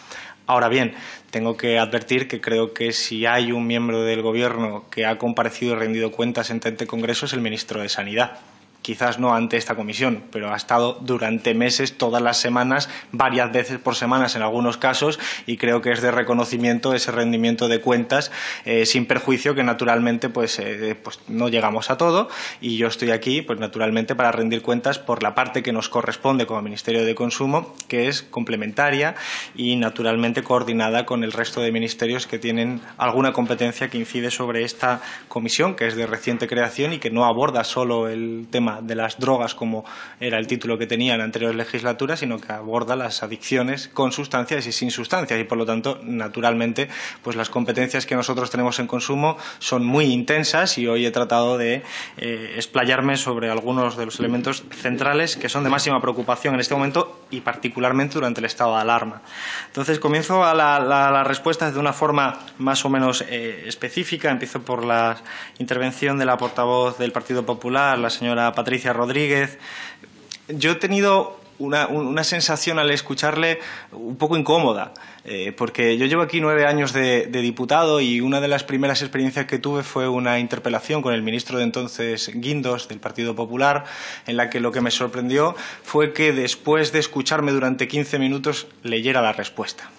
Ahora 0.52 0.68
bien, 0.68 0.92
tengo 1.30 1.56
que 1.56 1.78
advertir 1.78 2.28
que 2.28 2.42
creo 2.42 2.74
que 2.74 2.92
si 2.92 3.24
hay 3.24 3.52
un 3.52 3.66
miembro 3.66 4.02
del 4.02 4.20
Gobierno 4.20 4.84
que 4.90 5.06
ha 5.06 5.16
comparecido 5.16 5.72
y 5.72 5.76
rendido 5.76 6.12
cuentas 6.12 6.50
en 6.50 6.60
este 6.62 6.86
Congreso 6.86 7.24
es 7.24 7.32
el 7.32 7.40
ministro 7.40 7.80
de 7.80 7.88
Sanidad 7.88 8.38
quizás 8.82 9.18
no 9.18 9.34
ante 9.34 9.56
esta 9.56 9.74
comisión, 9.74 10.22
pero 10.30 10.52
ha 10.52 10.56
estado 10.56 10.98
durante 11.00 11.54
meses, 11.54 11.96
todas 11.96 12.20
las 12.20 12.38
semanas, 12.38 12.88
varias 13.12 13.52
veces 13.52 13.78
por 13.78 13.94
semanas 13.94 14.36
en 14.36 14.42
algunos 14.42 14.76
casos, 14.76 15.18
y 15.46 15.56
creo 15.56 15.80
que 15.80 15.92
es 15.92 16.02
de 16.02 16.10
reconocimiento 16.10 16.94
ese 16.94 17.12
rendimiento 17.12 17.68
de 17.68 17.80
cuentas, 17.80 18.30
eh, 18.64 18.84
sin 18.86 19.06
perjuicio 19.06 19.54
que 19.54 19.62
naturalmente 19.62 20.28
pues, 20.28 20.58
eh, 20.58 20.96
pues, 21.02 21.20
no 21.28 21.48
llegamos 21.48 21.90
a 21.90 21.96
todo, 21.96 22.28
y 22.60 22.76
yo 22.76 22.88
estoy 22.88 23.12
aquí, 23.12 23.42
pues 23.42 23.58
naturalmente, 23.58 24.14
para 24.14 24.32
rendir 24.32 24.62
cuentas 24.62 24.98
por 24.98 25.22
la 25.22 25.34
parte 25.34 25.62
que 25.62 25.72
nos 25.72 25.88
corresponde 25.88 26.46
como 26.46 26.60
Ministerio 26.62 27.04
de 27.04 27.14
Consumo, 27.14 27.74
que 27.88 28.08
es 28.08 28.22
complementaria 28.22 29.14
y 29.54 29.76
naturalmente 29.76 30.42
coordinada 30.42 31.06
con 31.06 31.24
el 31.24 31.32
resto 31.32 31.60
de 31.60 31.72
ministerios 31.72 32.26
que 32.26 32.38
tienen 32.38 32.80
alguna 32.98 33.32
competencia 33.32 33.88
que 33.88 33.98
incide 33.98 34.30
sobre 34.30 34.64
esta 34.64 35.00
comisión, 35.28 35.74
que 35.74 35.86
es 35.86 35.96
de 35.96 36.06
reciente 36.06 36.48
creación 36.48 36.92
y 36.92 36.98
que 36.98 37.10
no 37.10 37.24
aborda 37.24 37.64
solo 37.64 38.08
el 38.08 38.46
tema 38.50 38.71
de 38.80 38.94
las 38.94 39.18
drogas, 39.18 39.54
como 39.54 39.84
era 40.20 40.38
el 40.38 40.46
título 40.46 40.78
que 40.78 40.86
tenía 40.86 41.12
en 41.12 41.18
la 41.18 41.24
anterior 41.24 41.54
legislatura, 41.54 42.16
sino 42.16 42.40
que 42.40 42.52
aborda 42.52 42.96
las 42.96 43.22
adicciones 43.22 43.88
con 43.88 44.12
sustancias 44.12 44.66
y 44.66 44.72
sin 44.72 44.90
sustancias. 44.90 45.38
Y, 45.38 45.44
por 45.44 45.58
lo 45.58 45.66
tanto, 45.66 46.00
naturalmente, 46.02 46.88
pues 47.22 47.36
las 47.36 47.50
competencias 47.50 48.06
que 48.06 48.14
nosotros 48.14 48.50
tenemos 48.50 48.78
en 48.78 48.86
consumo 48.86 49.36
son 49.58 49.84
muy 49.84 50.06
intensas 50.06 50.78
y 50.78 50.86
hoy 50.86 51.06
he 51.06 51.10
tratado 51.10 51.58
de 51.58 51.82
eh, 52.16 52.52
explayarme 52.56 53.16
sobre 53.16 53.50
algunos 53.50 53.96
de 53.96 54.06
los 54.06 54.18
elementos 54.18 54.64
centrales 54.70 55.36
que 55.36 55.48
son 55.48 55.64
de 55.64 55.70
máxima 55.70 56.00
preocupación 56.00 56.54
en 56.54 56.60
este 56.60 56.74
momento 56.74 57.20
y 57.30 57.40
particularmente 57.40 58.14
durante 58.14 58.40
el 58.40 58.46
estado 58.46 58.74
de 58.74 58.82
alarma. 58.82 59.22
Entonces, 59.66 59.98
comienzo 59.98 60.44
a 60.44 60.54
la, 60.54 60.78
la, 60.80 61.24
respuesta 61.24 61.70
de 61.70 61.78
una 61.78 61.92
forma 61.92 62.38
más 62.58 62.84
o 62.84 62.88
menos 62.88 63.24
eh, 63.28 63.64
específica. 63.66 64.30
Empiezo 64.30 64.62
por 64.62 64.84
la 64.84 65.16
intervención 65.58 66.18
de 66.18 66.24
la 66.24 66.36
portavoz 66.36 66.98
del 66.98 67.12
Partido 67.12 67.44
Popular, 67.44 67.98
la 67.98 68.10
señora 68.10 68.52
Patricia 68.52 68.61
Rodríguez. 68.92 69.58
Yo 70.48 70.72
he 70.72 70.74
tenido 70.76 71.42
una, 71.58 72.24
sensación 72.24 72.78
al 72.78 72.90
escucharle 72.90 73.60
un 73.92 74.16
poco 74.16 74.36
incómoda, 74.36 74.92
eh, 75.24 75.52
porque 75.56 75.96
yo 75.96 76.06
llevo 76.06 76.22
aquí 76.22 76.40
nueve 76.40 76.66
años 76.66 76.92
de, 76.92 77.26
diputado 77.26 78.00
y 78.00 78.20
una 78.20 78.40
de 78.40 78.48
las 78.48 78.64
primeras 78.64 79.02
experiencias 79.02 79.46
que 79.46 79.58
tuve 79.58 79.82
fue 79.82 80.08
una 80.08 80.38
interpelación 80.38 81.02
con 81.02 81.14
el 81.14 81.22
ministro 81.22 81.58
de 81.58 81.64
entonces 81.64 82.30
Guindos 82.34 82.88
del 82.88 83.00
Partido 83.00 83.34
Popular, 83.34 83.84
en 84.26 84.36
la 84.36 84.50
que 84.50 84.60
lo 84.60 84.72
que 84.72 84.80
me 84.80 84.90
sorprendió 84.90 85.54
fue 85.82 86.12
que 86.12 86.32
después 86.32 86.92
de 86.92 86.98
escucharme 86.98 87.52
durante 87.52 87.88
15 87.88 88.18
minutos 88.18 88.66
leyera 88.82 89.22
la 89.22 89.32
respuesta. 89.32 89.90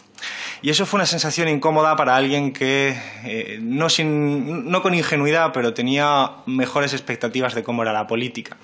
Y 0.63 0.69
eso 0.69 0.85
fue 0.85 0.99
una 0.99 1.05
sensación 1.05 1.49
incómoda 1.49 1.97
para 1.97 2.15
alguien 2.15 2.53
que, 2.53 2.97
eh, 3.25 3.59
no, 3.61 3.87
no 3.99 4.81
con 4.81 4.93
ingenuidad, 4.93 5.51
pero 5.51 5.73
tenía 5.73 6.31
mejores 6.45 6.93
expectativas 6.93 7.53
de 7.53 7.63
cómo 7.63 7.81
era 7.81 7.91
la 7.91 8.07
política. 8.07 8.55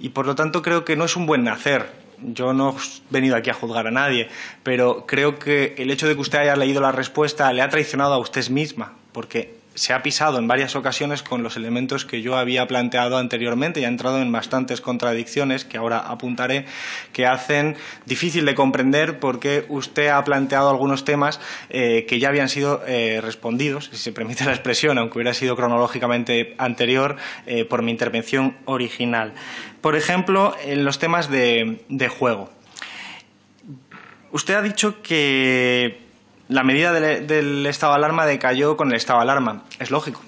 Y 0.00 0.08
por 0.08 0.24
lo 0.24 0.34
tanto 0.34 0.62
creo 0.62 0.86
que 0.86 0.96
no 0.96 1.04
es 1.04 1.14
un 1.14 1.26
buen 1.26 1.44
nacer. 1.44 1.92
Yo 2.22 2.54
no 2.54 2.70
he 2.70 3.12
venido 3.12 3.36
aquí 3.36 3.50
a 3.50 3.54
juzgar 3.54 3.86
a 3.86 3.90
nadie, 3.90 4.30
pero 4.62 5.04
creo 5.04 5.38
que 5.38 5.74
el 5.76 5.90
hecho 5.90 6.08
de 6.08 6.14
que 6.14 6.22
usted 6.22 6.38
haya 6.38 6.56
leído 6.56 6.80
la 6.80 6.90
respuesta 6.90 7.52
le 7.52 7.60
ha 7.60 7.68
traicionado 7.68 8.14
a 8.14 8.18
usted 8.18 8.48
misma, 8.48 8.94
porque 9.12 9.58
se 9.76 9.92
ha 9.92 10.02
pisado 10.02 10.38
en 10.38 10.48
varias 10.48 10.74
ocasiones 10.74 11.22
con 11.22 11.42
los 11.42 11.56
elementos 11.56 12.04
que 12.04 12.22
yo 12.22 12.36
había 12.36 12.66
planteado 12.66 13.18
anteriormente 13.18 13.80
y 13.80 13.84
ha 13.84 13.88
entrado 13.88 14.20
en 14.20 14.32
bastantes 14.32 14.80
contradicciones 14.80 15.64
que 15.64 15.76
ahora 15.76 15.98
apuntaré 15.98 16.64
que 17.12 17.26
hacen 17.26 17.76
difícil 18.06 18.46
de 18.46 18.54
comprender 18.54 19.20
porque 19.20 19.66
usted 19.68 20.08
ha 20.08 20.24
planteado 20.24 20.70
algunos 20.70 21.04
temas 21.04 21.40
eh, 21.68 22.06
que 22.08 22.18
ya 22.18 22.28
habían 22.28 22.48
sido 22.48 22.82
eh, 22.86 23.20
respondidos, 23.22 23.90
si 23.92 23.98
se 23.98 24.12
permite 24.12 24.44
la 24.44 24.52
expresión, 24.52 24.98
aunque 24.98 25.18
hubiera 25.18 25.34
sido 25.34 25.54
cronológicamente 25.56 26.54
anterior, 26.58 27.16
eh, 27.46 27.64
por 27.64 27.82
mi 27.82 27.90
intervención 27.90 28.56
original. 28.64 29.34
Por 29.82 29.94
ejemplo, 29.94 30.56
en 30.64 30.84
los 30.84 30.98
temas 30.98 31.30
de 31.30 32.08
juego. 32.08 32.50
Usted 34.32 34.54
ha 34.54 34.62
dicho 34.62 35.02
que 35.02 36.05
la 36.48 36.62
medida 36.62 36.92
del, 36.92 37.66
estado 37.66 37.92
de 37.92 37.98
alarma 37.98 38.26
decayó 38.26 38.76
con 38.76 38.90
el 38.90 38.96
estado 38.96 39.20
de 39.20 39.24
alarma. 39.24 39.64
Es 39.78 39.90
lógico. 39.90 40.22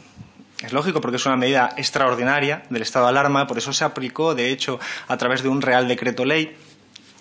Es 0.62 0.72
lógico 0.72 1.00
porque 1.00 1.16
es 1.16 1.26
una 1.26 1.36
medida 1.36 1.70
extraordinaria 1.76 2.64
del 2.68 2.82
estado 2.82 3.06
de 3.06 3.10
alarma, 3.10 3.46
por 3.46 3.58
eso 3.58 3.72
se 3.72 3.84
aplicó, 3.84 4.34
de 4.34 4.50
hecho, 4.50 4.80
a 5.06 5.16
través 5.16 5.42
de 5.42 5.48
un 5.48 5.62
Real 5.62 5.86
Decreto 5.86 6.24
Ley 6.24 6.56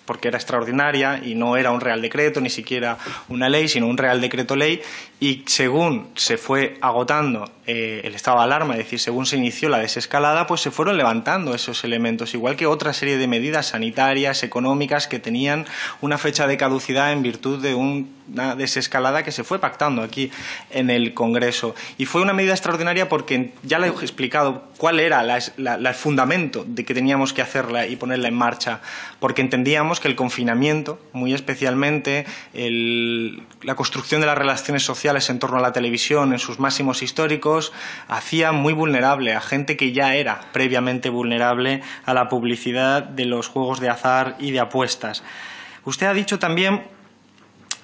porque 0.08 0.28
era 0.28 0.38
extraordinaria 0.38 1.20
y 1.22 1.34
no 1.34 1.58
era 1.58 1.70
un 1.70 1.82
real 1.82 2.00
decreto, 2.00 2.40
ni 2.40 2.48
siquiera 2.48 2.96
una 3.28 3.50
ley, 3.50 3.68
sino 3.68 3.86
un 3.86 3.98
real 3.98 4.22
decreto 4.22 4.56
ley, 4.56 4.80
y 5.20 5.42
según 5.46 6.08
se 6.14 6.38
fue 6.38 6.78
agotando 6.80 7.52
eh, 7.66 8.00
el 8.04 8.14
estado 8.14 8.38
de 8.38 8.44
alarma, 8.44 8.72
es 8.72 8.78
decir, 8.78 9.00
según 9.00 9.26
se 9.26 9.36
inició 9.36 9.68
la 9.68 9.78
desescalada, 9.78 10.46
pues 10.46 10.62
se 10.62 10.70
fueron 10.70 10.96
levantando 10.96 11.54
esos 11.54 11.84
elementos, 11.84 12.32
igual 12.32 12.56
que 12.56 12.66
otra 12.66 12.94
serie 12.94 13.18
de 13.18 13.28
medidas 13.28 13.66
sanitarias, 13.66 14.42
económicas, 14.44 15.08
que 15.08 15.18
tenían 15.18 15.66
una 16.00 16.16
fecha 16.16 16.46
de 16.46 16.56
caducidad 16.56 17.12
en 17.12 17.22
virtud 17.22 17.60
de 17.60 17.74
una 18.32 18.54
desescalada 18.54 19.22
que 19.22 19.32
se 19.32 19.44
fue 19.44 19.58
pactando 19.58 20.02
aquí 20.02 20.30
en 20.70 20.90
el 20.90 21.14
Congreso. 21.14 21.74
Y 21.96 22.06
fue 22.06 22.22
una 22.22 22.32
medida 22.32 22.52
extraordinaria 22.52 23.08
porque 23.08 23.52
ya 23.62 23.78
le 23.78 23.88
he 23.88 23.90
explicado 23.90 24.64
cuál 24.76 25.00
era 25.00 25.22
el 25.22 25.94
fundamento 25.94 26.64
de 26.66 26.84
que 26.84 26.94
teníamos 26.94 27.32
que 27.32 27.42
hacerla 27.42 27.86
y 27.86 27.96
ponerla 27.96 28.28
en 28.28 28.34
marcha, 28.34 28.80
porque 29.20 29.42
entendíamos 29.42 30.00
que 30.00 30.08
el 30.08 30.16
confinamiento, 30.16 31.00
muy 31.12 31.34
especialmente 31.34 32.26
la 32.54 33.74
construcción 33.74 34.20
de 34.20 34.26
las 34.26 34.38
relaciones 34.38 34.84
sociales 34.84 35.28
en 35.30 35.38
torno 35.38 35.58
a 35.58 35.60
la 35.60 35.72
televisión 35.72 36.32
en 36.32 36.38
sus 36.38 36.58
máximos 36.58 37.02
históricos, 37.02 37.72
hacía 38.08 38.52
muy 38.52 38.72
vulnerable 38.72 39.34
a 39.34 39.40
gente 39.40 39.76
que 39.76 39.92
ya 39.92 40.14
era 40.14 40.40
previamente 40.52 41.10
vulnerable 41.10 41.82
a 42.04 42.14
la 42.14 42.28
publicidad 42.28 43.02
de 43.02 43.24
los 43.24 43.48
juegos 43.48 43.80
de 43.80 43.88
azar 43.88 44.36
y 44.38 44.50
de 44.50 44.60
apuestas. 44.60 45.22
Usted 45.84 46.06
ha 46.06 46.14
dicho 46.14 46.38
también 46.38 46.82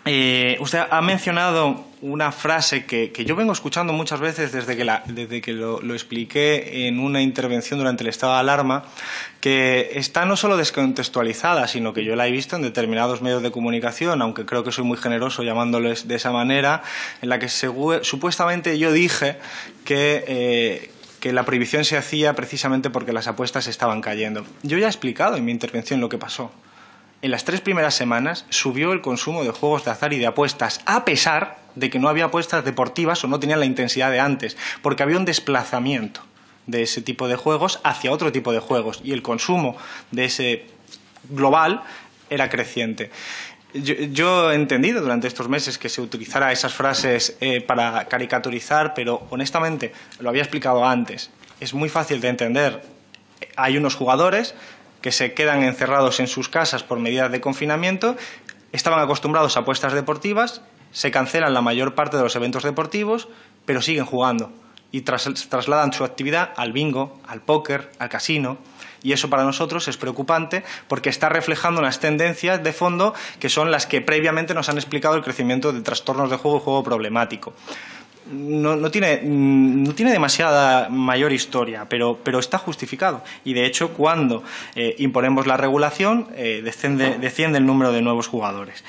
eh, 0.07 0.57
usted 0.61 0.81
ha 0.91 1.01
mencionado 1.01 1.85
una 2.03 2.31
frase 2.33 2.85
que, 2.85 3.11
yo 3.25 3.35
vengo 3.35 3.55
escuchando 3.55 3.95
muchas 3.95 4.21
veces 4.21 4.53
desde 4.53 4.77
que, 4.77 4.85
desde 5.07 5.41
que 5.41 5.55
lo, 5.55 5.81
expliqué 5.95 6.87
en 6.87 6.99
una 6.99 7.23
intervención 7.23 7.79
durante 7.79 8.03
el 8.03 8.11
estado 8.11 8.35
de 8.35 8.41
alarma, 8.41 8.85
que 9.41 9.93
está 9.95 10.27
no 10.27 10.37
solo 10.37 10.59
descontextualizada, 10.59 11.67
sino 11.67 11.95
que 11.95 12.05
yo 12.05 12.15
la 12.17 12.29
he 12.29 12.31
visto 12.31 12.57
en 12.57 12.63
determinados 12.63 13.23
medios 13.23 13.43
de 13.43 13.51
comunicación, 13.51 14.21
aunque 14.21 14.45
creo 14.45 14.63
que 14.63 14.73
soy 14.73 14.85
muy 14.85 14.99
generoso 14.99 15.43
llamándoles 15.43 16.07
de 16.07 16.17
esa 16.17 16.31
manera, 16.31 16.83
en 17.23 17.31
la 17.31 17.39
que 17.39 17.49
supuestamente 17.49 18.79
yo 18.79 18.93
dije 18.93 19.39
que, 19.87 20.25
eh, 20.29 20.91
que 21.21 21.33
la 21.33 21.47
prohibición 21.47 21.87
se 21.87 21.97
hacía 21.97 22.35
precisamente 22.35 22.91
porque 22.91 23.15
las 23.15 23.27
apuestas 23.27 23.67
estaban 23.67 24.03
cayendo. 24.03 24.45
Yo 24.63 24.77
ya 24.77 24.87
he 24.87 24.91
explicado 24.91 25.37
en 25.37 25.47
mi 25.47 25.53
intervención 25.53 26.03
lo 26.03 26.11
que 26.11 26.19
pasó 26.19 26.53
en 27.25 27.31
las 27.31 27.45
tres 27.45 27.63
primeras 27.63 27.95
semanas 27.95 28.45
subió 28.51 28.93
el 28.93 29.01
consumo 29.01 29.45
de 29.45 29.51
juegos 29.51 29.83
de 29.87 29.91
azar 29.91 30.13
y 30.13 30.19
de 30.19 30.27
apuestas, 30.27 30.83
a 30.85 31.07
pesar 31.07 31.57
de 31.75 31.89
que 31.89 31.99
no 31.99 32.11
había 32.11 32.27
apuestas 32.27 32.67
deportivas 32.67 33.25
o 33.25 33.29
no 33.29 33.41
tenían 33.41 33.61
la 33.61 33.65
intensidad 33.65 34.11
de 34.11 34.21
antes, 34.21 34.59
porque 34.83 35.03
había 35.03 35.17
un 35.17 35.25
desplazamiento 35.25 36.21
de 36.67 36.83
ese 36.83 37.01
tipo 37.01 37.27
de 37.27 37.37
juegos 37.37 37.81
hacia 37.83 38.13
otro 38.13 38.31
tipo 38.31 38.53
de 38.53 38.59
juegos 38.59 39.01
y 39.03 39.13
el 39.13 39.23
consumo 39.23 39.75
de 40.11 40.27
ese 40.27 40.67
global 41.31 41.83
era 42.29 42.51
creciente. 42.51 43.11
Yo, 43.73 44.53
he 44.53 44.55
entendido 44.55 45.01
durante 45.01 45.27
estos 45.27 45.49
meses 45.49 45.79
que 45.79 45.89
se 45.89 46.03
utilizara 46.03 46.53
esas 46.53 46.75
frases 46.75 47.39
eh, 47.41 47.63
para 47.63 48.05
caricaturizar, 48.05 48.93
pero 48.93 49.27
honestamente 49.31 49.95
lo 50.21 50.29
había 50.29 50.43
explicado 50.43 50.85
antes. 50.85 51.31
Es 51.59 51.73
muy 51.73 51.89
fácil 51.89 52.21
de 52.21 52.29
entender. 52.29 52.83
Hay 53.57 53.79
unos 53.79 53.95
jugadores 53.95 54.55
que 55.05 55.13
se 55.13 55.35
quedan 55.35 55.63
encerrados 55.63 56.19
en 56.19 56.27
sus 56.27 56.49
casas 56.49 56.83
por 56.83 56.99
medidas 56.99 57.31
de 57.31 57.43
confinamiento, 57.43 58.17
estaban 58.73 59.01
acostumbrados 59.01 59.55
a 59.55 59.61
apuestas 59.61 59.93
deportivas, 59.93 60.63
se 60.93 61.11
cancelan 61.11 61.53
la 61.53 61.61
mayor 61.61 61.95
parte 61.95 62.17
de 62.17 62.23
los 62.23 62.35
eventos 62.37 62.63
deportivos, 62.63 63.29
pero 63.67 63.83
siguen 63.83 64.07
jugando 64.07 64.51
y 64.93 65.03
trasladan 65.03 65.93
su 65.93 66.05
actividad 66.05 66.55
al 66.57 66.73
bingo, 66.73 67.21
al 67.29 67.43
póker, 67.43 67.93
al 67.99 68.09
casino. 68.09 68.57
Y 69.03 69.13
eso 69.13 69.29
para 69.29 69.45
nosotros 69.45 69.89
es 69.89 69.99
preocupante 69.99 70.65
porque 70.89 71.11
está 71.11 71.29
reflejando 71.29 71.83
unas 71.83 72.01
tendencias 72.01 72.63
de 72.63 72.73
fondo 72.73 73.13
que 73.41 73.51
son 73.51 73.71
las 73.71 73.87
que 73.87 74.01
previamente 74.01 74.55
nos 74.55 74.71
han 74.71 74.79
explicado 74.79 75.17
el 75.17 75.23
crecimiento 75.23 75.75
de 75.75 75.83
trastornos 75.83 76.31
de 76.31 76.37
juego 76.37 76.57
y 76.57 76.61
juego 76.63 76.83
problemático 76.83 77.53
no, 78.31 78.91
tiene, 78.91 79.21
no 79.23 79.95
tiene 79.95 80.13
demasiada 80.13 80.89
mayor 80.89 81.33
historia, 81.33 81.87
pero, 81.89 82.19
pero, 82.23 82.39
está 82.39 82.59
justificado. 82.59 83.23
Y 83.45 83.55
de 83.55 83.67
hecho, 83.67 83.91
cuando 83.91 84.43
eh, 84.75 84.95
imponemos 84.99 85.47
la 85.47 85.57
regulación, 85.57 86.29
eh, 86.35 86.63
desciende, 86.65 87.59
el 87.59 87.67
número 87.67 87.93
de 87.93 88.03
nuevos 88.03 88.27
jugadores. 88.27 88.85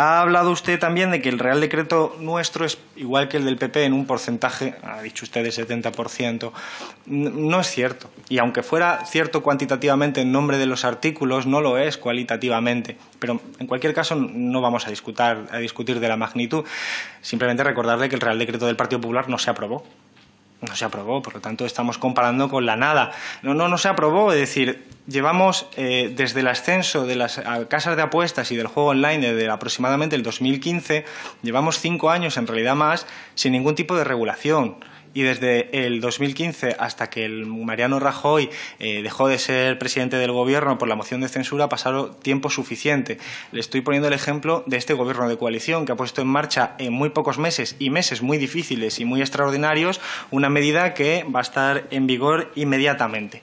Ha 0.00 0.20
hablado 0.20 0.52
usted 0.52 0.78
también 0.78 1.10
de 1.10 1.20
que 1.20 1.28
el 1.28 1.40
Real 1.40 1.60
Decreto 1.60 2.14
nuestro 2.20 2.64
es 2.64 2.78
igual 2.94 3.26
que 3.26 3.36
el 3.36 3.44
del 3.44 3.56
PP 3.56 3.82
en 3.82 3.92
un 3.92 4.06
porcentaje, 4.06 4.76
ha 4.84 5.02
dicho 5.02 5.24
usted, 5.24 5.42
de 5.42 5.50
70%. 5.50 6.52
No 7.06 7.58
es 7.58 7.66
cierto. 7.66 8.08
Y 8.28 8.38
aunque 8.38 8.62
fuera 8.62 9.04
cierto 9.06 9.42
cuantitativamente 9.42 10.20
en 10.20 10.30
nombre 10.30 10.56
de 10.56 10.66
los 10.66 10.84
artículos, 10.84 11.48
no 11.48 11.60
lo 11.60 11.78
es 11.78 11.98
cualitativamente. 11.98 12.96
Pero 13.18 13.40
en 13.58 13.66
cualquier 13.66 13.92
caso 13.92 14.14
no 14.14 14.60
vamos 14.60 14.86
a 14.86 14.90
discutir, 14.90 15.24
a 15.24 15.58
discutir 15.58 15.98
de 15.98 16.06
la 16.06 16.16
magnitud. 16.16 16.64
Simplemente 17.20 17.64
recordarle 17.64 18.08
que 18.08 18.14
el 18.14 18.20
Real 18.20 18.38
Decreto 18.38 18.66
del 18.66 18.76
Partido 18.76 19.00
Popular 19.00 19.28
no 19.28 19.38
se 19.38 19.50
aprobó 19.50 19.84
no 20.60 20.74
se 20.74 20.84
aprobó, 20.84 21.22
por 21.22 21.34
lo 21.34 21.40
tanto 21.40 21.64
estamos 21.64 21.98
comparando 21.98 22.48
con 22.48 22.66
la 22.66 22.76
nada. 22.76 23.12
No, 23.42 23.54
no, 23.54 23.68
no 23.68 23.78
se 23.78 23.88
aprobó, 23.88 24.32
es 24.32 24.38
decir, 24.38 24.84
llevamos 25.06 25.66
eh, 25.76 26.12
desde 26.14 26.40
el 26.40 26.48
ascenso 26.48 27.06
de 27.06 27.16
las 27.16 27.40
casas 27.68 27.96
de 27.96 28.02
apuestas 28.02 28.50
y 28.50 28.56
del 28.56 28.66
juego 28.66 28.90
online 28.90 29.32
desde 29.32 29.48
aproximadamente 29.48 30.16
el 30.16 30.22
2015, 30.22 31.04
llevamos 31.42 31.78
cinco 31.78 32.10
años, 32.10 32.36
en 32.36 32.46
realidad 32.46 32.74
más, 32.74 33.06
sin 33.34 33.52
ningún 33.52 33.74
tipo 33.74 33.96
de 33.96 34.04
regulación 34.04 34.76
y 35.14 35.22
desde 35.22 35.86
el 35.86 36.00
2015 36.00 36.76
hasta 36.78 37.10
que 37.10 37.24
el 37.24 37.46
Mariano 37.46 37.98
Rajoy 38.00 38.50
eh, 38.78 39.02
dejó 39.02 39.28
de 39.28 39.38
ser 39.38 39.78
presidente 39.78 40.16
del 40.16 40.32
Gobierno 40.32 40.78
por 40.78 40.88
la 40.88 40.94
moción 40.94 41.20
de 41.20 41.28
censura 41.28 41.64
ha 41.64 41.68
pasado 41.68 42.10
tiempo 42.10 42.50
suficiente. 42.50 43.18
Le 43.52 43.60
estoy 43.60 43.80
poniendo 43.80 44.08
el 44.08 44.14
ejemplo 44.14 44.64
de 44.66 44.76
este 44.76 44.94
Gobierno 44.94 45.28
de 45.28 45.36
coalición 45.36 45.86
que 45.86 45.92
ha 45.92 45.96
puesto 45.96 46.22
en 46.22 46.28
marcha 46.28 46.74
en 46.78 46.92
muy 46.92 47.10
pocos 47.10 47.38
meses 47.38 47.76
y 47.78 47.90
meses 47.90 48.22
muy 48.22 48.38
difíciles 48.38 49.00
y 49.00 49.04
muy 49.04 49.20
extraordinarios 49.20 50.00
una 50.30 50.48
medida 50.48 50.94
que 50.94 51.24
va 51.24 51.40
a 51.40 51.42
estar 51.42 51.86
en 51.90 52.06
vigor 52.06 52.50
inmediatamente. 52.54 53.42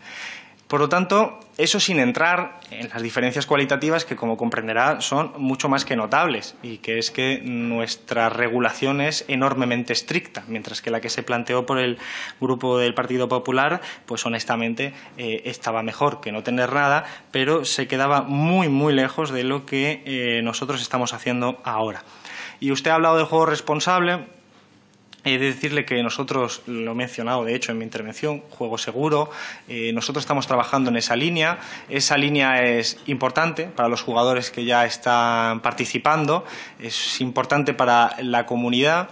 Por 0.68 0.80
lo 0.80 0.90
tanto, 0.90 1.40
eso 1.58 1.80
sin 1.80 2.00
entrar 2.00 2.60
en 2.72 2.90
las 2.90 3.04
diferencias 3.04 3.46
cualitativas 3.46 4.04
que, 4.04 4.16
como 4.16 4.36
comprenderá, 4.36 5.00
son 5.00 5.32
mucho 5.38 5.70
más 5.70 5.86
que 5.86 5.96
notables 5.96 6.56
y 6.64 6.80
que 6.80 6.98
es 6.98 7.12
que 7.12 7.40
nuestra 7.44 8.30
regulación 8.30 9.00
es 9.00 9.26
enormemente 9.28 9.94
estricta, 9.94 10.44
mientras 10.48 10.82
que 10.82 10.90
la 10.90 11.02
que 11.02 11.10
se 11.10 11.22
planteó 11.22 11.68
por 11.68 11.78
el 11.78 12.00
grupo 12.42 12.80
del 12.80 12.96
Partido 12.96 13.30
Popular, 13.30 13.80
pues 14.08 14.26
honestamente 14.26 14.94
eh, 15.18 15.44
estaba 15.46 15.84
mejor 15.84 16.20
que 16.20 16.32
no 16.32 16.42
tener 16.42 16.74
nada, 16.74 17.06
pero 17.30 17.64
se 17.64 17.88
quedaba 17.88 18.24
muy, 18.24 18.68
muy 18.68 18.92
lejos 18.92 19.30
de 19.30 19.44
lo 19.44 19.68
que 19.68 20.02
eh, 20.06 20.42
nosotros 20.42 20.82
estamos 20.82 21.14
haciendo 21.14 21.62
ahora. 21.64 22.04
Y 22.60 22.72
usted 22.72 22.90
ha 22.90 22.96
hablado 22.96 23.18
del 23.18 23.26
juego 23.28 23.46
responsable. 23.46 24.26
He 25.26 25.40
de 25.40 25.48
decirle 25.48 25.86
que 25.86 26.02
nosotros, 26.04 26.62
lo 26.68 26.92
he 26.92 26.96
mencionado 26.96 27.44
de 27.44 27.56
hecho 27.56 27.72
en 27.72 27.80
mi 27.80 27.84
intervención, 27.84 28.42
juego 28.52 28.78
seguro, 28.78 29.32
eh, 29.68 29.92
nosotros 29.92 30.24
estamos 30.24 30.46
trabajando 30.46 30.92
en 30.92 30.98
esa 30.98 31.16
línea. 31.16 31.58
Esa 31.90 32.16
línea 32.16 32.64
es 32.64 33.00
importante 33.08 33.64
para 33.64 33.90
los 33.90 34.04
jugadores 34.04 34.52
que 34.52 34.66
ya 34.66 34.86
están 34.86 35.62
participando, 35.62 36.46
es 36.80 37.20
importante 37.22 37.74
para 37.74 38.16
la 38.22 38.46
comunidad 38.46 39.10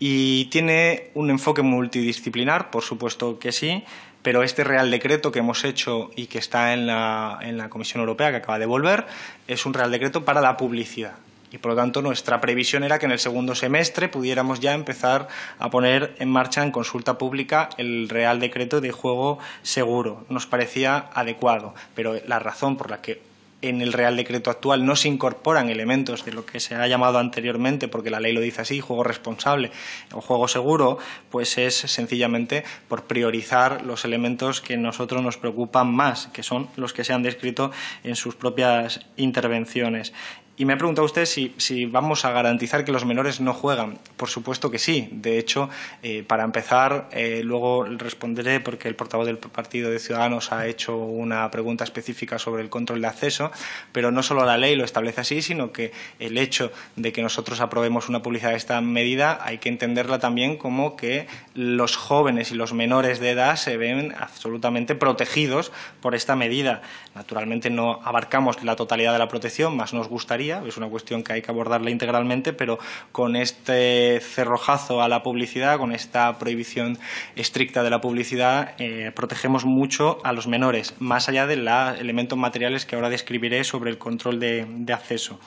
y 0.00 0.46
tiene 0.46 1.10
un 1.14 1.30
enfoque 1.30 1.62
multidisciplinar, 1.62 2.72
por 2.72 2.82
supuesto 2.82 3.38
que 3.38 3.52
sí, 3.52 3.84
pero 4.22 4.42
este 4.42 4.64
Real 4.64 4.90
Decreto 4.90 5.30
que 5.30 5.38
hemos 5.38 5.62
hecho 5.62 6.10
y 6.16 6.26
que 6.26 6.38
está 6.38 6.72
en 6.72 6.88
la, 6.88 7.38
en 7.40 7.56
la 7.56 7.68
Comisión 7.68 8.00
Europea, 8.00 8.32
que 8.32 8.38
acaba 8.38 8.58
de 8.58 8.66
volver, 8.66 9.06
es 9.46 9.64
un 9.64 9.74
Real 9.74 9.92
Decreto 9.92 10.24
para 10.24 10.40
la 10.40 10.56
publicidad 10.56 11.14
y 11.52 11.58
por 11.58 11.72
lo 11.72 11.76
tanto 11.76 12.02
nuestra 12.02 12.40
previsión 12.40 12.82
era 12.82 12.98
que 12.98 13.06
en 13.06 13.12
el 13.12 13.18
segundo 13.18 13.54
semestre 13.54 14.08
pudiéramos 14.08 14.60
ya 14.60 14.72
empezar 14.72 15.28
a 15.58 15.70
poner 15.70 16.14
en 16.18 16.30
marcha 16.30 16.62
en 16.62 16.70
consulta 16.70 17.18
pública 17.18 17.68
el 17.76 18.08
Real 18.08 18.40
Decreto 18.40 18.80
de 18.80 18.90
Juego 18.90 19.38
Seguro. 19.62 20.24
Nos 20.28 20.46
parecía 20.46 21.10
adecuado, 21.12 21.74
pero 21.94 22.14
la 22.26 22.38
razón 22.38 22.76
por 22.76 22.90
la 22.90 23.02
que 23.02 23.20
en 23.62 23.80
el 23.80 23.92
Real 23.92 24.16
Decreto 24.16 24.50
actual 24.50 24.84
no 24.84 24.96
se 24.96 25.08
incorporan 25.08 25.70
elementos 25.70 26.24
de 26.24 26.32
lo 26.32 26.44
que 26.44 26.60
se 26.60 26.74
ha 26.74 26.86
llamado 26.88 27.18
anteriormente, 27.18 27.88
porque 27.88 28.10
la 28.10 28.20
ley 28.20 28.32
lo 28.32 28.40
dice 28.40 28.62
así, 28.62 28.80
juego 28.80 29.04
responsable 29.04 29.70
o 30.12 30.20
juego 30.20 30.48
seguro, 30.48 30.98
pues 31.30 31.56
es 31.58 31.76
sencillamente 31.76 32.64
por 32.88 33.04
priorizar 33.04 33.82
los 33.82 34.04
elementos 34.04 34.60
que 34.60 34.76
nosotros 34.76 35.22
nos 35.22 35.38
preocupan 35.38 35.94
más, 35.94 36.26
que 36.28 36.42
son 36.42 36.68
los 36.76 36.92
que 36.92 37.04
se 37.04 37.12
han 37.12 37.22
descrito 37.22 37.70
en 38.02 38.16
sus 38.16 38.34
propias 38.34 39.06
intervenciones. 39.16 40.12
Y 40.54 40.66
me 40.66 40.74
ha 40.74 40.76
preguntado 40.76 41.06
usted 41.06 41.24
si, 41.24 41.86
vamos 41.86 42.26
a 42.26 42.30
garantizar 42.30 42.84
que 42.84 42.92
los 42.92 43.06
menores 43.06 43.40
no 43.40 43.54
juegan. 43.54 43.98
Por 44.18 44.28
supuesto 44.28 44.70
que 44.70 44.78
sí. 44.78 45.08
De 45.10 45.38
hecho, 45.38 45.70
eh, 46.02 46.24
para 46.24 46.44
empezar, 46.44 47.08
eh, 47.10 47.40
luego 47.42 47.84
responderé 47.84 48.60
porque 48.60 48.86
el 48.86 48.94
portavoz 48.94 49.24
del 49.24 49.38
Partido 49.38 49.90
de 49.90 49.98
Ciudadanos 49.98 50.52
ha 50.52 50.66
hecho 50.66 50.94
una 50.98 51.50
pregunta 51.50 51.84
específica 51.84 52.38
sobre 52.38 52.62
el 52.62 52.68
control 52.68 53.00
de 53.00 53.06
acceso, 53.06 53.50
pero 53.92 54.10
no 54.10 54.22
solo 54.22 54.44
la 54.44 54.58
ley 54.58 54.76
lo 54.76 54.84
establece 54.84 55.22
así, 55.22 55.40
sino 55.40 55.72
que 55.72 55.92
el 56.18 56.36
hecho 56.36 56.70
de 56.96 57.12
que 57.12 57.22
nosotros 57.22 57.60
aprobemos 57.60 58.10
una 58.10 58.22
publicidad 58.22 58.50
de 58.50 58.58
esta 58.58 58.78
medida 58.82 59.38
hay 59.42 59.56
que 59.56 59.70
entenderla 59.70 60.18
también 60.18 60.58
como 60.58 60.96
que 60.96 61.28
los 61.54 61.96
jóvenes 61.96 62.50
y 62.50 62.56
los 62.56 62.74
menores 62.74 63.20
de 63.20 63.30
edad 63.30 63.56
se 63.56 63.78
ven 63.78 64.14
absolutamente 64.18 64.94
protegidos 64.94 65.72
por 66.02 66.14
esta 66.14 66.36
medida. 66.36 66.82
Naturalmente 67.14 67.70
no 67.70 68.00
abarcamos 68.04 68.62
la 68.62 68.76
totalidad 68.76 69.14
de 69.14 69.18
la 69.18 69.28
protección, 69.28 69.76
más 69.76 69.94
nos 69.94 70.08
gustaría 70.08 70.41
es 70.50 70.76
una 70.76 70.88
cuestión 70.88 71.22
que 71.22 71.34
hay 71.34 71.42
que 71.42 71.50
abordarla 71.50 71.90
integralmente, 71.90 72.52
pero 72.52 72.78
con 73.12 73.36
este 73.36 74.20
cerrojazo 74.20 75.02
a 75.02 75.08
la 75.08 75.22
publicidad, 75.22 75.78
con 75.78 75.92
esta 75.92 76.38
prohibición 76.38 76.98
estricta 77.36 77.82
de 77.82 77.90
la 77.90 78.00
publicidad, 78.00 78.74
eh, 78.78 79.12
protegemos 79.14 79.64
mucho 79.64 80.18
a 80.24 80.32
los 80.32 80.46
menores, 80.46 80.94
más 80.98 81.28
allá 81.28 81.46
de 81.46 81.56
los 81.56 81.98
elementos 81.98 82.38
materiales 82.38 82.86
que 82.86 82.96
ahora 82.96 83.08
describiré 83.08 83.64
sobre 83.64 83.90
el 83.90 83.98
control 83.98 84.40
de, 84.40 84.92
acceso. 84.92 85.38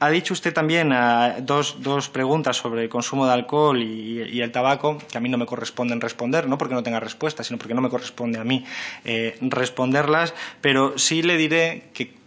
Ha 0.00 0.10
dicho 0.10 0.32
usted 0.32 0.52
también 0.52 0.92
eh, 0.92 1.36
dos, 1.42 1.76
preguntas 2.12 2.56
sobre 2.56 2.82
el 2.82 2.88
consumo 2.88 3.26
de 3.26 3.32
alcohol 3.32 3.82
y, 3.82 4.40
el 4.40 4.50
tabaco, 4.50 4.98
que 5.10 5.18
a 5.18 5.20
mí 5.20 5.28
no 5.28 5.38
me 5.38 5.46
corresponden 5.46 6.00
responder, 6.00 6.48
no 6.48 6.58
porque 6.58 6.74
no 6.74 6.82
tenga 6.82 7.00
respuesta, 7.00 7.44
sino 7.44 7.58
porque 7.58 7.74
no 7.74 7.82
me 7.82 7.88
corresponde 7.88 8.38
a 8.38 8.44
mí 8.44 8.64
eh, 9.04 9.36
responderlas, 9.42 10.34
pero 10.60 10.98
sí 10.98 11.22
le 11.22 11.36
diré 11.36 11.90
que 11.92 12.21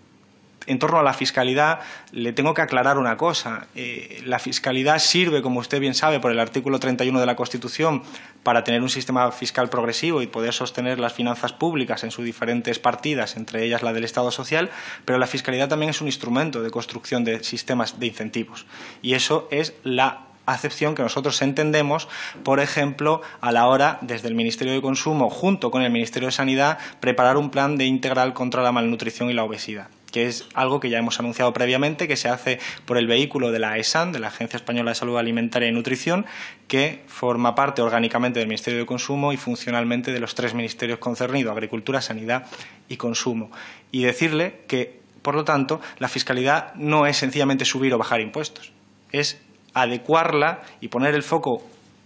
en 0.68 0.80
torno 0.80 1.00
a 1.00 1.04
la 1.04 1.14
fiscalidad, 1.14 1.80
le 2.12 2.34
tengo 2.34 2.54
que 2.54 2.62
aclarar 2.62 2.98
una 2.98 3.18
cosa. 3.18 3.68
Eh, 3.76 4.22
la 4.26 4.40
fiscalidad 4.40 5.00
sirve, 5.00 5.42
como 5.42 5.60
usted 5.60 5.80
bien 5.80 5.94
sabe, 5.94 6.20
por 6.20 6.32
el 6.32 6.40
artículo 6.40 6.80
31 6.80 7.20
de 7.20 7.26
la 7.26 7.36
Constitución, 7.36 8.04
para 8.44 8.64
tener 8.64 8.82
un 8.82 8.90
sistema 8.90 9.32
fiscal 9.32 9.70
progresivo 9.70 10.22
y 10.22 10.28
poder 10.28 10.54
sostener 10.54 11.00
las 11.00 11.14
finanzas 11.14 11.54
públicas 11.54 12.04
en 12.04 12.12
sus 12.12 12.26
diferentes 12.26 12.80
partidas, 12.80 13.38
entre 13.38 13.64
ellas 13.64 13.84
la 13.84 13.94
del 13.94 14.04
Estado 14.04 14.32
social, 14.32 14.70
pero 15.06 15.20
la 15.20 15.28
fiscalidad 15.28 15.70
también 15.70 15.90
es 15.90 16.02
un 16.02 16.08
instrumento 16.08 16.62
de 16.62 16.72
construcción 16.72 17.24
de 17.24 17.44
sistemas 17.44 18.00
de 18.00 18.08
incentivos. 18.08 18.66
Y 19.02 19.14
eso 19.14 19.48
es 19.52 19.74
la 19.84 20.26
acepción 20.46 20.96
que 20.96 21.02
nosotros 21.02 21.42
entendemos, 21.42 22.08
por 22.44 22.60
ejemplo, 22.60 23.22
a 23.42 23.52
la 23.52 23.68
hora, 23.68 23.98
desde 24.02 24.28
el 24.28 24.36
Ministerio 24.36 24.74
de 24.74 24.82
Consumo, 24.82 25.30
junto 25.30 25.72
con 25.72 25.82
el 25.82 25.92
Ministerio 25.92 26.28
de 26.28 26.34
Sanidad, 26.34 26.78
preparar 27.00 27.38
un 27.38 27.50
plan 27.50 27.78
de 27.78 27.86
integral 27.86 28.34
contra 28.34 28.62
la 28.62 28.72
malnutrición 28.72 29.30
y 29.30 29.34
la 29.34 29.44
obesidad 29.44 29.88
que 30.16 30.28
es 30.28 30.46
algo 30.54 30.80
que 30.80 30.90
ya 30.90 30.98
hemos 30.98 31.20
anunciado 31.20 31.52
previamente, 31.52 32.08
que 32.08 32.16
se 32.16 32.30
hace 32.30 32.58
por 32.86 32.98
el 32.98 33.06
vehículo 33.06 33.52
de 33.52 33.60
la 33.60 33.78
ESAN, 33.78 34.14
de 34.14 34.20
la 34.20 34.30
Agencia 34.30 34.56
Española 34.56 34.92
de 34.92 34.96
Salud 34.96 35.18
Alimentaria 35.18 35.68
y 35.68 35.74
Nutrición, 35.74 36.26
que 36.70 37.04
forma 37.06 37.54
parte 37.54 37.82
orgánicamente 37.82 38.40
del 38.40 38.48
Ministerio 38.48 38.80
de 38.80 38.86
Consumo 38.86 39.34
y 39.34 39.38
funcionalmente 39.38 40.14
de 40.14 40.22
los 40.22 40.34
tres 40.34 40.54
ministerios 40.54 41.00
concernidos, 41.00 41.52
Agricultura, 41.52 42.00
Sanidad 42.00 42.48
y 42.88 42.96
Consumo. 42.96 43.52
Y 43.92 44.06
decirle 44.06 44.62
que, 44.70 45.02
por 45.22 45.36
lo 45.36 45.44
tanto, 45.44 45.82
la 46.00 46.08
fiscalidad 46.08 46.74
no 46.76 47.08
es 47.08 47.18
sencillamente 47.18 47.66
subir 47.66 47.94
o 47.94 47.98
bajar 47.98 48.22
impuestos, 48.22 48.72
es 49.12 49.42
adecuarla 49.74 50.62
y 50.80 50.88
poner 50.88 51.14
el 51.14 51.24
foco 51.24 51.62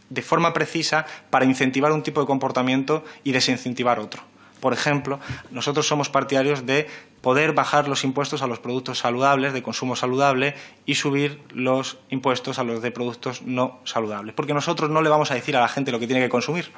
de 0.10 0.24
forma 0.24 0.52
precisa 0.52 1.06
para 1.30 1.46
incentivar 1.46 1.92
un 1.92 2.02
tipo 2.02 2.22
de 2.22 2.26
comportamiento 2.26 3.06
y 3.24 3.34
desincentivar 3.34 4.00
otro. 4.00 4.24
Por 4.60 4.74
ejemplo, 4.74 5.20
nosotros 5.52 5.88
somos 5.88 6.10
partidarios 6.10 6.66
de 6.66 6.88
poder 7.22 7.54
bajar 7.54 7.88
los 7.88 8.04
impuestos 8.04 8.42
a 8.42 8.48
los 8.48 8.60
productos 8.60 9.00
saludables, 9.00 9.54
de 9.54 9.64
consumo 9.64 9.96
saludable, 9.96 10.56
y 10.86 10.96
subir 10.96 11.40
los 11.54 11.98
impuestos 12.10 12.60
a 12.60 12.64
los 12.64 12.82
de 12.82 12.92
productos 12.92 13.42
no 13.44 13.80
saludables. 13.84 14.34
Porque 14.36 14.54
nosotros 14.54 14.90
no 14.90 15.02
le 15.02 15.10
vamos 15.10 15.32
a 15.32 15.36
decir 15.36 15.56
a 15.58 15.62
la 15.62 15.68
gente 15.68 15.92
lo 15.92 16.00
que 16.00 16.08
tiene 16.08 16.22
que 16.22 16.30
consumir 16.30 16.72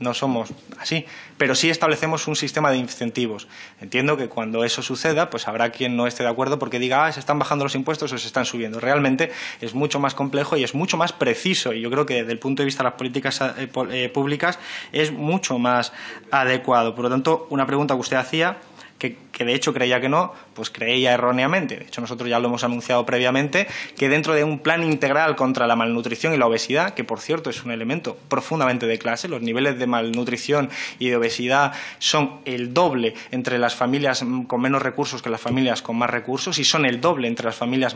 no 0.00 0.14
somos 0.14 0.52
así, 0.80 1.04
pero 1.36 1.54
sí 1.54 1.68
establecemos 1.68 2.26
un 2.26 2.34
sistema 2.34 2.70
de 2.70 2.78
incentivos. 2.78 3.48
Entiendo 3.80 4.16
que 4.16 4.28
cuando 4.28 4.64
eso 4.64 4.82
suceda, 4.82 5.28
pues 5.28 5.46
habrá 5.46 5.70
quien 5.70 5.94
no 5.94 6.06
esté 6.06 6.22
de 6.22 6.30
acuerdo 6.30 6.58
porque 6.58 6.78
diga, 6.78 7.04
ah, 7.04 7.12
se 7.12 7.20
están 7.20 7.38
bajando 7.38 7.64
los 7.64 7.74
impuestos 7.74 8.10
o 8.12 8.18
se 8.18 8.26
están 8.26 8.46
subiendo. 8.46 8.80
Realmente 8.80 9.30
es 9.60 9.74
mucho 9.74 10.00
más 10.00 10.14
complejo 10.14 10.56
y 10.56 10.64
es 10.64 10.74
mucho 10.74 10.96
más 10.96 11.12
preciso 11.12 11.74
y 11.74 11.82
yo 11.82 11.90
creo 11.90 12.06
que 12.06 12.14
desde 12.14 12.32
el 12.32 12.38
punto 12.38 12.62
de 12.62 12.64
vista 12.64 12.82
de 12.82 12.90
las 12.90 12.94
políticas 12.98 13.40
eh, 13.42 13.68
eh, 13.90 14.08
públicas 14.08 14.58
es 14.90 15.12
mucho 15.12 15.58
más 15.58 15.92
adecuado. 16.30 16.94
Por 16.94 17.04
lo 17.04 17.10
tanto, 17.10 17.46
una 17.50 17.66
pregunta 17.66 17.94
que 17.94 18.00
usted 18.00 18.16
hacía 18.16 18.56
que, 19.00 19.44
de 19.44 19.54
hecho 19.54 19.72
creía 19.72 20.00
que 20.00 20.10
no, 20.10 20.34
pues 20.54 20.70
creía 20.70 21.12
erróneamente. 21.12 21.76
De 21.78 21.84
hecho, 21.84 22.02
nosotros 22.02 22.28
ya 22.28 22.38
lo 22.38 22.48
hemos 22.48 22.62
anunciado 22.62 23.06
previamente, 23.06 23.66
que 23.96 24.10
dentro 24.10 24.34
de 24.34 24.44
un 24.44 24.58
plan 24.58 24.84
integral 24.84 25.34
contra 25.34 25.66
la 25.66 25.74
malnutrición 25.74 26.34
y 26.34 26.36
la 26.36 26.46
obesidad, 26.46 26.92
que 26.92 27.02
por 27.02 27.20
cierto 27.20 27.48
es 27.48 27.64
un 27.64 27.70
elemento 27.70 28.18
profundamente 28.28 28.86
de 28.86 28.98
clase, 28.98 29.28
los 29.28 29.40
niveles 29.40 29.78
de 29.78 29.86
malnutrición 29.86 30.68
y 30.98 31.08
de 31.08 31.16
obesidad 31.16 31.72
son 31.98 32.40
el 32.44 32.74
doble 32.74 33.14
entre 33.30 33.58
las 33.58 33.74
familias 33.74 34.24
con 34.46 34.60
menos 34.60 34.82
recursos 34.82 35.22
que 35.22 35.30
las 35.30 35.40
familias 35.40 35.80
con 35.80 35.96
más 35.96 36.10
recursos 36.10 36.58
y 36.58 36.64
son 36.64 36.84
el 36.84 37.00
doble 37.00 37.26
entre 37.26 37.46
las 37.46 37.56
familias 37.56 37.94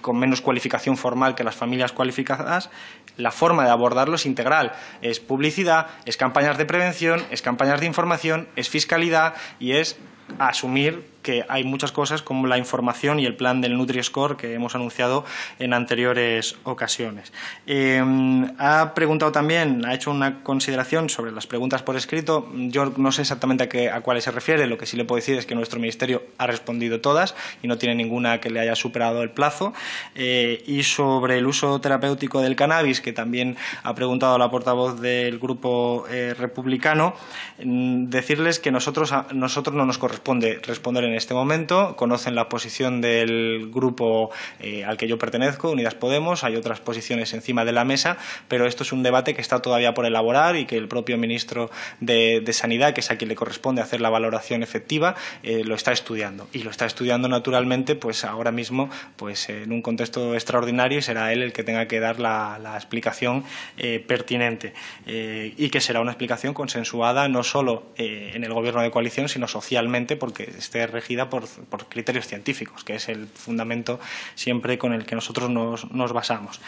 con 0.00 0.18
menos 0.18 0.40
cualificación 0.40 0.96
formal 0.96 1.36
que 1.36 1.44
las 1.44 1.54
familias 1.54 1.92
cualificadas, 1.92 2.70
la 3.16 3.30
forma 3.30 3.64
de 3.64 3.70
abordarlo 3.70 4.16
es 4.16 4.26
integral. 4.26 4.72
Es 5.02 5.20
publicidad, 5.20 5.86
es 6.04 6.16
campañas 6.16 6.58
de 6.58 6.66
prevención, 6.66 7.22
es 7.30 7.42
campañas 7.42 7.80
de 7.80 7.86
información, 7.86 8.48
es 8.56 8.68
fiscalidad 8.68 9.34
y 9.60 9.72
es 9.72 9.96
asumir 10.38 11.13
que 11.24 11.44
hay 11.48 11.64
muchas 11.64 11.90
cosas 11.90 12.22
como 12.22 12.46
la 12.46 12.58
información 12.58 13.18
y 13.18 13.26
el 13.26 13.34
plan 13.34 13.60
del 13.60 13.76
Nutri-Score 13.76 14.36
que 14.36 14.54
hemos 14.54 14.76
anunciado 14.76 15.24
en 15.58 15.72
anteriores 15.72 16.56
ocasiones. 16.62 17.32
Em, 17.66 18.52
ha 18.58 18.94
preguntado 18.94 19.32
también, 19.32 19.84
ha 19.86 19.94
hecho 19.94 20.12
una 20.12 20.44
consideración 20.44 21.08
sobre 21.08 21.32
las 21.32 21.48
preguntas 21.48 21.82
por 21.82 21.96
escrito. 21.96 22.48
Yo 22.54 22.92
no 22.96 23.10
sé 23.10 23.22
exactamente 23.22 23.64
a, 23.64 23.68
qué, 23.68 23.90
a 23.90 24.02
cuáles 24.02 24.24
se 24.24 24.30
refiere. 24.30 24.66
Lo 24.66 24.78
que 24.78 24.86
sí 24.86 24.96
le 24.96 25.04
puedo 25.04 25.16
decir 25.16 25.36
es 25.36 25.46
que 25.46 25.54
nuestro 25.54 25.80
Ministerio 25.80 26.22
ha 26.38 26.46
respondido 26.46 27.00
todas 27.00 27.34
y 27.62 27.68
no 27.68 27.78
tiene 27.78 27.94
ninguna 27.94 28.40
que 28.40 28.50
le 28.50 28.60
haya 28.60 28.76
superado 28.76 29.22
el 29.22 29.30
plazo. 29.30 29.72
Eh, 30.14 30.62
y 30.66 30.82
sobre 30.82 31.38
el 31.38 31.46
uso 31.46 31.80
terapéutico 31.80 32.42
del 32.42 32.54
cannabis, 32.54 33.00
que 33.00 33.12
también 33.12 33.56
ha 33.82 33.94
preguntado 33.94 34.36
la 34.38 34.50
portavoz 34.50 35.00
del 35.00 35.38
Grupo 35.38 36.04
eh, 36.10 36.34
Republicano, 36.38 37.14
mm, 37.62 38.10
decirles 38.10 38.58
que 38.58 38.70
nosotros, 38.70 39.12
nosotros 39.32 39.74
no 39.74 39.86
nos 39.86 39.96
corresponde 39.98 40.60
responder 40.62 41.04
en 41.04 41.13
en 41.14 41.18
este 41.18 41.32
momento, 41.32 41.94
conocen 41.94 42.34
la 42.34 42.48
posición 42.48 43.00
del 43.00 43.70
grupo 43.72 44.32
eh, 44.58 44.84
al 44.84 44.96
que 44.96 45.06
yo 45.06 45.16
pertenezco, 45.16 45.70
Unidas 45.70 45.94
Podemos, 45.94 46.42
hay 46.42 46.56
otras 46.56 46.80
posiciones 46.80 47.32
encima 47.34 47.64
de 47.64 47.70
la 47.70 47.84
mesa, 47.84 48.16
pero 48.48 48.66
esto 48.66 48.82
es 48.82 48.92
un 48.92 49.04
debate 49.04 49.32
que 49.32 49.40
está 49.40 49.62
todavía 49.62 49.94
por 49.94 50.06
elaborar 50.06 50.56
y 50.56 50.66
que 50.66 50.76
el 50.76 50.88
propio 50.88 51.16
ministro 51.16 51.70
de, 52.00 52.44
Sanidad, 52.52 52.94
que 52.94 53.00
es 53.00 53.12
a 53.12 53.16
quien 53.16 53.28
le 53.28 53.36
corresponde 53.36 53.80
hacer 53.80 54.00
la 54.00 54.10
valoración 54.10 54.64
efectiva, 54.64 55.14
eh, 55.44 55.62
lo 55.64 55.76
está 55.76 55.92
estudiando. 55.92 56.48
Y 56.52 56.64
lo 56.64 56.70
está 56.70 56.84
estudiando 56.84 57.28
naturalmente, 57.28 57.94
pues 57.94 58.24
ahora 58.24 58.50
mismo, 58.50 58.90
pues 59.16 59.48
en 59.48 59.70
un 59.70 59.82
contexto 59.82 60.34
extraordinario 60.34 60.98
y 60.98 61.02
será 61.02 61.32
él 61.32 61.42
el 61.42 61.52
que 61.52 61.62
tenga 61.62 61.86
que 61.86 62.00
dar 62.00 62.18
la, 62.18 62.58
explicación 62.74 63.44
eh, 63.76 64.04
pertinente 64.04 64.74
y 65.06 65.68
que 65.70 65.80
será 65.80 66.00
una 66.00 66.10
explicación 66.10 66.54
consensuada 66.54 67.28
no 67.28 67.44
solo 67.44 67.84
en 67.96 68.42
el 68.42 68.52
gobierno 68.52 68.82
de 68.82 68.90
coalición, 68.90 69.28
sino 69.28 69.46
socialmente, 69.46 70.16
porque 70.16 70.50
este 70.58 70.86
por, 71.30 71.86
criterios 71.88 72.26
científicos, 72.26 72.84
que 72.84 72.96
es 72.96 73.08
el 73.08 73.26
fundamento 73.26 74.00
siempre 74.34 74.78
con 74.78 74.92
el 74.92 75.06
que 75.06 75.14
nosotros 75.14 75.50
nos, 75.50 76.12
basamos. 76.12 76.60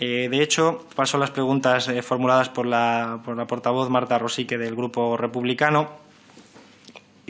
Eh, 0.00 0.28
de 0.30 0.42
hecho, 0.42 0.86
paso 0.94 1.16
a 1.16 1.20
las 1.20 1.30
preguntas 1.30 1.88
eh, 1.88 2.02
formuladas 2.02 2.48
por 2.48 2.66
la, 2.66 3.20
por 3.24 3.36
la 3.36 3.46
portavoz 3.46 3.90
Marta 3.90 4.18
Rosique 4.18 4.56
del 4.56 4.76
Grupo 4.76 5.16
Republicano 5.16 6.07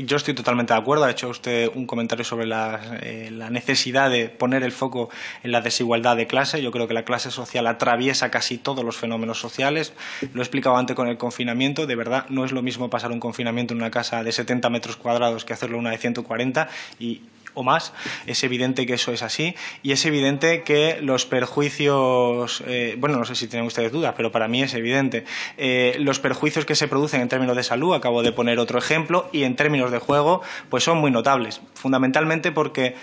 yo 0.06 0.16
estoy 0.16 0.34
totalmente 0.34 0.72
de 0.72 0.78
acuerdo. 0.78 1.04
Ha 1.04 1.10
hecho 1.10 1.28
usted 1.28 1.70
un 1.74 1.86
comentario 1.86 2.24
sobre 2.24 2.46
eh, 2.46 3.30
la, 3.30 3.50
necesidad 3.50 4.10
de 4.10 4.28
poner 4.28 4.62
el 4.62 4.72
foco 4.72 5.10
en 5.42 5.52
la 5.52 5.60
desigualdad 5.60 6.16
de 6.16 6.26
clase. 6.26 6.62
Yo 6.62 6.70
creo 6.70 6.88
que 6.88 6.94
la 6.94 7.04
clase 7.04 7.30
social 7.30 7.66
atraviesa 7.66 8.30
casi 8.30 8.58
todos 8.58 8.84
los 8.84 8.96
fenómenos 8.96 9.40
sociales. 9.40 9.92
Lo 10.34 10.40
he 10.40 10.44
explicado 10.44 10.76
antes 10.76 10.94
con 10.96 11.08
el 11.08 11.18
confinamiento. 11.18 11.86
De 11.86 11.96
verdad, 11.96 12.26
no 12.28 12.44
es 12.44 12.52
lo 12.52 12.62
mismo 12.62 12.90
pasar 12.90 13.10
un 13.12 13.20
confinamiento 13.20 13.74
en 13.74 13.80
una 13.80 13.90
casa 13.90 14.22
de 14.22 14.32
70 14.32 14.70
metros 14.70 14.96
cuadrados 14.96 15.44
que 15.44 15.52
hacerlo 15.52 15.78
una 15.78 15.90
de 15.90 15.98
140 15.98 16.68
y 16.98 17.22
o 17.58 17.64
más. 17.64 17.92
Es 18.26 18.44
evidente 18.44 18.86
que 18.86 18.94
eso 18.94 19.12
es 19.12 19.22
así 19.22 19.54
y 19.82 19.92
es 19.92 20.06
evidente 20.06 20.62
que 20.62 20.98
los 21.02 21.26
perjuicios, 21.26 22.62
eh, 22.66 22.94
bueno, 22.98 23.18
no 23.18 23.24
sé 23.24 23.34
si 23.34 23.48
tienen 23.48 23.66
ustedes 23.66 23.90
dudas, 23.90 24.14
pero 24.16 24.30
para 24.30 24.46
mí 24.46 24.62
es 24.62 24.74
evidente, 24.74 25.24
eh, 25.56 25.96
los 25.98 26.20
perjuicios 26.20 26.64
que 26.64 26.76
se 26.76 26.86
producen 26.86 27.20
en 27.20 27.28
términos 27.28 27.56
de 27.56 27.64
salud, 27.64 27.94
acabo 27.94 28.22
de 28.22 28.30
poner 28.30 28.60
otro 28.60 28.78
ejemplo, 28.78 29.28
y 29.32 29.42
en 29.42 29.56
términos 29.56 29.90
de 29.90 29.98
juego, 29.98 30.40
pues 30.70 30.84
son 30.84 30.98
muy 30.98 31.10
notables, 31.10 31.60
fundamentalmente 31.74 32.52
porque 32.52 32.94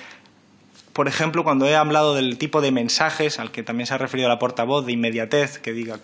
por 0.93 1.10
ejemplo, 1.10 1.43
cuando 1.43 1.68
he 1.68 1.76
hablado 1.76 2.16
del 2.16 2.38
tipo 2.38 2.62
de 2.62 2.72
mensajes 2.72 3.38
al 3.38 3.51
que 3.51 3.64
también 3.64 3.86
se 3.86 3.93
ha 3.93 3.97
referido 3.97 4.30
la 4.30 4.39
portavoz 4.39 4.86
de 4.86 4.93
inmediatez, 4.93 5.60
que 5.60 5.74
diga 5.74 5.99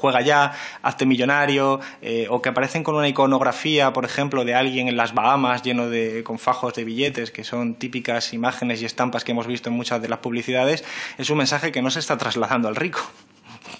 juega 0.00 0.22
ya, 0.22 0.52
hazte 0.82 1.04
millonario, 1.06 1.80
eh, 2.00 2.26
o 2.30 2.40
que 2.40 2.48
aparecen 2.48 2.82
con 2.82 2.94
una 2.96 3.08
iconografía, 3.08 3.92
por 3.92 4.04
ejemplo, 4.04 4.44
de 4.44 4.54
alguien 4.54 4.88
en 4.88 4.96
las 4.96 5.14
Bahamas 5.14 5.62
lleno 5.62 5.88
de 5.88 6.24
con 6.24 6.38
fajos 6.38 6.74
de 6.74 6.84
billetes, 6.84 7.30
que 7.30 7.44
son 7.44 7.74
típicas 7.74 8.32
imágenes 8.32 8.80
y 8.82 8.86
estampas 8.86 9.24
que 9.24 9.32
hemos 9.32 9.46
visto 9.46 9.68
en 9.68 9.76
muchas 9.76 10.00
de 10.00 10.08
las 10.08 10.20
publicidades, 10.20 10.84
es 11.18 11.28
un 11.30 11.38
mensaje 11.38 11.70
que 11.70 11.82
no 11.82 11.90
se 11.90 12.00
está 12.00 12.16
trasladando 12.16 12.68
al 12.68 12.76
rico 12.76 13.00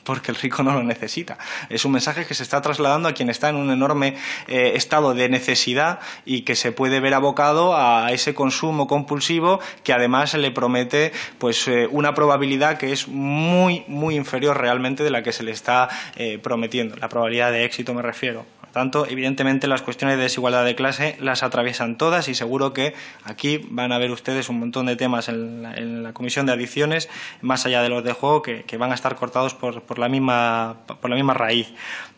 porque 0.04 0.30
el 0.30 0.36
rico 0.36 0.62
no 0.62 0.72
lo 0.72 0.82
necesita. 0.82 1.38
Es 1.68 1.84
un 1.84 1.92
mensaje 1.92 2.26
que 2.26 2.34
se 2.34 2.42
está 2.42 2.60
trasladando 2.60 3.08
a 3.08 3.12
quien 3.12 3.30
está 3.30 3.48
en 3.48 3.56
un 3.56 3.70
enorme 3.70 4.16
eh, 4.48 4.72
estado 4.74 5.14
de 5.14 5.28
necesidad 5.28 6.00
y 6.24 6.42
que 6.42 6.56
se 6.56 6.72
puede 6.72 7.00
ver 7.00 7.14
abocado 7.14 7.76
a 7.76 8.12
ese 8.12 8.34
consumo 8.34 8.86
compulsivo 8.86 9.60
que 9.84 9.92
además 9.92 10.34
le 10.34 10.50
promete 10.50 11.12
pues 11.38 11.66
eh, 11.68 11.88
una 11.90 12.14
probabilidad 12.14 12.78
que 12.78 12.92
es 12.92 13.08
muy 13.08 13.84
muy 13.88 14.16
inferior 14.16 14.58
realmente 14.58 15.04
de 15.04 15.10
la 15.10 15.22
que 15.22 15.32
se 15.32 15.42
le 15.42 15.50
está 15.50 15.88
eh, 16.16 16.38
prometiendo. 16.38 16.96
La 16.96 17.08
probabilidad 17.08 17.52
de 17.52 17.64
éxito 17.64 17.94
me 17.94 18.02
refiero 18.02 18.59
tanto, 18.72 19.06
evidentemente, 19.06 19.66
las 19.66 19.82
cuestiones 19.82 20.16
de 20.16 20.24
desigualdad 20.24 20.64
de 20.64 20.74
clase 20.74 21.16
las 21.20 21.42
atraviesan 21.42 21.96
todas 21.96 22.28
y 22.28 22.34
seguro 22.34 22.72
que 22.72 22.94
aquí 23.24 23.66
van 23.70 23.92
a 23.92 23.98
ver 23.98 24.10
ustedes 24.10 24.48
un 24.48 24.58
montón 24.60 24.86
de 24.86 24.96
temas 24.96 25.28
en 25.28 26.02
la, 26.02 26.12
Comisión 26.12 26.46
de 26.46 26.52
Adicciones, 26.52 27.08
más 27.40 27.66
allá 27.66 27.82
de 27.82 27.88
los 27.88 28.04
de 28.04 28.12
juego, 28.12 28.42
que, 28.42 28.76
van 28.78 28.92
a 28.92 28.94
estar 28.94 29.16
cortados 29.16 29.54
por, 29.54 29.98
la, 29.98 30.08
misma, 30.08 30.76
por 31.00 31.10
la 31.10 31.16
misma 31.16 31.34
raíz. 31.34 31.72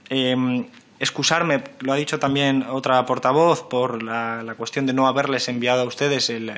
Em, 0.08 0.66
excusarme, 0.98 1.62
lo 1.80 1.92
ha 1.92 1.96
dicho 1.96 2.18
también 2.18 2.64
otra 2.68 3.04
portavoz, 3.06 3.62
por 3.62 4.02
la, 4.02 4.54
cuestión 4.56 4.86
de 4.86 4.92
no 4.92 5.06
haberles 5.06 5.48
enviado 5.48 5.82
a 5.82 5.84
ustedes 5.84 6.30
el 6.30 6.50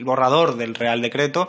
borrador 0.00 0.56
del 0.56 0.74
Real 0.74 1.02
Decreto. 1.02 1.48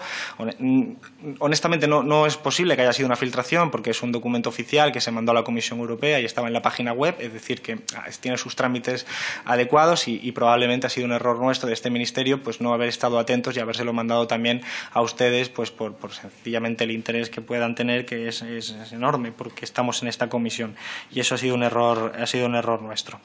Honestamente 1.39 1.87
no, 1.87 2.03
no, 2.03 2.25
es 2.25 2.37
posible 2.37 2.75
que 2.75 2.83
haya 2.83 2.93
sido 2.93 3.07
una 3.07 3.15
filtración 3.15 3.71
porque 3.71 3.91
es 3.91 4.01
un 4.03 4.11
documento 4.11 4.49
oficial 4.49 4.91
que 4.91 5.01
se 5.01 5.11
mandó 5.11 5.31
a 5.31 5.35
la 5.35 5.43
Comisión 5.43 5.79
Europea 5.79 6.19
y 6.19 6.25
estaba 6.25 6.47
en 6.47 6.53
la 6.53 6.61
página 6.61 6.93
web, 6.93 7.15
es 7.19 7.33
decir, 7.33 7.61
que 7.61 7.79
ah, 7.95 8.05
tiene 8.19 8.37
sus 8.37 8.55
trámites 8.55 9.05
adecuados 9.45 10.07
y, 10.07 10.31
probablemente 10.35 10.85
ha 10.87 10.89
sido 10.89 11.05
un 11.05 11.13
error 11.13 11.39
nuestro 11.39 11.67
de 11.67 11.73
este 11.73 11.89
Ministerio 11.89 12.43
pues 12.43 12.59
no 12.59 12.73
haber 12.73 12.89
estado 12.89 13.19
atentos 13.19 13.55
y 13.55 13.61
habérselo 13.61 13.93
mandado 13.93 14.27
también 14.27 14.61
a 14.91 15.01
ustedes 15.01 15.47
pues 15.47 15.71
por, 15.71 15.95
sencillamente 16.11 16.83
el 16.83 16.91
interés 16.91 17.29
que 17.29 17.39
puedan 17.41 17.73
tener 17.73 18.05
que 18.05 18.27
es, 18.27 18.41
es 18.41 18.91
enorme 18.91 19.31
porque 19.31 19.63
estamos 19.63 20.01
en 20.01 20.09
esta 20.09 20.27
comisión 20.27 20.75
y 21.09 21.21
eso 21.21 21.35
ha 21.35 21.37
sido 21.37 21.55
un 21.55 21.63
error, 21.63 22.11
ha 22.19 22.27
sido 22.27 22.47
un 22.47 22.55
error 22.55 22.81
nuestro. 22.81 23.19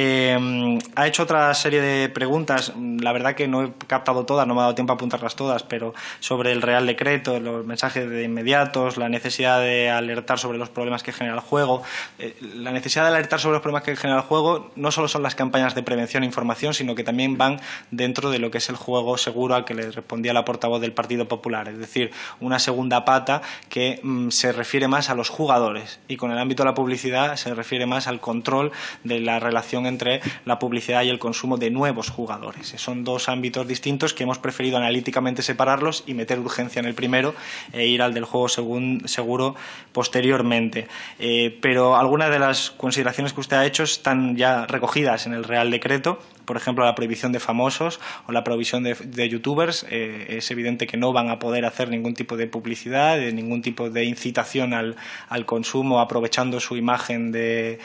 Eh, 0.00 0.78
ha 0.94 1.08
hecho 1.08 1.24
otra 1.24 1.52
serie 1.54 1.80
de 1.80 2.08
preguntas, 2.08 2.72
la 2.76 3.10
verdad 3.10 3.34
que 3.34 3.48
no 3.48 3.64
he 3.64 3.72
captado 3.88 4.24
todas, 4.24 4.46
no 4.46 4.54
me 4.54 4.60
ha 4.60 4.62
dado 4.62 4.76
tiempo 4.76 4.92
a 4.92 4.94
apuntarlas 4.94 5.34
todas, 5.34 5.64
pero 5.64 5.92
sobre 6.20 6.52
el 6.52 6.62
Real 6.62 6.86
Decreto, 6.86 7.40
los 7.40 7.66
mensajes 7.66 8.08
de 8.08 8.22
inmediatos, 8.22 8.96
la 8.96 9.08
necesidad 9.08 9.60
de 9.60 9.90
alertar 9.90 10.38
sobre 10.38 10.56
los 10.56 10.68
problemas 10.68 11.02
que 11.02 11.10
genera 11.10 11.34
el 11.34 11.40
juego. 11.40 11.82
Eh, 12.20 12.36
la 12.54 12.70
necesidad 12.70 13.02
de 13.06 13.16
alertar 13.16 13.40
sobre 13.40 13.54
los 13.54 13.60
problemas 13.60 13.82
que 13.82 13.96
genera 13.96 14.20
el 14.20 14.24
juego 14.24 14.70
no 14.76 14.92
solo 14.92 15.08
son 15.08 15.24
las 15.24 15.34
campañas 15.34 15.74
de 15.74 15.82
prevención 15.82 16.22
e 16.22 16.26
información, 16.26 16.74
sino 16.74 16.94
que 16.94 17.02
también 17.02 17.36
van 17.36 17.60
dentro 17.90 18.30
de 18.30 18.38
lo 18.38 18.52
que 18.52 18.58
es 18.58 18.68
el 18.68 18.76
juego 18.76 19.18
seguro 19.18 19.56
al 19.56 19.64
que 19.64 19.74
le 19.74 19.90
respondía 19.90 20.32
la 20.32 20.44
portavoz 20.44 20.80
del 20.80 20.92
Partido 20.92 21.26
Popular, 21.26 21.68
es 21.70 21.78
decir, 21.78 22.12
una 22.38 22.60
segunda 22.60 23.04
pata 23.04 23.42
que 23.68 23.98
mm, 24.04 24.28
se 24.28 24.52
refiere 24.52 24.86
más 24.86 25.10
a 25.10 25.16
los 25.16 25.28
jugadores 25.28 25.98
y 26.06 26.16
con 26.16 26.30
el 26.30 26.38
ámbito 26.38 26.62
de 26.62 26.68
la 26.68 26.74
publicidad 26.74 27.34
se 27.34 27.52
refiere 27.52 27.84
más 27.84 28.06
al 28.06 28.20
control 28.20 28.70
de 29.02 29.18
la 29.18 29.40
relación 29.40 29.87
entre 29.88 30.20
la 30.44 30.58
publicidad 30.58 31.02
y 31.02 31.08
el 31.08 31.18
consumo 31.18 31.56
de 31.56 31.70
nuevos 31.70 32.10
jugadores. 32.10 32.74
Son 32.76 33.04
dos 33.04 33.28
ámbitos 33.28 33.66
distintos 33.66 34.14
que 34.14 34.24
hemos 34.24 34.38
preferido 34.38 34.76
analíticamente 34.76 35.42
separarlos 35.42 36.04
y 36.06 36.14
meter 36.14 36.38
urgencia 36.38 36.80
en 36.80 36.86
el 36.86 36.94
primero 36.94 37.34
e 37.72 37.86
ir 37.86 38.02
al 38.02 38.14
del 38.14 38.24
juego 38.24 38.48
seguro 38.48 39.54
posteriormente. 39.92 40.88
Eh, 41.18 41.58
pero 41.60 41.96
algunas 41.96 42.30
de 42.30 42.38
las 42.38 42.70
consideraciones 42.70 43.32
que 43.32 43.40
usted 43.40 43.56
ha 43.56 43.66
hecho 43.66 43.82
están 43.82 44.36
ya 44.36 44.66
recogidas 44.66 45.26
en 45.26 45.34
el 45.34 45.44
Real 45.44 45.70
Decreto 45.70 46.18
por 46.48 46.56
ejemplo, 46.56 46.82
la 46.86 46.94
prohibición 46.94 47.30
de 47.30 47.40
famosos 47.40 48.00
o 48.26 48.32
la 48.32 48.42
prohibición 48.42 48.82
de, 48.82 49.28
youtubers, 49.28 49.84
eh, 49.90 50.38
es 50.38 50.50
evidente 50.50 50.86
que 50.86 50.96
no 50.96 51.12
van 51.12 51.28
a 51.28 51.38
poder 51.38 51.66
hacer 51.66 51.90
ningún 51.90 52.14
tipo 52.14 52.38
de 52.38 52.46
publicidad, 52.46 53.18
de 53.18 53.34
ningún 53.34 53.60
tipo 53.60 53.90
de 53.90 54.04
incitación 54.04 54.72
al, 54.72 54.96
consumo, 55.44 56.00
aprovechando 56.00 56.58
su 56.58 56.78
imagen 56.78 57.32
de, 57.32 57.80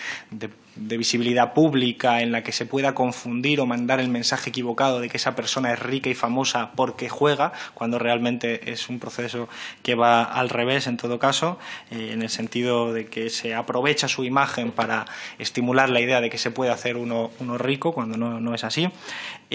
visibilidad 0.76 1.54
pública 1.54 2.22
en 2.22 2.32
la 2.32 2.44
que 2.44 2.52
se 2.52 2.66
pueda 2.66 2.94
confundir 2.96 3.60
o 3.60 3.66
mandar 3.66 4.00
el 4.00 4.10
mensaje 4.10 4.50
equivocado 4.50 5.00
de 5.00 5.10
que 5.10 5.18
esa 5.18 5.36
persona 5.36 5.74
es 5.74 5.80
rica 5.80 6.10
y 6.10 6.14
famosa 6.14 6.72
porque 6.76 7.10
juega, 7.10 7.54
cuando 7.74 8.00
realmente 8.00 8.72
es 8.72 8.90
un 8.90 9.00
proceso 9.00 9.50
que 9.82 9.96
va 9.96 10.24
al 10.24 10.50
revés 10.50 10.88
en 10.88 10.98
todo 10.98 11.20
caso, 11.20 11.60
eh, 11.92 12.10
en 12.14 12.22
el 12.22 12.30
sentido 12.30 12.94
de 12.94 13.06
que 13.06 13.30
se 13.30 13.54
aprovecha 13.54 14.08
su 14.08 14.24
imagen 14.24 14.72
para 14.72 15.06
estimular 15.40 15.90
la 15.90 16.02
idea 16.02 16.22
de 16.22 16.30
que 16.30 16.38
se 16.38 16.52
puede 16.52 16.72
hacer 16.72 16.98
uno, 16.98 17.32
rico 17.58 17.94
cuando 17.94 18.18
no 18.18 18.56
es 18.56 18.64
así. 18.64 18.90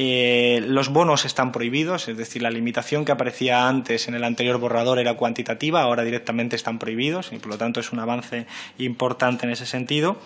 Eh, 0.01 0.61
los 0.64 0.91
bonos 0.91 1.25
están 1.25 1.51
prohibidos, 1.51 2.07
es 2.07 2.16
decir, 2.16 2.41
la 2.41 2.53
limitación 2.53 3.05
que 3.05 3.11
aparecía 3.11 3.66
antes 3.66 4.07
en 4.07 4.14
el 4.14 4.23
anterior 4.23 4.57
borrador 4.59 5.01
era 5.01 5.14
cuantitativa, 5.14 5.83
ahora 5.83 6.05
directamente 6.05 6.55
están 6.55 6.79
prohibidos 6.79 7.33
y 7.33 7.39
por 7.39 7.49
lo 7.49 7.59
tanto 7.59 7.81
es 7.81 7.91
un 7.91 7.99
avance 7.99 8.47
importante 8.79 9.45
en 9.47 9.51
ese 9.51 9.66
sentido. 9.66 10.21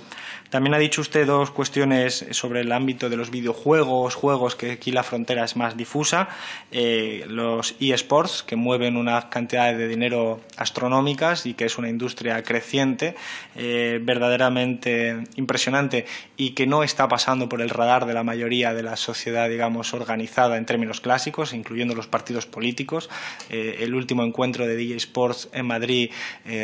También 0.52 0.74
ha 0.74 0.78
dicho 0.78 1.00
usted 1.00 1.26
dos 1.26 1.50
cuestiones 1.50 2.26
sobre 2.32 2.60
el 2.60 2.72
ámbito 2.72 3.08
de 3.08 3.16
los 3.16 3.30
videojuegos, 3.30 4.14
juegos 4.14 4.54
que 4.54 4.72
aquí 4.72 4.92
la 4.92 5.02
frontera 5.02 5.46
es 5.46 5.56
más 5.56 5.78
difusa, 5.78 6.28
eh, 6.70 7.24
los 7.26 7.74
eSports, 7.80 8.42
que 8.42 8.54
mueven 8.54 8.98
unas 8.98 9.24
cantidades 9.24 9.78
de 9.78 9.88
dinero 9.88 10.42
astronómicas 10.58 11.46
y 11.46 11.54
que 11.54 11.64
es 11.64 11.78
una 11.78 11.88
industria 11.88 12.42
creciente, 12.42 13.14
eh, 13.56 13.98
verdaderamente 14.02 15.24
impresionante 15.36 16.04
y 16.36 16.50
que 16.50 16.66
no 16.66 16.82
está 16.82 17.08
pasando 17.08 17.48
por 17.48 17.62
el 17.62 17.70
radar 17.70 18.04
de 18.04 18.12
la 18.12 18.22
mayoría 18.22 18.74
de 18.74 18.82
la 18.82 18.96
sociedad, 18.96 19.48
digamos, 19.48 19.94
organizada 19.94 20.58
en 20.58 20.66
términos 20.66 21.00
clásicos, 21.00 21.54
incluyendo 21.54 21.94
los 21.94 22.08
partidos 22.08 22.44
políticos. 22.44 23.08
Eh, 23.48 23.78
el 23.80 23.94
último 23.94 24.22
encuentro 24.22 24.66
de 24.66 24.76
DJ 24.76 24.96
Sports 24.96 25.48
en 25.54 25.64
Madrid 25.64 26.10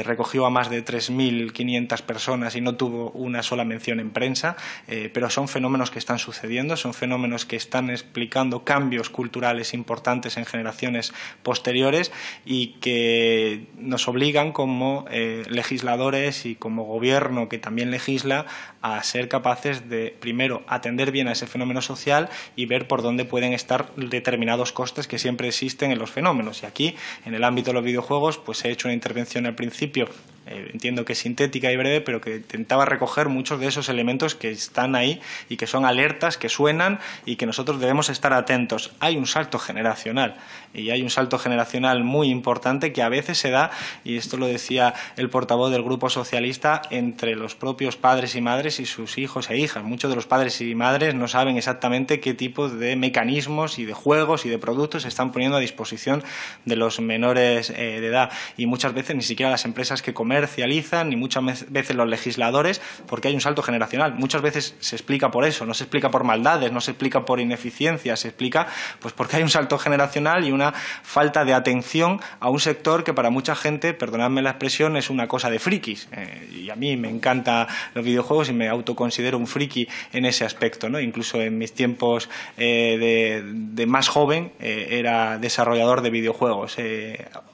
recogió 0.04 0.44
a 0.44 0.50
más 0.50 0.68
de 0.68 0.84
3.500 0.84 2.02
personas 2.02 2.54
y 2.54 2.60
no 2.60 2.74
tuvo 2.74 3.12
una 3.12 3.42
sola 3.42 3.64
mención 3.64 3.77
en 3.86 4.10
prensa, 4.10 4.56
eh, 4.86 5.10
pero 5.12 5.30
son 5.30 5.48
fenómenos 5.48 5.90
que 5.90 5.98
están 5.98 6.18
sucediendo, 6.18 6.76
son 6.76 6.94
fenómenos 6.94 7.46
que 7.46 7.56
están 7.56 7.90
explicando 7.90 8.64
cambios 8.64 9.08
culturales 9.08 9.72
importantes 9.72 10.36
en 10.36 10.44
generaciones 10.44 11.12
posteriores 11.42 12.12
y 12.44 12.78
que 12.80 13.66
nos 13.78 14.08
obligan 14.08 14.52
como 14.52 15.06
eh, 15.10 15.44
legisladores 15.48 16.44
y 16.44 16.54
como 16.54 16.84
gobierno 16.84 17.48
que 17.48 17.58
también 17.58 17.90
legisla 17.90 18.46
a 18.82 19.02
ser 19.02 19.28
capaces 19.28 19.88
de, 19.88 20.14
primero, 20.18 20.62
atender 20.66 21.10
bien 21.10 21.28
a 21.28 21.32
ese 21.32 21.46
fenómeno 21.46 21.80
social 21.80 22.28
y 22.56 22.66
ver 22.66 22.86
por 22.86 23.02
dónde 23.02 23.24
pueden 23.24 23.52
estar 23.52 23.94
determinados 23.96 24.72
costes 24.72 25.08
que 25.08 25.18
siempre 25.18 25.48
existen 25.48 25.92
en 25.92 25.98
los 25.98 26.10
fenómenos. 26.10 26.62
Y 26.62 26.66
aquí, 26.66 26.96
en 27.24 27.34
el 27.34 27.44
ámbito 27.44 27.70
de 27.70 27.74
los 27.74 27.84
videojuegos, 27.84 28.38
pues 28.38 28.64
he 28.64 28.70
hecho 28.70 28.88
una 28.88 28.94
intervención 28.94 29.46
al 29.46 29.54
principio 29.54 30.08
eh, 30.48 30.70
entiendo 30.72 31.04
que 31.04 31.14
sintética 31.14 31.70
y 31.70 31.76
breve, 31.76 32.00
pero 32.00 32.20
que 32.20 32.36
intentaba 32.36 32.84
recoger 32.84 33.28
muchos 33.28 33.60
de 33.60 33.66
esos 33.66 33.88
elementos 33.88 34.34
que 34.34 34.50
están 34.50 34.94
ahí 34.94 35.20
y 35.48 35.56
que 35.56 35.66
son 35.66 35.84
alertas, 35.84 36.38
que 36.38 36.48
suenan 36.48 37.00
y 37.24 37.36
que 37.36 37.46
nosotros 37.46 37.80
debemos 37.80 38.08
estar 38.08 38.32
atentos. 38.32 38.92
Hay 39.00 39.16
un 39.16 39.26
salto 39.26 39.58
generacional 39.58 40.36
y 40.74 40.90
hay 40.90 41.02
un 41.02 41.10
salto 41.10 41.38
generacional 41.38 42.04
muy 42.04 42.28
importante 42.28 42.92
que 42.92 43.02
a 43.02 43.08
veces 43.08 43.38
se 43.38 43.50
da, 43.50 43.70
y 44.04 44.16
esto 44.16 44.36
lo 44.36 44.46
decía 44.46 44.94
el 45.16 45.30
portavoz 45.30 45.70
del 45.70 45.82
Grupo 45.82 46.10
Socialista, 46.10 46.82
entre 46.90 47.34
los 47.34 47.54
propios 47.54 47.96
padres 47.96 48.34
y 48.34 48.40
madres 48.40 48.80
y 48.80 48.86
sus 48.86 49.18
hijos 49.18 49.50
e 49.50 49.58
hijas. 49.58 49.84
Muchos 49.84 50.10
de 50.10 50.16
los 50.16 50.26
padres 50.26 50.60
y 50.60 50.74
madres 50.74 51.14
no 51.14 51.28
saben 51.28 51.56
exactamente 51.56 52.20
qué 52.20 52.34
tipo 52.34 52.68
de 52.68 52.96
mecanismos 52.96 53.78
y 53.78 53.84
de 53.84 53.94
juegos 53.94 54.46
y 54.46 54.48
de 54.48 54.58
productos 54.58 55.02
se 55.02 55.08
están 55.08 55.32
poniendo 55.32 55.56
a 55.56 55.60
disposición 55.60 56.22
de 56.64 56.76
los 56.76 57.00
menores 57.00 57.70
eh, 57.70 58.00
de 58.00 58.06
edad 58.06 58.30
y 58.56 58.66
muchas 58.66 58.94
veces 58.94 59.16
ni 59.16 59.22
siquiera 59.22 59.50
las 59.50 59.64
empresas 59.64 60.02
que 60.02 60.14
comercializan 60.14 61.10
ni 61.10 61.16
muchas 61.16 61.70
veces 61.70 61.96
los 61.96 62.08
legisladores 62.08 62.80
porque 63.06 63.28
hay 63.28 63.34
un 63.34 63.40
salto 63.40 63.62
generacional. 63.62 64.14
Muchas 64.14 64.42
veces 64.42 64.76
se 64.80 64.96
explica 64.96 65.30
por 65.30 65.44
eso, 65.44 65.66
no 65.66 65.74
se 65.74 65.84
explica 65.84 66.10
por 66.10 66.24
maldades, 66.24 66.72
no 66.72 66.80
se 66.80 66.92
explica 66.92 67.24
por 67.24 67.40
ineficiencias, 67.40 68.20
se 68.20 68.28
explica 68.28 68.66
pues 69.00 69.14
porque 69.14 69.36
hay 69.36 69.42
un 69.42 69.50
salto 69.50 69.78
generacional 69.78 70.44
y 70.44 70.52
una 70.58 70.72
falta 70.72 71.44
de 71.44 71.54
atención 71.54 72.20
a 72.40 72.50
un 72.50 72.58
sector 72.58 73.04
que 73.04 73.14
para 73.14 73.30
mucha 73.30 73.54
gente, 73.54 73.94
perdonadme 73.94 74.42
la 74.42 74.50
expresión, 74.50 74.96
es 74.96 75.08
una 75.08 75.28
cosa 75.28 75.50
de 75.50 75.58
frikis. 75.60 76.08
Eh, 76.12 76.64
y 76.64 76.70
a 76.70 76.74
mí 76.74 76.96
me 76.96 77.08
encantan 77.08 77.68
los 77.94 78.04
videojuegos 78.04 78.48
y 78.48 78.52
me 78.52 78.68
autoconsidero 78.68 79.38
un 79.38 79.46
friki 79.46 79.88
en 80.12 80.24
ese 80.24 80.44
aspecto. 80.44 80.88
¿no? 80.88 80.98
Incluso 81.00 81.40
en 81.40 81.56
mis 81.58 81.72
tiempos 81.72 82.28
eh, 82.56 83.40
de, 83.44 83.86
más 83.86 84.08
joven 84.08 84.52
eh, 84.60 84.88
era 84.90 85.38
desarrollador 85.38 86.02
de 86.02 86.10
videojuegos 86.10 86.76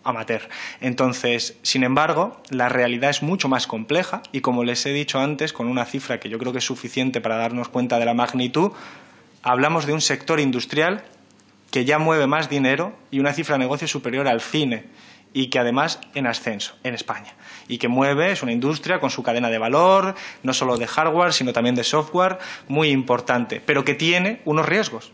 amateur. 0.02 0.48
Entonces, 0.80 1.56
sin 1.62 1.82
embargo, 1.84 2.40
la 2.50 2.68
realidad 2.68 3.10
es 3.10 3.22
mucho 3.22 3.48
más 3.48 3.66
compleja 3.66 4.22
y 4.32 4.40
como 4.40 4.64
les 4.64 4.84
he 4.86 4.92
dicho 4.92 5.18
antes, 5.18 5.52
con 5.52 5.66
una 5.66 5.84
cifra 5.84 6.20
que 6.20 6.28
yo 6.28 6.38
creo 6.38 6.52
que 6.52 6.58
es 6.58 6.64
suficiente 6.64 7.20
para 7.20 7.36
darnos 7.36 7.68
cuenta 7.68 7.98
de 7.98 8.04
la 8.04 8.14
magnitud, 8.14 8.72
hablamos 9.42 9.86
de 9.86 9.92
un 9.92 10.00
sector 10.00 10.40
industrial 10.40 11.04
que 11.74 11.84
ya 11.84 11.98
mueve 11.98 12.28
más 12.28 12.48
dinero 12.48 12.92
y 13.10 13.18
una 13.18 13.32
cifra 13.32 13.56
de 13.56 13.58
negocio 13.58 13.88
superior 13.88 14.28
al 14.28 14.40
cine 14.40 14.84
y 15.32 15.48
que 15.48 15.58
además 15.58 15.98
en 16.14 16.28
ascenso 16.28 16.76
en 16.84 16.94
España. 16.94 17.34
Y 17.66 17.78
que 17.78 17.88
mueve, 17.88 18.30
es 18.30 18.44
una 18.44 18.52
industria 18.52 19.00
con 19.00 19.10
su 19.10 19.24
cadena 19.24 19.50
de 19.50 19.58
valor, 19.58 20.14
no 20.44 20.54
solo 20.54 20.76
de 20.76 20.86
hardware, 20.86 21.32
sino 21.32 21.52
también 21.52 21.74
de 21.74 21.82
software, 21.82 22.38
muy 22.68 22.90
importante, 22.90 23.60
pero 23.60 23.84
que 23.84 23.94
tiene 23.94 24.40
unos 24.44 24.66
riesgos 24.66 25.10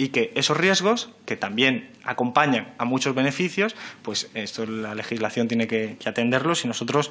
y 0.00 0.10
que 0.10 0.30
esos 0.36 0.56
riesgos, 0.56 1.10
que 1.26 1.36
también 1.36 1.90
acompañan 2.04 2.72
a 2.78 2.84
muchos 2.84 3.16
beneficios, 3.16 3.74
pues 4.02 4.30
esto 4.32 4.64
la 4.64 4.94
legislación 4.94 5.48
tiene 5.48 5.66
que, 5.66 5.98
atenderlos 6.06 6.64
y 6.64 6.68
nosotros 6.68 7.10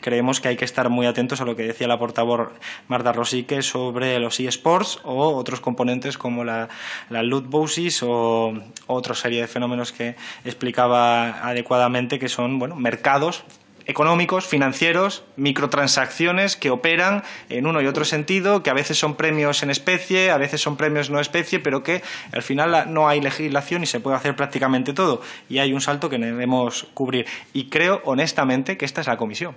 creemos 0.00 0.40
que 0.40 0.48
hay 0.48 0.56
que 0.56 0.64
estar 0.64 0.88
muy 0.88 1.06
atentos 1.06 1.42
a 1.42 1.44
lo 1.44 1.54
que 1.54 1.64
decía 1.64 1.86
la 1.86 1.98
portavoz 1.98 2.48
Marta 2.88 3.12
Rosique 3.12 3.60
sobre 3.60 4.18
los 4.18 4.40
eSports 4.40 5.00
o 5.04 5.36
otros 5.36 5.60
componentes 5.60 6.16
como 6.16 6.42
la, 6.42 6.70
la 7.10 7.22
loot 7.22 7.46
boxes 7.48 8.02
o 8.02 8.54
otra 8.86 9.14
serie 9.14 9.42
de 9.42 9.46
fenómenos 9.46 9.92
que 9.92 10.16
explicaba 10.46 11.46
adecuadamente 11.46 12.18
que 12.18 12.30
son 12.30 12.58
bueno, 12.58 12.76
mercados 12.76 13.44
económicos, 13.86 14.46
financieros, 14.46 15.24
microtransacciones 15.36 16.56
que 16.56 16.70
operan 16.70 17.22
en 17.48 17.66
uno 17.66 17.80
y 17.80 17.86
otro 17.86 18.04
sentido, 18.04 18.62
que 18.62 18.70
a 18.70 18.74
veces 18.74 18.98
son 18.98 19.14
premios 19.16 19.62
en 19.62 19.70
especie, 19.70 20.30
a 20.30 20.36
veces 20.36 20.60
son 20.60 20.76
premios 20.76 21.10
no 21.10 21.20
especie, 21.20 21.60
pero 21.60 21.82
que 21.82 22.02
al 22.32 22.42
final 22.42 22.92
no 22.92 23.08
hay 23.08 23.20
legislación 23.20 23.82
y 23.82 23.86
se 23.86 24.00
puede 24.00 24.16
hacer 24.16 24.36
prácticamente 24.36 24.92
todo. 24.92 25.22
Y 25.48 25.58
hay 25.58 25.72
un 25.72 25.80
salto 25.80 26.08
que 26.08 26.18
debemos 26.18 26.86
cubrir. 26.94 27.26
Y 27.52 27.68
creo 27.68 28.00
honestamente 28.04 28.76
que 28.76 28.84
esta 28.84 29.00
es 29.00 29.06
la 29.06 29.16
comisión 29.16 29.54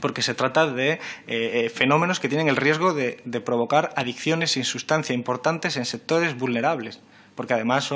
porque 0.00 0.22
se 0.22 0.32
trata 0.32 0.68
de 0.68 0.92
eh, 0.92 0.98
eh, 1.26 1.70
fenómenos 1.74 2.20
que 2.20 2.28
tienen 2.28 2.48
el 2.48 2.54
riesgo 2.54 2.94
de, 2.94 3.20
de 3.24 3.40
provocar 3.40 3.92
adicciones 3.96 4.52
sin 4.52 4.62
sustancia 4.62 5.12
importantes 5.12 5.76
en 5.76 5.84
sectores 5.84 6.38
vulnerables 6.38 7.00
porque 7.38 7.54
además 7.54 7.88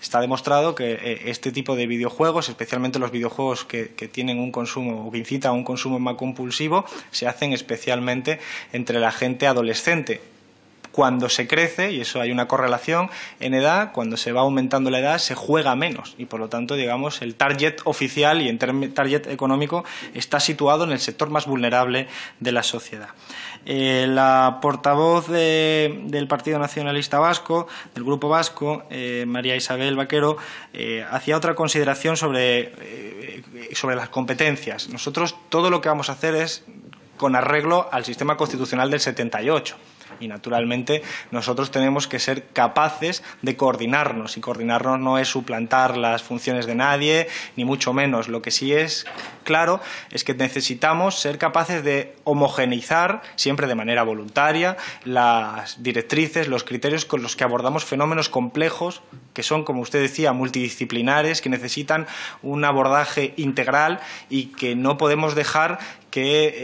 está 0.00 0.22
demostrado 0.22 0.74
que 0.74 0.92
eh, 0.92 1.22
este 1.26 1.52
tipo 1.52 1.76
de 1.76 1.86
videojuegos, 1.86 2.48
especialmente 2.48 2.98
los 2.98 3.10
videojuegos 3.10 3.66
que, 3.66 3.84
tienen 4.10 4.38
un 4.38 4.50
consumo 4.50 5.06
o 5.06 5.10
que 5.10 5.18
incitan 5.18 5.50
a 5.50 5.52
un 5.52 5.64
consumo 5.64 5.98
más 5.98 6.14
compulsivo, 6.14 6.86
se 7.10 7.26
hacen 7.26 7.52
especialmente 7.52 8.40
entre 8.72 8.98
la 8.98 9.12
gente 9.12 9.46
adolescente 9.46 10.22
cuando 10.92 11.28
se 11.28 11.46
crece, 11.46 11.92
y 11.92 12.00
eso 12.00 12.22
hay 12.22 12.30
una 12.30 12.48
correlación 12.48 13.10
en 13.38 13.52
edad, 13.52 13.92
cuando 13.92 14.16
se 14.16 14.32
va 14.32 14.40
aumentando 14.40 14.88
la 14.88 15.00
edad 15.00 15.18
se 15.18 15.34
juega 15.34 15.76
menos 15.76 16.14
y 16.16 16.24
por 16.24 16.40
lo 16.40 16.48
tanto, 16.48 16.74
digamos, 16.74 17.20
el 17.20 17.34
target 17.34 17.82
oficial 17.84 18.40
y 18.40 18.48
en 18.48 18.56
target 18.56 19.26
económico 19.26 19.84
está 20.14 20.40
situado 20.40 20.84
en 20.84 20.92
el 20.92 21.00
sector 21.00 21.28
más 21.28 21.44
vulnerable 21.44 22.08
de 22.40 22.52
la 22.52 22.62
sociedad. 22.62 23.10
Eh, 23.68 24.06
la 24.08 24.60
portavoz 24.62 25.28
del 25.28 26.28
Partido 26.28 26.58
Nacionalista 26.60 27.18
Vasco, 27.18 27.66
del 27.94 28.04
Grupo 28.04 28.28
Vasco, 28.28 28.84
eh, 28.90 29.24
María 29.26 29.56
Isabel 29.56 29.96
Vaquero, 29.96 30.36
eh, 30.72 31.04
hacía 31.10 31.36
otra 31.36 31.56
consideración 31.56 32.16
sobre, 32.16 33.42
sobre 33.72 33.96
las 33.96 34.08
competencias. 34.08 34.88
Nosotros 34.88 35.34
todo 35.48 35.68
lo 35.68 35.80
que 35.80 35.88
vamos 35.88 36.08
a 36.10 36.12
hacer 36.12 36.36
es 36.36 36.64
con 37.16 37.34
arreglo 37.34 37.88
al 37.92 38.04
sistema 38.04 38.36
constitucional 38.36 38.90
del 38.90 39.00
78 39.00 39.76
Y 40.20 40.28
naturalmente 40.28 41.02
nosotros 41.30 41.70
tenemos 41.70 42.06
que 42.06 42.18
ser 42.18 42.48
capaces 42.52 43.22
de 43.42 43.56
coordinarnos 43.56 44.36
y 44.36 44.40
coordinarnos 44.40 45.00
no 45.00 45.18
es 45.18 45.28
suplantar 45.28 45.96
las 45.96 46.22
funciones 46.22 46.66
de 46.66 46.74
nadie, 46.74 47.28
ni 47.56 47.64
mucho 47.64 47.92
menos. 47.92 48.28
Lo 48.28 48.42
que 48.42 48.50
sí 48.50 48.72
es 48.72 49.06
claro 49.46 49.80
es 50.10 50.24
que 50.24 50.34
necesitamos 50.34 51.18
ser 51.18 51.38
capaces 51.38 51.82
de 51.82 52.14
homogeneizar, 52.24 53.22
siempre 53.36 53.66
de 53.66 53.74
manera 53.74 54.02
voluntaria, 54.02 54.76
las 55.04 55.82
directrices, 55.82 56.48
los 56.48 56.64
criterios 56.64 57.06
con 57.06 57.22
los 57.22 57.36
que 57.36 57.44
abordamos 57.44 57.86
fenómenos 57.86 58.28
complejos 58.28 59.00
que 59.36 59.42
son, 59.42 59.64
como 59.64 59.82
usted 59.82 60.00
decía, 60.00 60.32
multidisciplinares, 60.32 61.42
que 61.42 61.50
necesitan 61.50 62.06
un 62.42 62.64
abordaje 62.64 63.34
integral 63.36 64.00
y 64.30 64.46
que 64.46 64.74
no 64.74 64.96
podemos 64.96 65.34
dejar 65.34 65.78
que 66.16 66.54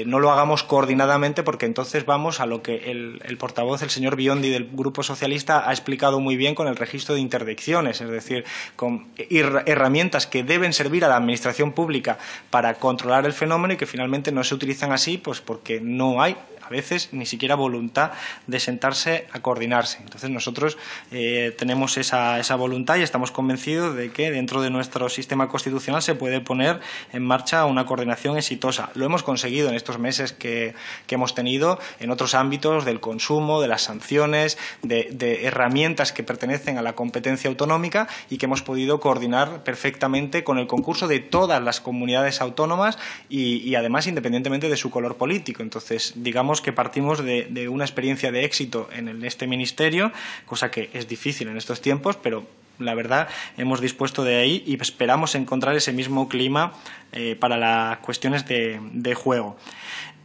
eh, 0.00 0.04
no 0.06 0.20
lo 0.20 0.30
hagamos 0.30 0.62
coordinadamente 0.62 1.42
porque 1.42 1.66
entonces 1.66 2.06
vamos 2.06 2.38
a 2.38 2.46
lo 2.46 2.62
que 2.62 2.92
el, 2.92 3.36
portavoz, 3.36 3.82
el 3.82 3.90
señor 3.90 4.14
Biondi 4.14 4.48
del 4.48 4.68
Grupo 4.72 5.02
Socialista, 5.02 5.68
ha 5.68 5.72
explicado 5.72 6.20
muy 6.20 6.36
bien 6.36 6.54
con 6.54 6.68
el 6.68 6.76
registro 6.76 7.16
de 7.16 7.20
interdicciones, 7.20 8.00
es 8.00 8.08
decir, 8.08 8.44
con 8.76 9.08
herramientas 9.18 10.28
que 10.28 10.44
deben 10.44 10.72
servir 10.72 11.04
a 11.04 11.08
la 11.08 11.16
Administración 11.16 11.72
pública 11.72 12.05
para 12.50 12.74
controlar 12.74 13.26
el 13.26 13.32
fenómeno 13.32 13.74
y 13.74 13.76
que 13.76 13.86
finalmente 13.86 14.32
no 14.32 14.44
se 14.44 14.54
utilizan 14.54 14.92
así 14.92 15.18
pues 15.18 15.40
porque 15.40 15.80
no 15.80 16.22
hay 16.22 16.36
a 16.66 16.68
veces 16.68 17.10
ni 17.12 17.26
siquiera 17.26 17.54
voluntad 17.54 18.12
de 18.46 18.58
sentarse 18.58 19.26
a 19.32 19.40
coordinarse. 19.40 19.98
Entonces 20.02 20.30
nosotros 20.30 20.78
eh, 21.12 21.54
tenemos 21.56 21.96
esa, 21.96 22.40
esa, 22.40 22.56
voluntad 22.56 22.96
y 22.96 23.02
estamos 23.02 23.30
convencidos 23.30 23.94
de 23.94 24.10
que 24.10 24.30
dentro 24.30 24.62
de 24.62 24.70
nuestro 24.70 25.08
sistema 25.08 25.48
constitucional 25.48 26.02
se 26.02 26.14
puede 26.14 26.40
poner 26.40 26.80
en 27.12 27.22
marcha 27.22 27.64
una 27.66 27.86
coordinación 27.86 28.36
exitosa. 28.36 28.90
Lo 28.94 29.04
hemos 29.04 29.22
conseguido 29.22 29.68
en 29.68 29.74
estos 29.74 29.98
meses 29.98 30.32
que, 30.32 30.74
hemos 31.08 31.34
tenido 31.34 31.78
en 31.98 32.10
otros 32.10 32.34
ámbitos 32.34 32.84
del 32.84 33.00
consumo, 33.00 33.62
de 33.62 33.68
las 33.68 33.82
sanciones, 33.82 34.58
de, 34.82 35.46
herramientas 35.46 36.12
que 36.12 36.22
pertenecen 36.22 36.76
a 36.76 36.82
la 36.82 36.94
competencia 36.94 37.48
autonómica 37.48 38.06
y 38.28 38.36
que 38.36 38.46
hemos 38.46 38.62
podido 38.62 39.00
coordinar 39.00 39.62
perfectamente 39.64 40.44
con 40.44 40.58
el 40.58 40.66
concurso 40.66 41.08
de 41.08 41.20
todas 41.20 41.62
las 41.62 41.80
comunidades 41.80 42.40
autónomas 42.40 42.98
y 43.30 43.74
además 43.76 44.06
independientemente 44.06 44.68
de 44.68 44.76
su 44.76 44.90
color 44.90 45.16
político. 45.16 45.62
Entonces, 45.62 46.12
digamos 46.16 46.55
que 46.60 46.72
partimos 46.72 47.24
de, 47.24 47.68
una 47.68 47.84
experiencia 47.84 48.32
de 48.32 48.44
éxito 48.44 48.88
en, 48.92 49.24
este 49.24 49.46
ministerio, 49.46 50.12
cosa 50.44 50.70
que 50.70 50.90
es 50.92 51.08
difícil 51.08 51.48
en 51.48 51.56
estos 51.56 51.80
tiempos, 51.80 52.16
pero 52.16 52.46
la 52.78 52.94
verdad 52.94 53.28
hemos 53.56 53.80
dispuesto 53.80 54.24
de 54.24 54.36
ahí 54.36 54.62
y 54.66 54.80
esperamos 54.80 55.34
encontrar 55.34 55.76
ese 55.76 55.92
mismo 55.92 56.28
clima 56.28 56.72
eh, 57.12 57.36
para 57.38 57.56
las 57.56 57.98
cuestiones 57.98 58.46
de, 58.46 59.14
juego. 59.14 59.56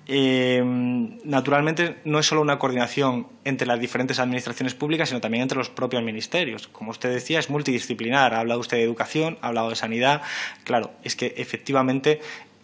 Eh, 0.07 0.61
naturalmente, 1.23 1.97
no 2.03 2.19
es 2.19 2.25
solo 2.25 2.41
una 2.41 2.59
coordinación 2.59 3.27
entre 3.45 3.67
las 3.67 3.79
diferentes 3.79 4.19
administraciones 4.19 4.73
públicas, 4.73 5.07
sino 5.07 5.21
también 5.21 5.43
entre 5.43 5.57
los 5.57 5.69
propios 5.69 6.03
ministerios. 6.03 6.67
Como 6.67 6.91
usted 6.91 7.13
decía, 7.13 7.39
es 7.39 7.49
multidisciplinar. 7.49 8.33
Ha 8.33 8.39
hablado 8.39 8.59
usted 8.59 8.77
de 8.77 8.83
educación, 8.83 9.37
ha 9.41 9.47
hablado 9.47 9.69
de 9.69 9.75
sanidad. 9.75 10.21
Claro, 10.65 10.91
es 11.03 11.15
que 11.15 11.33
efectivamente 11.37 12.19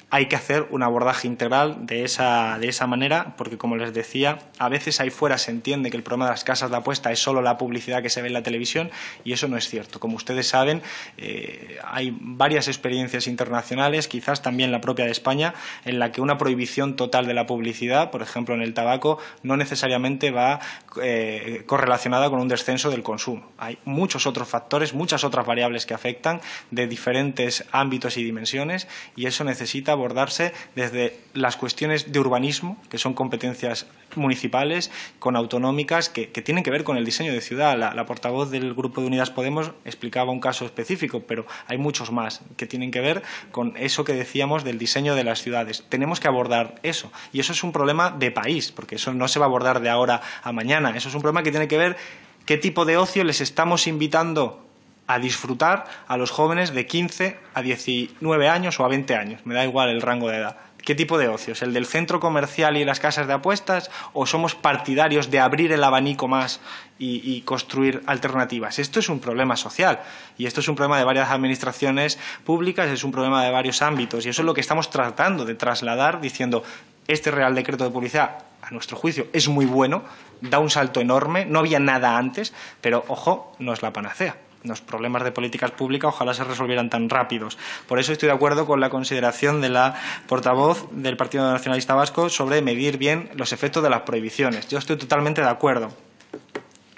hay 0.10 0.28
que 0.28 0.38
hacer 0.38 0.68
un 0.70 0.84
abordaje 0.84 1.28
integral 1.28 1.86
de 1.86 2.06
esa, 2.06 2.58
de 2.60 2.70
esa 2.70 2.88
manera, 2.88 3.36
porque 3.38 3.58
como 3.58 3.76
les 3.76 3.94
decía, 3.94 4.40
a 4.58 4.70
veces 4.70 5.02
ahí 5.02 5.10
fuera 5.10 5.38
se 5.38 5.52
entiende 5.52 5.92
que 5.92 5.98
el 5.98 6.04
problema 6.04 6.26
de 6.26 6.32
las 6.32 6.46
casas 6.46 6.72
de 6.72 6.78
apuesta 6.78 7.12
es 7.12 7.20
solo 7.20 7.42
la 7.42 7.58
publicidad 7.58 8.02
que 8.02 8.10
se 8.10 8.22
ve 8.22 8.28
en 8.28 8.34
la 8.34 8.44
televisión 8.44 8.90
y 9.26 9.34
eso 9.34 9.50
no 9.50 9.58
es 9.58 9.68
cierto. 9.68 10.00
Como 10.00 10.16
ustedes 10.16 10.48
saben, 10.48 10.82
eh, 11.18 11.78
hay 11.84 12.16
varias 12.22 12.70
experiencias 12.70 13.28
internacionales, 13.28 14.08
quizás 14.08 14.42
también 14.42 14.72
la 14.72 14.80
propia 14.80 15.04
de 15.04 15.12
España, 15.12 15.54
en 15.84 16.00
la 16.00 16.14
que 16.14 16.22
una 16.22 16.38
prohibición 16.38 16.96
total 16.96 17.28
de 17.28 17.34
la 17.34 17.46
publicidad, 17.46 18.10
por 18.10 18.22
ejemplo 18.22 18.56
en 18.56 18.62
el 18.62 18.74
tabaco, 18.74 19.18
no 19.44 19.58
necesariamente 19.58 20.32
va 20.32 20.62
eh, 21.02 21.64
correlacionada 21.66 22.30
con 22.30 22.40
un 22.40 22.48
descenso 22.48 22.90
del 22.90 23.04
consumo. 23.04 23.52
Hay 23.58 23.78
muchos 23.84 24.26
otros 24.26 24.48
factores, 24.48 24.94
muchas 24.94 25.26
otras 25.26 25.46
variables 25.46 25.86
que 25.86 25.94
afectan 25.94 26.40
de 26.72 26.88
diferentes 26.88 27.66
ámbitos 27.74 28.16
y 28.16 28.24
dimensiones 28.24 28.88
y 29.18 29.26
eso 29.26 29.44
necesita 29.44 29.97
abordarse 29.98 30.54
desde 30.76 31.20
las 31.34 31.58
cuestiones 31.58 32.12
de 32.12 32.20
urbanismo, 32.20 32.78
que 32.90 32.98
son 32.98 33.14
competencias 33.14 33.88
municipales, 34.16 34.92
con 35.20 35.36
autonómicas, 35.36 36.10
que, 36.10 36.28
tienen 36.28 36.64
que 36.64 36.72
ver 36.72 36.84
con 36.84 36.98
el 36.98 37.06
diseño 37.06 37.34
de 37.34 37.42
ciudad. 37.42 37.78
La, 37.78 38.06
portavoz 38.06 38.50
del 38.50 38.74
Grupo 38.74 39.02
de 39.02 39.08
Unidas 39.08 39.32
Podemos 39.32 39.72
explicaba 39.86 40.32
un 40.32 40.40
caso 40.40 40.66
específico, 40.66 41.24
pero 41.28 41.46
hay 41.68 41.78
muchos 41.78 42.12
más 42.12 42.42
que 42.56 42.66
tienen 42.66 42.92
que 42.92 43.02
ver 43.02 43.24
con 43.52 43.76
eso 43.78 44.04
que 44.04 44.14
decíamos 44.14 44.64
del 44.64 44.78
diseño 44.78 45.16
de 45.16 45.24
las 45.24 45.42
ciudades. 45.42 45.84
Tenemos 45.90 46.20
que 46.20 46.28
abordar 46.28 46.76
eso. 46.84 47.12
Y 47.34 47.40
eso 47.40 47.54
es 47.54 47.64
un 47.64 47.72
problema 47.72 48.12
de 48.12 48.32
país, 48.32 48.72
porque 48.72 48.96
eso 48.96 49.14
no 49.14 49.28
se 49.28 49.40
va 49.40 49.46
a 49.46 49.50
abordar 49.50 49.82
de 49.82 49.90
ahora 49.90 50.22
a 50.44 50.52
mañana. 50.52 50.96
Eso 50.96 51.10
es 51.10 51.16
un 51.16 51.22
problema 51.22 51.44
que 51.44 51.52
tiene 51.52 51.68
que 51.68 51.78
ver 51.78 51.98
qué 52.46 52.58
tipo 52.58 52.86
de 52.86 52.98
ocio 52.98 53.24
les 53.24 53.42
estamos 53.42 53.88
invitando 53.88 54.67
a 55.08 55.20
disfrutar 55.20 55.86
a 56.08 56.18
los 56.18 56.32
jóvenes 56.32 56.74
de 56.74 56.86
15 56.86 57.40
a 57.54 57.62
19 57.62 58.50
años 58.50 58.80
o 58.80 58.86
a 58.86 58.90
20 58.90 59.16
años, 59.16 59.42
me 59.46 59.56
da 59.56 59.66
igual 59.66 59.90
el 59.90 60.02
rango 60.02 60.30
de 60.30 60.38
edad. 60.38 60.58
¿Qué 60.88 60.96
tipo 60.96 61.18
de 61.18 61.28
ocios? 61.28 61.62
¿El 61.64 61.74
del 61.74 61.86
centro 61.86 62.22
comercial 62.22 62.78
y 62.78 62.86
las 62.86 63.02
casas 63.02 63.28
de 63.28 63.34
apuestas? 63.34 63.92
¿O 64.14 64.26
somos 64.26 64.56
partidarios 64.56 65.30
de 65.30 65.42
abrir 65.42 65.74
el 65.74 65.84
abanico 65.84 66.30
más 66.30 66.62
y, 66.98 67.42
construir 67.42 68.04
alternativas? 68.06 68.80
Esto 68.80 69.02
es 69.02 69.10
un 69.10 69.20
problema 69.20 69.58
social 69.58 70.00
y 70.38 70.46
esto 70.46 70.62
es 70.62 70.68
un 70.70 70.78
problema 70.78 70.98
de 70.98 71.04
varias 71.04 71.30
administraciones 71.30 72.18
públicas, 72.46 72.88
es 72.88 73.04
un 73.04 73.12
problema 73.12 73.44
de 73.44 73.52
varios 73.52 73.82
ámbitos 73.82 74.26
y 74.26 74.30
eso 74.30 74.44
es 74.44 74.46
lo 74.46 74.54
que 74.54 74.62
estamos 74.62 74.90
tratando 74.90 75.44
de 75.44 75.56
trasladar 75.56 76.22
diciendo 76.22 76.64
este 77.10 77.32
Real 77.32 77.54
Decreto 77.54 77.84
de 77.84 77.90
Publicidad, 77.90 78.46
a 78.62 78.72
nuestro 78.72 78.96
juicio, 78.96 79.28
es 79.34 79.50
muy 79.50 79.66
bueno, 79.66 80.04
da 80.40 80.60
un 80.60 80.70
salto 80.70 81.02
enorme, 81.02 81.46
no 81.46 81.60
había 81.60 81.80
nada 81.80 82.18
antes, 82.18 82.54
pero 82.80 83.04
ojo, 83.10 83.56
no 83.60 83.74
es 83.74 83.82
la 83.82 83.92
panacea 83.92 84.38
los 84.68 84.82
problemas 84.82 85.24
de 85.24 85.32
políticas 85.32 85.72
públicas 85.72 86.10
ojalá 86.14 86.34
se 86.34 86.44
resolvieran 86.44 86.90
tan 86.90 87.10
rápidos. 87.10 87.58
Por 87.88 88.00
eso 88.00 88.12
estoy 88.12 88.28
de 88.28 88.36
acuerdo 88.36 88.66
con 88.66 88.80
la 88.80 88.90
consideración 88.90 89.62
de 89.62 89.70
la 89.70 89.96
portavoz 90.28 90.88
del 90.92 91.18
Partido 91.18 91.50
Nacionalista 91.52 91.96
Vasco 91.96 92.30
sobre 92.30 92.62
medir 92.62 92.98
bien 92.98 93.30
los 93.36 93.54
efectos 93.54 93.84
de 93.84 93.90
las 93.90 94.02
prohibiciones. 94.02 94.68
Yo 94.68 94.78
estoy 94.78 94.98
totalmente 94.98 95.42
de 95.42 95.50
acuerdo. 95.50 96.07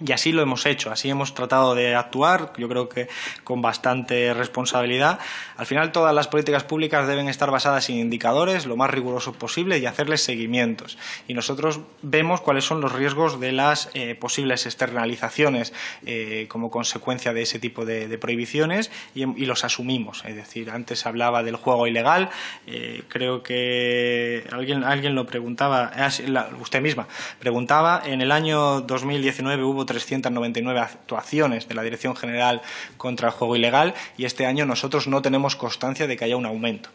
Y 0.06 0.12
así 0.12 0.32
lo 0.32 0.42
hemos 0.42 0.66
hecho, 0.66 0.92
así 0.92 1.10
hemos 1.10 1.34
tratado 1.34 1.76
de 1.76 1.96
actuar, 1.96 2.54
yo 2.58 2.70
creo 2.70 2.88
que 2.88 3.10
con 3.44 3.62
bastante 3.62 4.34
responsabilidad. 4.34 5.20
Al 5.58 5.66
final, 5.66 5.92
todas 5.92 6.16
las 6.16 6.28
políticas 6.28 6.64
públicas 6.64 7.08
deben 7.08 7.28
estar 7.28 7.52
basadas 7.52 7.90
en 7.90 7.98
indicadores 7.98 8.66
lo 8.66 8.78
más 8.78 8.90
rigurosos 8.90 9.36
posible 9.36 9.78
y 9.78 9.86
hacerles 9.86 10.24
seguimientos. 10.24 10.98
Y 11.28 11.34
nosotros 11.34 11.82
vemos 12.02 12.42
cuáles 12.42 12.64
son 12.64 12.82
los 12.82 12.94
riesgos 12.94 13.40
de 13.40 13.52
las 13.52 13.90
eh, 13.94 14.16
posibles 14.16 14.66
externalizaciones 14.66 15.74
eh, 16.06 16.46
como 16.50 16.72
consecuencia 16.72 17.34
de 17.34 17.42
ese 17.42 17.60
tipo 17.60 17.86
de, 17.86 18.18
prohibiciones 18.20 18.92
y, 19.16 19.26
los 19.46 19.64
asumimos. 19.64 20.24
Es 20.26 20.36
decir, 20.36 20.70
antes 20.70 21.00
se 21.00 21.10
hablaba 21.10 21.44
del 21.44 21.56
juego 21.56 21.88
ilegal, 21.88 22.30
eh, 22.68 23.04
creo 23.08 23.44
que 23.44 24.46
alguien, 24.52 24.84
alguien 24.84 25.16
lo 25.16 25.26
preguntaba, 25.26 25.92
usted 26.60 26.82
misma 26.82 27.08
preguntaba, 27.40 28.02
en 28.06 28.22
el 28.22 28.32
año 28.32 28.82
2019 28.82 29.64
hubo 29.64 29.86
399 29.90 30.80
actuaciones 30.80 31.68
de 31.68 31.76
la 31.76 31.84
Dirección 31.84 32.16
General 32.16 32.62
contra 32.98 33.28
el 33.28 33.34
Juego 33.34 33.56
Ilegal 33.56 33.96
y 34.18 34.26
este 34.26 34.46
año 34.46 34.66
nosotros 34.66 35.08
no 35.08 35.22
tenemos 35.22 35.56
constancia 35.56 36.08
de 36.08 36.16
que 36.16 36.26
haya 36.26 36.38
un 36.38 36.46
aumento 36.46 36.90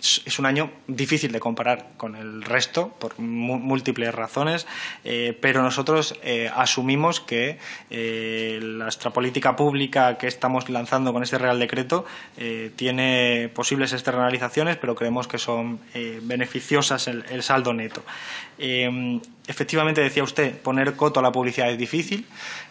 es 0.00 0.38
un 0.38 0.46
año 0.46 0.70
difícil 0.86 1.32
de 1.32 1.40
comparar 1.40 1.90
con 1.96 2.14
el 2.14 2.42
resto 2.42 2.88
por 2.98 3.18
múltiples 3.18 4.14
razones, 4.14 4.66
eh, 5.04 5.36
pero 5.40 5.62
nosotros 5.62 6.18
eh, 6.22 6.50
asumimos 6.54 7.20
que 7.20 7.58
eh, 7.90 8.60
nuestra 8.62 9.10
política 9.10 9.56
pública 9.56 10.16
que 10.16 10.28
estamos 10.28 10.68
lanzando 10.68 11.12
con 11.12 11.22
este 11.22 11.38
Real 11.38 11.58
Decreto 11.58 12.04
tiene 12.76 13.50
posibles 13.54 13.92
externalizaciones, 13.92 14.76
pero 14.76 14.94
creemos 14.94 15.26
que 15.26 15.38
son 15.38 15.80
beneficiosas 16.22 17.08
el, 17.08 17.42
saldo 17.42 17.72
neto. 17.72 18.02
efectivamente, 18.58 20.00
decía 20.00 20.22
usted, 20.22 20.56
poner 20.58 20.94
coto 20.94 21.20
a 21.20 21.22
la 21.22 21.32
publicidad 21.32 21.70
es 21.70 21.78
difícil. 21.78 22.26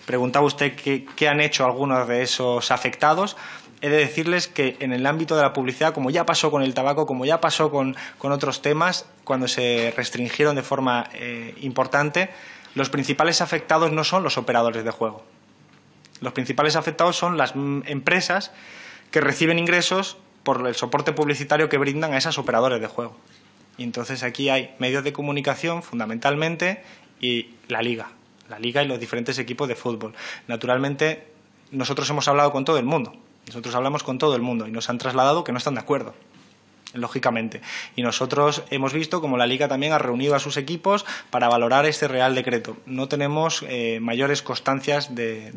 Preguntaba 0.05 0.45
usted 0.45 0.73
qué 0.75 1.27
han 1.27 1.41
hecho 1.41 1.65
algunos 1.65 2.07
de 2.07 2.21
esos 2.21 2.71
afectados 2.71 3.35
he 3.81 3.89
de 3.89 3.97
decirles 3.97 4.47
que 4.47 4.77
en 4.79 4.91
el 4.91 5.05
ámbito 5.05 5.35
de 5.35 5.43
la 5.43 5.53
publicidad, 5.53 5.93
como 5.93 6.09
ya 6.09 6.25
pasó 6.25 6.49
con 6.51 6.63
el 6.63 6.73
tabaco, 6.73 7.05
como 7.05 7.25
ya 7.25 7.39
pasó 7.41 7.69
con, 7.69 7.95
otros 8.19 8.61
temas, 8.61 9.05
cuando 9.23 9.47
se 9.47 9.93
restringieron 9.95 10.55
de 10.55 10.63
forma 10.63 11.09
eh, 11.13 11.53
importante, 11.61 12.29
los 12.75 12.89
principales 12.89 13.41
afectados 13.41 13.91
no 13.91 14.03
son 14.03 14.23
los 14.23 14.37
operadores 14.37 14.83
de 14.83 14.91
juego. 14.91 15.23
Los 16.21 16.33
principales 16.33 16.75
afectados 16.75 17.15
son 17.15 17.37
las 17.37 17.53
empresas 17.85 18.51
que 19.11 19.21
reciben 19.21 19.59
ingresos 19.59 20.17
por 20.43 20.67
el 20.67 20.75
soporte 20.75 21.13
publicitario 21.13 21.69
que 21.69 21.77
brindan 21.77 22.13
a 22.13 22.17
esos 22.17 22.37
operadores 22.37 22.81
de 22.81 22.87
juego. 22.87 23.15
Y 23.77 23.83
entonces 23.83 24.23
aquí 24.23 24.49
hay 24.49 24.73
medios 24.79 25.03
de 25.03 25.13
comunicación, 25.13 25.83
fundamentalmente, 25.83 26.83
y 27.19 27.51
la 27.67 27.83
liga. 27.83 28.09
La 28.49 28.57
liga 28.57 28.81
y 28.81 28.87
los 28.87 28.99
diferentes 28.99 29.37
equipos 29.37 29.67
de 29.67 29.75
fútbol. 29.75 30.15
Naturalmente, 30.47 31.27
nosotros 31.69 32.09
hemos 32.09 32.27
hablado 32.27 32.51
con 32.51 32.65
todo 32.65 32.79
el 32.79 32.85
mundo 32.85 33.13
nosotros 33.47 33.73
hablamos 33.75 34.03
con 34.03 34.17
todo 34.17 34.35
el 34.35 34.41
mundo 34.41 34.67
y 34.67 34.71
nos 34.71 34.89
han 34.89 34.97
trasladado 34.97 35.43
que 35.43 35.51
no 35.51 35.57
están 35.57 35.75
de 35.75 35.79
acuerdo. 35.79 36.13
Lógicamente. 36.93 37.61
Y 37.95 38.01
nosotros 38.01 38.63
hemos 38.69 38.93
visto 38.93 39.21
como 39.21 39.37
la 39.37 39.47
Liga 39.47 39.67
también 39.67 39.93
ha 39.93 39.97
reunido 39.97 40.35
a 40.35 40.39
sus 40.39 40.57
equipos 40.57 41.05
para 41.29 41.49
valorar 41.49 41.85
este 41.85 42.07
Real 42.07 42.35
Decreto. 42.35 42.77
No 42.85 43.07
tenemos 43.07 43.63
eh, 43.67 43.99
mayores 44.01 44.41
constancias 44.41 45.13
de, 45.15 45.51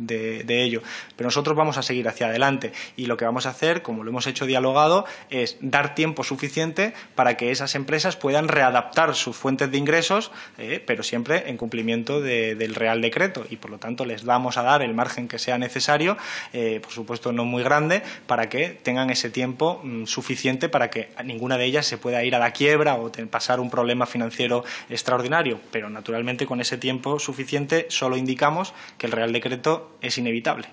ello, 0.49 0.83
pero 1.17 1.29
nosotros 1.29 1.57
vamos 1.57 1.79
a 1.79 1.83
seguir 1.83 2.09
hacia 2.09 2.27
adelante 2.27 2.73
y 2.97 3.07
lo 3.07 3.17
que 3.17 3.25
vamos 3.25 3.47
a 3.47 3.51
hacer, 3.51 3.83
como 3.83 4.05
lo 4.05 4.11
hemos 4.11 4.27
hecho 4.27 4.47
dialogado, 4.47 5.05
es 5.31 5.57
dar 5.61 5.95
tiempo 5.95 6.25
suficiente 6.25 6.93
para 7.15 7.37
que 7.37 7.51
esas 7.51 7.75
empresas 7.75 8.17
puedan 8.17 8.49
readaptar 8.49 9.15
sus 9.15 9.37
fuentes 9.37 9.71
de 9.71 9.79
ingresos, 9.79 10.33
eh, 10.59 10.83
pero 10.85 11.03
siempre 11.03 11.49
en 11.49 11.57
cumplimiento 11.57 12.21
del 12.21 12.75
Real 12.75 13.01
Decreto 13.01 13.47
y 13.49 13.57
por 13.57 13.71
lo 13.71 13.79
tanto 13.79 14.05
les 14.05 14.25
vamos 14.25 14.57
a 14.57 14.63
dar 14.63 14.83
el 14.83 14.95
margen 14.95 15.29
que 15.29 15.39
sea 15.39 15.59
necesario, 15.59 16.17
eh, 16.53 16.81
por 16.83 16.93
supuesto 16.93 17.33
no 17.33 17.45
muy 17.45 17.63
grande, 17.63 18.03
para 18.27 18.49
que 18.49 18.69
tengan 18.69 19.11
ese 19.11 19.31
tiempo 19.31 19.81
mm, 19.83 20.07
suficiente 20.07 20.69
para 20.69 20.91
que 20.91 21.11
ninguna 21.23 21.59
de 21.59 21.65
ellas 21.65 21.87
se 21.87 21.99
pueda 21.99 22.25
ir 22.25 22.35
a 22.35 22.39
la 22.39 22.53
quiebra 22.53 22.95
o 22.95 23.11
pasar 23.31 23.61
un 23.61 23.71
problema 23.71 24.07
financiero 24.07 24.65
extraordinario, 24.89 25.61
pero 25.71 25.91
naturalmente 25.91 26.47
con 26.47 26.61
ese 26.61 26.79
tiempo 26.79 27.19
suficiente 27.19 27.87
solo 27.89 28.17
indicamos 28.17 28.75
que 28.99 29.07
el 29.07 29.13
Real 29.13 29.33
Decreto 29.33 29.97
es 30.01 30.19
inevitable 30.19 30.69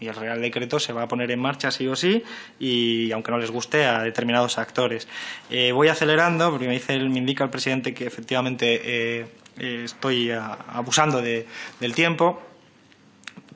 y 0.00 0.08
el 0.08 0.16
Real 0.16 0.40
Decreto 0.40 0.80
se 0.80 0.92
va 0.92 1.02
a 1.02 1.08
poner 1.08 1.30
en 1.30 1.38
marcha 1.38 1.70
sí 1.70 1.86
o 1.86 1.94
sí 1.94 2.24
y 2.58 3.12
aunque 3.12 3.30
no 3.30 3.38
les 3.38 3.50
guste 3.50 3.84
a 3.84 4.02
determinados 4.02 4.58
actores. 4.58 5.06
Eh, 5.50 5.72
voy 5.72 5.88
acelerando 5.88 6.50
porque 6.50 6.66
me, 6.66 6.72
dice, 6.72 6.98
me 6.98 7.18
indica 7.18 7.44
el 7.44 7.50
presidente 7.50 7.92
que 7.92 8.06
efectivamente 8.06 8.80
eh, 8.82 9.26
eh, 9.58 9.82
estoy 9.84 10.30
abusando 10.30 11.20
del 11.20 11.94
tiempo. 11.94 12.42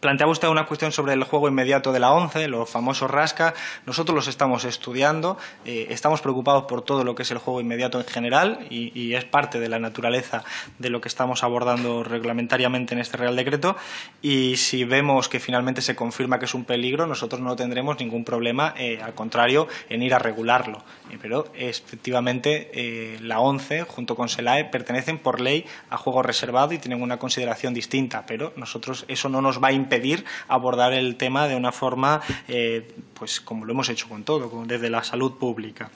Planteaba 0.04 0.32
usted 0.32 0.48
una 0.48 0.66
cuestión 0.66 0.92
sobre 0.92 1.14
el 1.14 1.24
juego 1.24 1.48
inmediato 1.48 1.90
de 1.90 1.98
la 1.98 2.12
ONCE, 2.12 2.46
los 2.46 2.68
famosos 2.68 3.10
rasca. 3.10 3.54
Nosotros 3.86 4.14
los 4.14 4.28
estamos 4.28 4.66
estudiando, 4.66 5.38
eh, 5.64 5.86
estamos 5.88 6.20
preocupados 6.20 6.64
por 6.64 6.82
todo 6.82 7.04
lo 7.04 7.14
que 7.14 7.22
es 7.22 7.30
el 7.30 7.38
juego 7.38 7.62
inmediato 7.62 7.98
en 7.98 8.04
general 8.04 8.66
y, 8.68 9.14
es 9.14 9.24
parte 9.24 9.60
de 9.60 9.70
la 9.70 9.78
naturaleza 9.78 10.44
de 10.78 10.90
lo 10.90 11.00
que 11.00 11.08
estamos 11.08 11.42
abordando 11.42 12.04
reglamentariamente 12.04 12.92
en 12.92 13.00
este 13.00 13.16
Real 13.16 13.34
Decreto. 13.34 13.76
Y 14.20 14.58
si 14.58 14.84
vemos 14.84 15.30
que 15.30 15.40
finalmente 15.40 15.80
se 15.80 15.96
confirma 15.96 16.38
que 16.38 16.44
es 16.44 16.52
un 16.52 16.66
peligro, 16.66 17.06
nosotros 17.06 17.40
no 17.40 17.56
tendremos 17.56 17.98
ningún 17.98 18.24
problema, 18.24 18.74
eh, 18.76 19.00
al 19.02 19.14
contrario, 19.14 19.68
en 19.88 20.02
ir 20.02 20.12
a 20.12 20.18
regularlo. 20.18 20.82
Eh, 21.10 21.18
pero 21.18 21.46
efectivamente 21.54 23.16
la 23.22 23.40
ONCE, 23.40 23.84
junto 23.84 24.16
con 24.16 24.28
SELAE, 24.28 24.66
pertenecen 24.66 25.16
por 25.16 25.40
ley 25.40 25.64
a 25.88 25.96
juego 25.96 26.22
reservado 26.22 26.74
y 26.74 26.78
tienen 26.78 27.00
una 27.00 27.18
consideración 27.18 27.72
distinta, 27.72 28.26
pero 28.26 28.52
nosotros 28.56 29.06
eso 29.08 29.30
no 29.30 29.40
nos 29.40 29.62
va 29.62 29.68
a 29.68 29.72
impedir 29.72 29.93
pedir 29.94 30.24
abordar 30.48 30.92
el 30.92 31.16
tema 31.16 31.46
de 31.46 31.54
una 31.54 31.70
forma, 31.70 32.20
eh, 32.48 32.92
pues 33.14 33.40
como 33.40 33.64
lo 33.64 33.72
hemos 33.72 33.88
hecho 33.88 34.08
con 34.08 34.24
todo, 34.24 34.64
desde 34.66 34.90
la 34.90 35.04
salud 35.04 35.34
pública. 35.38 35.90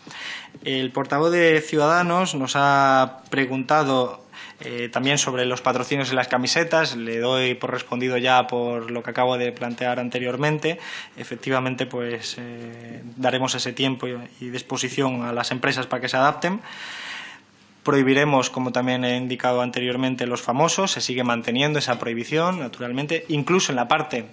El 0.63 0.93
portavoz 0.93 1.33
de 1.33 1.61
Ciudadanos 1.61 2.37
nos 2.37 2.53
ha 2.55 3.23
preguntado 3.29 4.23
eh, 4.61 4.89
también 4.89 5.19
sobre 5.19 5.47
los 5.47 5.63
patrocinios 5.63 6.11
en 6.11 6.17
las 6.17 6.29
camisetas, 6.29 6.97
le 6.97 7.19
doy 7.19 7.55
por 7.55 7.73
respondido 7.73 8.17
ya 8.19 8.47
por 8.47 8.91
lo 8.91 9.03
que 9.03 9.11
acabo 9.11 9.37
de 9.37 9.51
plantear 9.51 9.99
anteriormente. 9.99 10.79
Efectivamente, 11.17 11.87
pues 11.87 12.37
eh, 12.39 13.03
daremos 13.17 13.57
ese 13.57 13.73
tiempo 13.73 14.07
y 14.07 14.49
disposición 14.51 15.25
a 15.25 15.33
las 15.33 15.51
empresas 15.51 15.87
para 15.87 16.01
que 16.01 16.09
se 16.09 16.17
adapten. 16.17 16.61
Prohibiremos, 17.89 18.51
como 18.51 18.71
también 18.71 19.03
he 19.03 19.17
indicado 19.17 19.63
anteriormente, 19.63 20.27
los 20.27 20.43
famosos. 20.43 20.91
Se 20.91 21.01
sigue 21.01 21.25
manteniendo 21.25 21.79
esa 21.79 21.99
prohibición, 21.99 22.59
naturalmente, 22.59 23.25
incluso 23.29 23.73
en 23.73 23.77
la 23.77 23.89
parte 23.89 24.27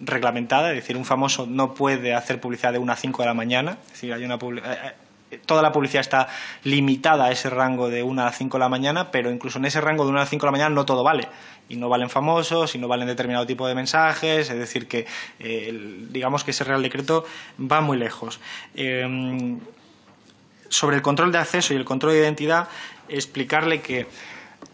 reglamentada, 0.00 0.70
es 0.70 0.76
decir, 0.76 0.96
un 0.96 1.04
famoso 1.04 1.44
no 1.44 1.74
puede 1.74 2.14
hacer 2.14 2.40
publicidad 2.40 2.72
de 2.72 2.78
1 2.78 2.90
a 2.90 2.96
5 2.96 3.20
de 3.20 3.28
la 3.28 3.34
mañana. 3.34 3.76
Es 3.88 3.92
decir, 3.92 4.14
hay 4.14 4.24
una 4.24 4.36
eh, 4.36 4.94
eh, 5.32 5.38
toda 5.44 5.60
la 5.60 5.70
publicidad 5.70 6.00
está 6.00 6.28
limitada 6.62 7.26
a 7.26 7.30
ese 7.30 7.50
rango 7.50 7.90
de 7.90 8.02
1 8.02 8.24
a 8.24 8.32
5 8.32 8.56
de 8.56 8.58
la 8.58 8.70
mañana, 8.70 9.10
pero 9.10 9.30
incluso 9.30 9.58
en 9.58 9.66
ese 9.66 9.82
rango 9.82 10.04
de 10.04 10.10
1 10.10 10.20
a 10.22 10.24
5 10.24 10.40
de 10.40 10.46
la 10.46 10.52
mañana 10.52 10.74
no 10.74 10.86
todo 10.86 11.04
vale. 11.04 11.28
Y 11.68 11.76
no 11.76 11.90
valen 11.90 12.08
famosos, 12.08 12.74
y 12.74 12.78
no 12.78 12.88
valen 12.88 13.06
determinado 13.06 13.44
tipo 13.44 13.68
de 13.68 13.74
mensajes, 13.74 14.48
es 14.48 14.58
decir, 14.58 14.88
que 14.88 15.04
eh, 15.40 16.06
digamos 16.08 16.42
que 16.42 16.52
ese 16.52 16.64
Real 16.64 16.82
Decreto 16.82 17.26
va 17.60 17.82
muy 17.82 17.98
lejos. 17.98 18.40
sobre 20.70 20.96
el 20.96 21.02
control 21.02 21.30
de 21.30 21.38
acceso 21.38 21.72
y 21.72 21.76
el 21.76 21.84
control 21.84 22.14
de 22.14 22.18
identidad, 22.18 22.66
explicarle 23.08 23.80
que 23.80 24.06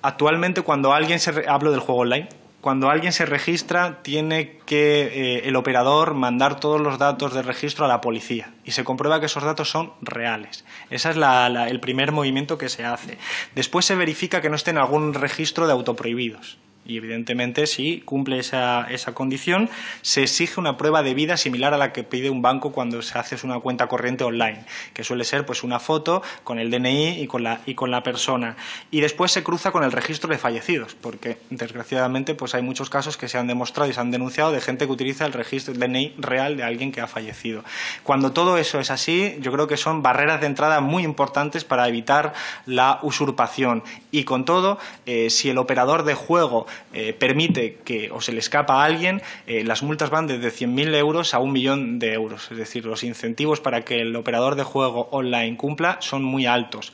actualmente 0.03 0.63
cuando 0.63 0.93
alguien 0.93 1.19
se... 1.21 1.49
Hablo 1.49 1.71
del 1.71 1.81
juego 1.81 2.03
online. 2.03 2.29
Cuando 2.61 2.91
alguien 2.91 3.13
se 3.13 3.25
registra, 3.25 4.03
tiene 4.03 4.59
que 4.67 5.03
eh, 5.03 5.49
el 5.49 5.57
operador 5.57 6.13
mandar 6.13 6.61
todos 6.61 6.79
los 6.79 6.99
datos 6.99 7.33
de 7.33 7.41
registro 7.41 7.87
a 7.87 7.89
la 7.89 8.03
policía 8.03 8.53
y 8.65 8.73
se 8.73 8.85
comprueba 8.85 9.19
que 9.19 9.27
esos 9.27 9.43
datos 9.43 9.71
son 9.71 9.95
reales. 10.03 10.67
Ese 10.91 11.09
es 11.09 11.17
el 11.17 11.81
primer 11.81 12.13
movimiento 12.13 12.59
que 12.59 12.69
se 12.69 12.85
hace. 12.85 13.17
Después 13.55 13.87
se 13.87 13.95
verifica 13.95 14.43
que 14.43 14.51
no 14.51 14.57
esté 14.57 14.73
en 14.73 14.79
algún 14.79 15.15
registro 15.15 15.67
de 15.67 15.73
autoprohibidos 15.73 16.59
y 16.91 16.97
evidentemente 16.97 17.69
si 17.69 18.01
cumple 18.01 18.41
esa, 18.41 18.87
esa, 18.91 19.15
condición 19.15 19.71
se 20.03 20.23
exige 20.23 20.59
una 20.59 20.77
prueba 20.77 21.05
de 21.05 21.15
vida 21.15 21.37
similar 21.37 21.73
a 21.73 21.79
la 21.79 21.93
que 21.93 22.03
pide 22.03 22.31
un 22.31 22.43
banco 22.43 22.73
cuando 22.73 23.01
se 23.03 23.17
hace 23.17 23.37
una 23.45 23.61
cuenta 23.61 23.87
corriente 23.87 24.25
online, 24.25 24.65
que 24.93 25.05
suele 25.05 25.25
ser 25.25 25.47
pues 25.47 25.63
una 25.63 25.79
foto 25.79 26.23
con 26.43 26.59
el 26.59 26.71
DNI 26.71 27.21
y 27.21 27.27
con 27.29 27.45
la, 27.45 27.61
y 27.65 27.75
con 27.75 27.93
la 27.93 28.03
persona. 28.03 28.57
Y 28.91 29.01
después 29.01 29.31
se 29.31 29.45
cruza 29.45 29.71
con 29.71 29.85
el 29.85 29.93
registro 29.93 30.29
de 30.31 30.39
fallecidos, 30.39 30.97
porque 30.97 31.39
desgraciadamente 31.51 32.35
pues 32.35 32.57
hay 32.57 32.63
muchos 32.63 32.91
casos 32.91 33.17
que 33.17 33.29
se 33.29 33.39
han 33.39 33.47
demostrado 33.47 33.89
y 33.89 33.95
se 33.95 34.01
han 34.01 34.11
denunciado 34.11 34.51
de 34.51 34.61
gente 34.61 34.87
que 34.87 34.93
utiliza 34.93 35.25
el 35.27 35.33
registro 35.33 35.75
DNI 35.75 36.15
real 36.19 36.57
de 36.57 36.65
alguien 36.65 36.91
que 36.91 37.01
ha 37.01 37.07
fallecido. 37.07 37.63
Cuando 38.03 38.33
todo 38.33 38.59
eso 38.59 38.81
es 38.81 38.91
así, 38.91 39.37
yo 39.41 39.53
creo 39.53 39.69
que 39.69 39.77
son 39.77 40.03
barreras 40.03 40.41
de 40.41 40.47
entrada 40.47 40.81
muy 40.81 41.05
importantes 41.05 41.63
para 41.63 41.87
evitar 41.87 42.33
la 42.67 42.99
usurpación. 43.03 43.85
Y 44.11 44.25
con 44.25 44.45
todo, 44.45 44.79
eh, 45.07 45.31
si 45.31 45.51
el 45.51 45.59
operador 45.59 46.03
de 46.03 46.15
juego 46.15 46.67
eh, 46.93 47.13
permite 47.13 47.79
que 47.85 48.11
o 48.11 48.21
se 48.21 48.33
le 48.33 48.39
escapa 48.39 48.83
a 48.83 48.85
alguien, 48.85 49.23
eh, 49.47 49.65
las 49.65 49.83
multas 49.83 50.11
van 50.11 50.27
desde 50.27 50.51
100.000 50.51 50.95
euros 50.97 51.35
a 51.35 51.39
un 51.39 51.53
millón 51.53 51.99
de 51.99 52.13
euros. 52.13 52.51
Es 52.51 52.59
decir, 52.59 52.85
los 52.85 53.05
incentivos 53.05 53.61
para 53.61 53.83
que 53.83 54.01
el 54.01 54.15
operador 54.17 54.55
de 54.57 54.65
juego 54.65 55.09
online 55.11 55.57
cumpla 55.57 55.99
son 56.01 56.23
muy 56.23 56.47
altos. 56.47 56.93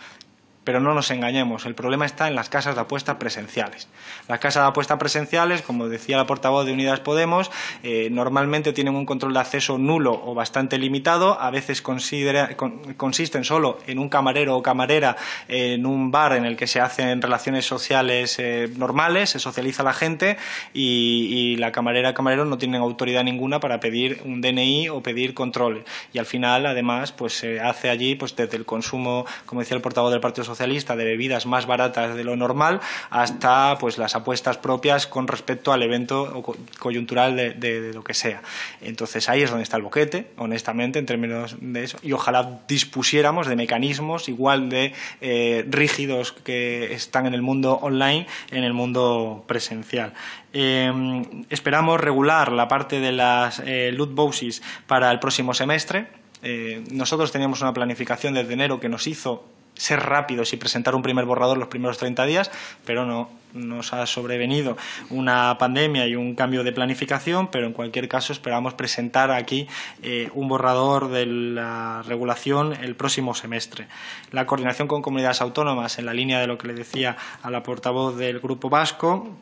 Pero 0.67 0.81
no 0.81 0.95
nos 0.95 1.13
engañemos, 1.13 1.65
el 1.65 1.77
problema 1.77 2.07
está 2.07 2.27
en 2.27 2.35
las 2.35 2.49
casas 2.49 2.75
de 2.75 2.81
apuesta 2.81 3.21
presenciales. 3.21 3.87
Las 4.27 4.41
casas 4.41 4.65
de 4.65 4.69
apuesta 4.71 4.99
presenciales, 4.99 5.63
como 5.63 5.89
decía 5.89 6.17
la 6.17 6.27
portavoz 6.27 6.67
de 6.67 6.73
Unidas 6.73 6.99
Podemos, 6.99 7.53
eh, 7.85 8.09
normalmente 8.11 8.73
tienen 8.73 8.97
un 8.97 9.07
control 9.07 9.33
de 9.35 9.39
acceso 9.39 9.79
nulo 9.79 10.21
o 10.25 10.35
bastante 10.35 10.77
limitado, 10.79 11.41
a 11.41 11.53
veces 11.53 11.83
consisten 11.83 13.45
solo 13.45 13.79
en 13.87 14.01
un 14.01 14.09
camarero 14.09 14.57
o 14.57 14.63
camarera 14.65 15.17
en 15.47 15.87
un 15.87 16.11
bar 16.11 16.33
en 16.33 16.45
el 16.45 16.57
que 16.57 16.67
se 16.67 16.81
hacen 16.81 17.23
relaciones 17.23 17.65
sociales 17.65 18.41
eh, 18.41 18.69
normales, 18.77 19.31
se 19.31 19.39
socializa 19.39 19.85
la 19.85 19.93
gente 19.93 20.37
y, 20.75 21.55
la 21.59 21.71
camarera 21.71 22.11
o 22.11 22.15
camarero 22.15 22.45
no 22.45 22.59
tienen 22.59 22.81
autoridad 22.81 23.23
ninguna 23.23 23.61
para 23.61 23.79
pedir 23.79 24.21
un 24.25 24.41
DNI 24.41 24.89
o 24.89 25.01
pedir 25.01 25.33
control. 25.33 25.85
Y 26.13 26.19
al 26.19 26.27
final, 26.27 26.67
además, 26.67 27.13
pues 27.13 27.35
se 27.35 27.61
hace 27.61 27.89
allí 27.89 28.17
pues 28.17 28.35
desde 28.35 28.57
el 28.57 28.65
consumo, 28.65 29.27
como 29.47 29.61
decía 29.61 29.77
el 29.77 29.81
portavoz 29.81 30.11
del 30.11 30.21
Partido 30.21 30.43
Socialista, 30.43 30.56
socialista 30.57 30.97
de 30.97 31.05
bebidas 31.05 31.45
más 31.45 31.67
baratas 31.67 32.17
de 32.17 32.25
lo 32.25 32.35
normal 32.35 32.81
hasta 33.11 33.77
pues 33.79 33.99
las 33.99 34.15
apuestas 34.17 34.57
propias 34.57 35.07
con 35.07 35.29
respecto 35.29 35.71
al 35.73 35.83
evento 35.83 36.43
coyuntural 36.79 37.37
de, 37.37 37.93
lo 37.93 38.03
que 38.03 38.15
sea. 38.15 38.41
Entonces 38.81 39.29
ahí 39.29 39.43
es 39.43 39.51
donde 39.51 39.65
está 39.65 39.77
el 39.77 39.83
boquete, 39.83 40.31
honestamente, 40.39 40.99
en 40.99 41.05
términos 41.05 41.57
de 41.61 41.85
eso, 41.85 41.99
y 42.03 42.13
ojalá 42.13 42.61
dispusiéramos 42.67 43.47
de 43.47 43.57
mecanismos 43.57 44.31
igual 44.31 44.71
de 44.71 44.95
eh, 45.21 45.67
rígidos 45.69 46.33
que 46.33 46.95
están 46.95 47.27
en 47.27 47.35
el 47.35 47.43
mundo 47.43 47.75
online, 47.83 48.27
en 48.51 48.65
el 48.65 48.73
mundo 48.73 49.45
presencial. 49.47 50.15
Em, 50.55 51.45
esperamos 51.51 52.01
regular 52.01 52.51
la 52.51 52.67
parte 52.67 52.99
de 52.99 53.13
las 53.13 53.61
eh, 53.61 53.93
loot 53.93 54.15
boxes 54.15 54.63
para 54.87 55.11
el 55.11 55.19
próximo 55.19 55.53
semestre. 55.53 56.07
Eh, 56.43 56.85
nosotros 56.93 57.33
teníamos 57.33 57.61
una 57.61 57.75
planificación 57.75 58.35
desde 58.35 58.55
enero 58.55 58.81
que 58.81 58.89
nos 58.89 59.07
hizo 59.07 59.45
ser 59.77 60.01
rápidos 60.01 60.53
y 60.53 60.57
presentar 60.57 60.95
un 60.95 61.03
primer 61.03 61.25
borrador 61.25 61.59
los 61.59 61.69
primeros 61.69 61.99
30 61.99 62.25
días, 62.27 62.51
pero 62.85 63.07
no 63.07 63.31
nos 63.57 63.93
ha 63.93 64.07
sobrevenido 64.07 64.77
una 65.11 65.57
pandemia 65.59 66.07
y 66.07 66.15
un 66.15 66.35
cambio 66.35 66.63
de 66.63 66.73
planificación, 66.73 67.49
pero 67.49 67.67
en 67.67 67.73
cualquier 67.73 68.09
caso 68.09 68.33
esperamos 68.33 68.75
presentar 68.75 69.31
aquí 69.31 69.67
eh, 70.03 70.31
un 70.35 70.49
borrador 70.49 71.09
de 71.09 71.27
la 71.27 72.03
regulación 72.07 72.75
el 72.75 72.97
próximo 72.97 73.35
semestre. 73.35 73.89
La 74.31 74.47
coordinación 74.47 74.89
con 74.89 75.03
comunidades 75.03 75.41
autónomas, 75.41 75.99
en 75.99 76.07
la 76.07 76.15
línea 76.15 76.41
de 76.41 76.47
lo 76.47 76.59
que 76.59 76.69
le 76.69 76.75
decía 76.75 77.17
a 77.43 77.51
la 77.51 77.63
portavoz 77.63 78.17
del 78.17 78.41
Grupo 78.41 78.69
Vasco, 78.69 79.37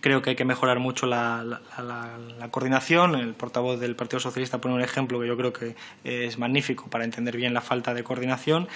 creo 0.00 0.22
que 0.22 0.30
hay 0.30 0.36
que 0.36 0.44
mejorar 0.44 0.78
mucho 0.78 1.06
la, 1.06 1.42
la, 1.44 2.48
coordinación. 2.50 3.16
El 3.16 3.34
portavoz 3.34 3.80
del 3.80 3.96
Partido 3.96 4.20
Socialista 4.20 4.60
pone 4.60 4.74
un 4.74 4.82
ejemplo 4.82 5.20
que 5.20 5.26
yo 5.26 5.36
creo 5.36 5.52
que 5.52 5.74
es 6.04 6.38
magnífico 6.38 6.88
para 6.88 7.04
entender 7.04 7.36
bien 7.36 7.52
la 7.52 7.60
falta 7.60 7.92
de 7.92 8.04
coordinación 8.04 8.68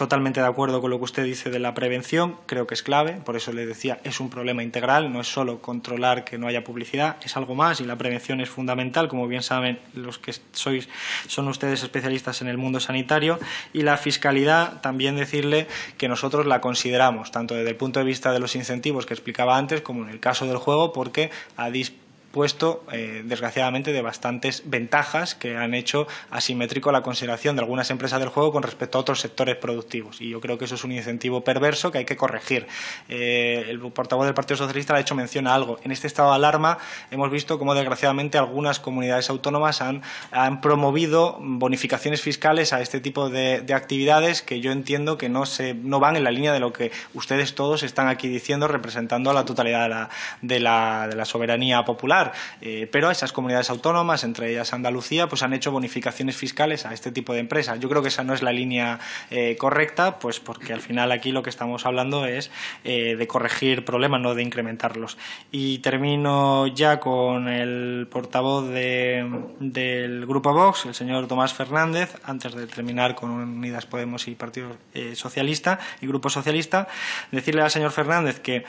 totalmente 0.00 0.40
de 0.40 0.46
acuerdo 0.46 0.80
con 0.80 0.90
lo 0.90 0.96
que 0.96 1.04
usted 1.04 1.24
dice 1.24 1.50
de 1.50 1.58
la 1.58 1.74
prevención, 1.74 2.36
creo 2.46 2.66
que 2.66 2.72
es 2.72 2.82
clave, 2.82 3.20
por 3.22 3.36
eso 3.36 3.52
le 3.52 3.66
decía, 3.66 4.00
es 4.02 4.18
un 4.18 4.30
problema 4.30 4.62
integral, 4.62 5.12
no 5.12 5.20
es 5.20 5.30
solo 5.30 5.60
controlar 5.60 6.24
que 6.24 6.38
no 6.38 6.46
haya 6.46 6.64
publicidad, 6.64 7.18
es 7.22 7.36
algo 7.36 7.54
más 7.54 7.82
y 7.82 7.84
la 7.84 7.98
prevención 7.98 8.40
es 8.40 8.48
fundamental, 8.48 9.08
como 9.08 9.28
bien 9.28 9.42
saben 9.42 9.78
los 9.92 10.18
que 10.18 10.32
sois, 10.52 10.88
son 11.26 11.48
ustedes 11.48 11.82
especialistas 11.82 12.40
en 12.40 12.48
el 12.48 12.56
mundo 12.56 12.80
sanitario, 12.80 13.38
y 13.74 13.82
la 13.82 13.98
fiscalidad, 13.98 14.80
también 14.80 15.16
decirle 15.16 15.66
que 15.98 16.08
nosotros 16.08 16.46
la 16.46 16.62
consideramos, 16.62 17.30
tanto 17.30 17.54
desde 17.54 17.68
el 17.68 17.76
punto 17.76 18.00
de 18.00 18.06
vista 18.06 18.32
de 18.32 18.38
los 18.38 18.56
incentivos 18.56 19.04
que 19.04 19.12
explicaba 19.12 19.58
antes, 19.58 19.82
como 19.82 20.04
en 20.04 20.08
el 20.08 20.18
caso 20.18 20.46
del 20.46 20.56
juego, 20.56 20.94
porque 20.94 21.30
a 21.58 21.68
puesto, 22.30 22.84
eh, 22.92 23.22
desgraciadamente, 23.24 23.92
de 23.92 24.02
bastantes 24.02 24.62
ventajas 24.66 25.34
que 25.34 25.56
han 25.56 25.74
hecho 25.74 26.06
asimétrico 26.30 26.92
la 26.92 27.02
consideración 27.02 27.56
de 27.56 27.62
algunas 27.62 27.90
empresas 27.90 28.20
del 28.20 28.28
juego 28.28 28.52
con 28.52 28.62
respecto 28.62 28.98
a 28.98 29.00
otros 29.00 29.20
sectores 29.20 29.56
productivos. 29.56 30.20
Y 30.20 30.30
yo 30.30 30.40
creo 30.40 30.56
que 30.56 30.66
eso 30.66 30.76
es 30.76 30.84
un 30.84 30.92
incentivo 30.92 31.42
perverso 31.42 31.90
que 31.90 31.98
hay 31.98 32.04
que 32.04 32.16
corregir. 32.16 32.66
Eh, 33.08 33.66
el 33.68 33.80
portavoz 33.92 34.26
del 34.26 34.34
Partido 34.34 34.58
Socialista 34.58 34.94
ha 34.94 35.00
hecho 35.00 35.14
mención 35.14 35.46
a 35.46 35.54
algo. 35.54 35.78
En 35.82 35.90
este 35.90 36.06
estado 36.06 36.30
de 36.30 36.36
alarma 36.36 36.78
hemos 37.10 37.30
visto 37.30 37.58
cómo, 37.58 37.74
desgraciadamente, 37.74 38.38
algunas 38.38 38.78
comunidades 38.78 39.28
autónomas 39.30 39.80
han, 39.80 40.02
promovido 40.60 41.38
bonificaciones 41.40 42.22
fiscales 42.22 42.72
a 42.72 42.80
este 42.80 43.00
tipo 43.00 43.30
de, 43.30 43.64
actividades 43.74 44.42
que 44.42 44.60
yo 44.60 44.72
entiendo 44.72 45.16
que 45.16 45.28
no, 45.28 45.46
se, 45.46 45.74
no 45.74 46.00
van 46.00 46.16
en 46.16 46.24
la 46.24 46.30
línea 46.30 46.52
de 46.52 46.60
lo 46.60 46.72
que 46.72 46.90
ustedes 47.14 47.54
todos 47.54 47.82
están 47.82 48.08
aquí 48.08 48.28
diciendo, 48.28 48.68
representando 48.68 49.30
a 49.30 49.34
la 49.34 49.44
totalidad 49.44 50.10
de 50.42 50.60
la 50.60 51.24
soberanía 51.24 51.84
popular 51.84 52.19
eh, 52.60 52.88
pero 52.90 53.10
esas 53.10 53.32
comunidades 53.32 53.70
autónomas, 53.70 54.24
entre 54.24 54.50
ellas 54.50 54.72
Andalucía, 54.72 55.28
pues 55.28 55.42
han 55.42 55.52
hecho 55.52 55.70
bonificaciones 55.72 56.36
fiscales 56.36 56.86
a 56.86 56.92
este 56.92 57.12
tipo 57.12 57.32
de 57.32 57.40
empresas. 57.40 57.80
Yo 57.80 57.88
creo 57.88 58.02
que 58.02 58.08
esa 58.08 58.24
no 58.24 58.34
es 58.34 58.42
la 58.42 58.52
línea 58.52 58.98
eh, 59.30 59.56
correcta, 59.56 60.18
pues 60.18 60.40
porque 60.40 60.72
al 60.72 60.80
final 60.80 61.12
aquí 61.12 61.32
lo 61.32 61.42
que 61.42 61.50
estamos 61.50 61.86
hablando 61.86 62.26
es 62.26 62.50
eh, 62.84 63.16
de 63.16 63.26
corregir 63.26 63.84
problemas, 63.84 64.20
no 64.20 64.34
de 64.34 64.42
incrementarlos. 64.42 65.16
Y 65.50 65.78
termino 65.78 66.66
ya 66.66 67.00
con 67.00 67.48
el 67.48 68.06
portavoz 68.10 68.68
del 68.70 70.26
Grupo 70.26 70.52
Vox, 70.52 70.86
el 70.86 70.94
señor 70.94 71.26
Tomás 71.28 71.54
Fernández, 71.54 72.16
antes 72.24 72.54
de 72.54 72.66
terminar 72.66 73.14
con 73.14 73.30
Unidas 73.30 73.86
Podemos 73.86 74.28
y 74.28 74.34
Partido 74.34 74.76
Socialista 75.14 75.78
y 76.00 76.06
Grupo 76.06 76.30
Socialista, 76.30 76.88
decirle 77.30 77.62
al 77.62 77.70
señor 77.70 77.92
Fernández 77.92 78.40
que 78.40 78.64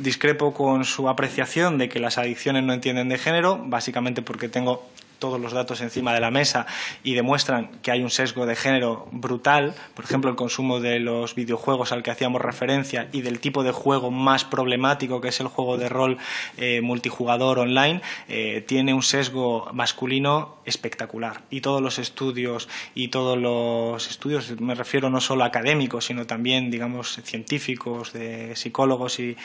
discrepo 0.00 0.52
con 0.52 0.84
su 0.84 1.08
apreciación 1.08 1.78
de 1.78 1.88
que 1.88 2.00
las 2.00 2.18
adicciones 2.18 2.43
no 2.52 2.72
entienden 2.72 3.08
de 3.08 3.18
género, 3.18 3.60
básicamente 3.64 4.22
porque 4.22 4.48
tengo 4.48 4.86
todos 5.24 5.40
los 5.40 5.54
datos 5.54 5.80
encima 5.80 6.12
de 6.12 6.20
la 6.20 6.30
mesa 6.30 6.66
y 7.02 7.14
demuestran 7.14 7.70
que 7.80 7.90
hay 7.90 8.02
un 8.02 8.10
sesgo 8.10 8.44
de 8.44 8.54
género 8.56 9.08
brutal, 9.10 9.74
por 9.94 10.04
ejemplo, 10.04 10.30
el 10.30 10.36
consumo 10.36 10.80
de 10.80 11.00
los 11.00 11.34
videojuegos 11.34 11.92
al 11.92 12.02
que 12.02 12.10
hacíamos 12.10 12.42
referencia 12.42 13.08
y 13.10 13.22
del 13.22 13.40
tipo 13.40 13.64
de 13.64 13.72
juego 13.72 14.10
más 14.10 14.44
problemático 14.44 15.22
que 15.22 15.28
es 15.28 15.40
el 15.40 15.46
juego 15.46 15.78
de 15.78 15.88
rol 15.88 16.18
eh, 16.58 16.82
multijugador 16.82 17.58
online, 17.58 18.02
eh, 18.28 18.62
tiene 18.68 18.92
un 18.92 19.02
sesgo 19.02 19.70
masculino 19.72 20.56
espectacular. 20.66 21.40
Y 21.48 21.62
todos 21.62 21.80
los 21.80 21.98
estudios, 21.98 22.68
y 22.94 23.08
todos 23.08 23.38
los 23.38 24.10
estudios, 24.10 24.60
me 24.60 24.74
refiero 24.74 25.08
no 25.08 25.22
solo 25.22 25.44
académicos, 25.44 26.04
sino 26.04 26.26
también, 26.26 26.70
digamos, 26.70 27.20
científicos, 27.24 28.12
de 28.12 28.56
psicólogos 28.56 29.20
y, 29.20 29.36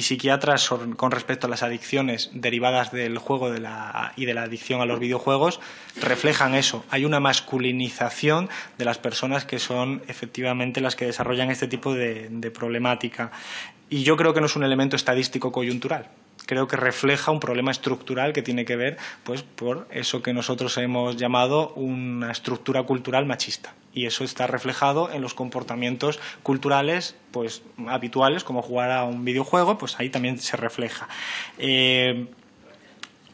psiquiatras 0.00 0.68
con 0.96 1.10
respecto 1.10 1.48
a 1.48 1.50
las 1.50 1.64
adicciones 1.64 2.30
derivadas 2.32 2.92
del 2.92 3.18
juego 3.18 3.52
y 4.16 4.24
de 4.24 4.34
la 4.34 4.42
adicción 4.42 4.75
a 4.80 4.86
los 4.86 5.00
videojuegos 5.00 5.60
reflejan 6.00 6.54
eso. 6.54 6.84
Hay 6.90 7.04
una 7.04 7.20
masculinización 7.20 8.48
de 8.78 8.84
las 8.84 8.98
personas 8.98 9.44
que 9.44 9.58
son 9.58 10.02
efectivamente 10.08 10.80
las 10.80 10.96
que 10.96 11.06
desarrollan 11.06 11.50
este 11.50 11.68
tipo 11.68 11.94
de, 11.94 12.50
problemática. 12.54 13.32
Y 13.90 14.02
yo 14.02 14.16
creo 14.16 14.34
que 14.34 14.40
no 14.40 14.46
es 14.46 14.56
un 14.56 14.64
elemento 14.64 14.96
estadístico 14.96 15.52
coyuntural 15.52 16.08
creo 16.44 16.68
que 16.68 16.76
refleja 16.76 17.32
un 17.32 17.40
problema 17.40 17.72
estructural 17.72 18.32
que 18.32 18.42
tiene 18.42 18.64
que 18.64 18.76
ver 18.76 18.98
pues 19.24 19.42
por 19.42 19.88
eso 19.90 20.22
que 20.22 20.32
nosotros 20.32 20.76
hemos 20.78 21.16
llamado 21.16 21.72
una 21.74 22.30
estructura 22.30 22.84
cultural 22.84 23.26
machista 23.26 23.74
y 23.92 24.06
eso 24.06 24.22
está 24.22 24.46
reflejado 24.46 25.10
en 25.10 25.22
los 25.22 25.34
comportamientos 25.34 26.20
culturales 26.44 27.16
pues 27.32 27.62
habituales 27.88 28.44
como 28.44 28.62
jugar 28.62 28.92
a 28.92 29.04
un 29.04 29.24
videojuego 29.24 29.76
pues 29.76 29.98
ahí 29.98 30.08
también 30.08 30.38
se 30.38 30.56
refleja 30.56 31.08
eh, 31.58 32.28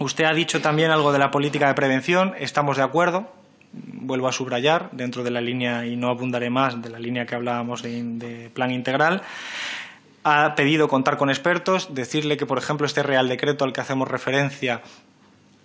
Usted 0.03 0.24
ha 0.24 0.34
dicho 0.34 0.61
también 0.61 0.90
algo 0.90 1.12
de 1.12 1.20
la 1.20 1.30
política 1.30 1.68
de 1.68 1.74
prevención, 1.74 2.34
estamos 2.36 2.76
de 2.76 2.82
acuerdo, 2.82 3.30
vuelvo 3.72 4.26
a 4.26 4.32
subrayar, 4.32 4.88
dentro 4.90 5.22
de 5.22 5.30
la 5.30 5.40
línea, 5.40 5.86
y 5.86 5.94
no 5.94 6.09
abundaré 6.09 6.50
más, 6.50 6.82
de 6.82 6.90
la 6.90 6.98
línea 6.98 7.24
que 7.24 7.36
hablábamos 7.36 7.82
de, 7.82 8.50
plan 8.53 8.72
integral. 8.72 9.22
Ha 10.24 10.57
pedido 10.57 10.88
contar 10.88 11.18
con 11.18 11.30
expertos, 11.30 11.94
decirle 11.94 12.36
que, 12.36 12.46
por 12.46 12.59
ejemplo, 12.59 12.84
este 12.84 13.05
Real 13.05 13.28
Decreto 13.28 13.64
al 13.64 13.72
que 13.72 13.80
hacemos 13.80 14.09
referencia 14.09 14.82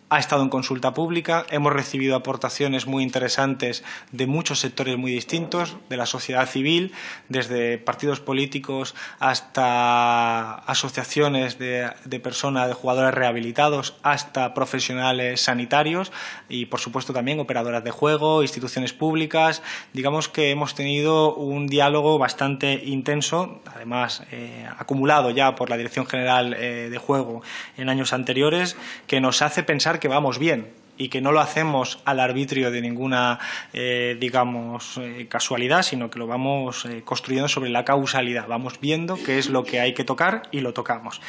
ha 0.09 0.19
estado 0.19 0.41
en 0.43 0.49
consulta 0.49 0.93
pública, 0.93 1.45
hemos 1.49 1.73
recibido 1.73 2.15
aportaciones 2.15 2.87
muy 2.87 3.03
interesantes 3.03 3.83
de 4.11 4.25
muchos 4.25 4.59
sectores 4.59 4.97
muy 4.97 5.11
distintos, 5.11 5.75
de 5.89 5.97
la 5.97 6.05
sociedad 6.05 6.47
civil, 6.47 6.93
desde 7.27 7.77
partidos 7.77 8.21
políticos 8.21 8.95
hasta 9.19 10.55
asociaciones 10.55 11.59
de, 11.59 12.19
personas, 12.23 12.69
de 12.69 12.73
jugadores 12.73 13.13
rehabilitados, 13.13 13.95
hasta 14.01 14.53
profesionales 14.53 15.41
sanitarios 15.41 16.13
y, 16.47 16.67
por 16.67 16.79
supuesto, 16.79 17.11
también 17.11 17.39
operadoras 17.39 17.83
de 17.83 17.91
juego, 17.91 18.43
instituciones 18.43 18.93
públicas. 18.93 19.61
Digamos 19.91 20.29
que 20.29 20.51
hemos 20.51 20.73
tenido 20.73 21.35
un 21.35 21.67
diálogo 21.67 22.17
bastante 22.17 22.81
intenso, 22.85 23.61
además 23.65 24.23
eh, 24.31 24.65
acumulado 24.77 25.31
ya 25.31 25.55
por 25.55 25.69
la 25.69 25.75
Dirección 25.75 26.05
General 26.05 26.53
eh, 26.53 26.87
de 26.89 26.97
Juego 26.97 27.41
en 27.75 27.89
años 27.89 28.13
anteriores, 28.13 28.77
que 29.05 29.19
nos 29.19 29.41
hace 29.41 29.63
pensar 29.63 29.96
que 29.99 30.07
vamos 30.07 30.39
bien 30.39 30.77
y 30.97 31.09
que 31.09 31.21
no 31.21 31.31
lo 31.31 31.39
hacemos 31.39 31.99
al 32.05 32.19
arbitrio 32.19 32.71
de 32.71 32.81
ninguna, 32.81 33.39
eh, 33.73 34.17
digamos, 34.19 34.97
eh, 34.97 35.27
casualidad, 35.29 35.83
sino 35.83 36.09
que 36.09 36.19
lo 36.19 36.27
vamos 36.27 36.85
eh, 36.85 37.01
construyendo 37.05 37.47
sobre 37.47 37.69
la 37.69 37.85
causalidad. 37.85 38.47
Vamos 38.47 38.79
viendo 38.81 39.17
qué 39.23 39.37
es 39.37 39.49
lo 39.49 39.63
que 39.63 39.79
hay 39.79 39.93
que 39.93 40.03
tocar 40.03 40.43
y 40.51 40.61
lo 40.61 40.73
tocamos. 40.73 41.21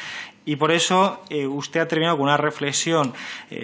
Y 0.45 0.55
por 0.55 0.71
eso 0.71 1.21
usted 1.29 1.81
ha 1.81 1.87
terminado 1.87 2.17
con 2.17 2.23
una 2.23 2.37
reflexión 2.37 3.13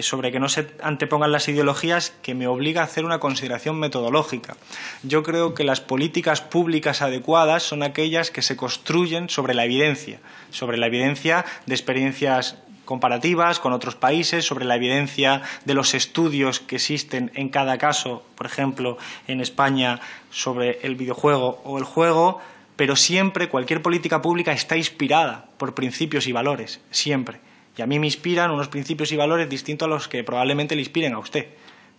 sobre 0.02 0.32
que 0.32 0.40
no 0.40 0.50
se 0.50 0.68
antepongan 0.84 1.32
las 1.32 1.48
ideologías 1.48 2.12
que 2.22 2.36
me 2.36 2.46
obliga 2.46 2.82
a 2.82 2.84
hacer 2.84 3.06
una 3.06 3.18
consideración 3.18 3.80
metodológica. 3.80 4.56
Yo 5.02 5.24
creo 5.24 5.56
que 5.56 5.64
las 5.64 5.82
políticas 5.82 6.42
públicas 6.42 7.02
adecuadas 7.02 7.64
son 7.64 7.82
aquellas 7.82 8.30
que 8.30 8.44
se 8.44 8.56
construyen 8.56 9.30
sobre 9.30 9.56
la 9.56 9.66
evidencia, 9.66 10.20
sobre 10.52 10.78
la 10.78 10.86
evidencia 10.86 11.44
de 11.66 11.74
experiencias 11.74 12.58
comparativas 12.86 13.60
con 13.60 13.74
otros 13.74 13.96
países, 13.96 14.46
sobre 14.46 14.66
la 14.66 14.76
evidencia 14.76 15.42
de 15.66 15.74
los 15.74 15.94
estudios 15.94 16.60
que 16.60 16.78
existen 16.78 17.32
en 17.36 17.50
cada 17.50 17.78
caso, 17.78 18.24
por 18.36 18.46
ejemplo, 18.46 18.98
en 19.28 19.42
España, 19.42 20.00
sobre 20.30 20.80
el 20.84 20.96
videojuego 20.96 21.62
o 21.66 21.78
el 21.78 21.84
juego, 21.84 22.40
pero 22.76 22.96
siempre 22.96 23.50
cualquier 23.50 23.82
política 23.82 24.22
pública 24.22 24.52
está 24.52 24.78
inspirada 24.78 25.46
por 25.58 25.76
principios 25.76 26.28
y 26.28 26.32
valores, 26.32 26.82
siempre. 26.92 27.40
Y 27.78 27.82
a 27.82 27.88
mí 27.88 28.00
me 28.00 28.08
inspiran 28.08 28.52
unos 28.52 28.70
principios 28.70 29.12
y 29.12 29.18
valores 29.18 29.50
distintos 29.50 29.88
a 29.88 29.90
los 29.90 30.08
que 30.08 30.24
probablemente 30.24 30.76
le 30.76 30.82
inspiren 30.82 31.14
a 31.14 31.20
usted 31.20 31.48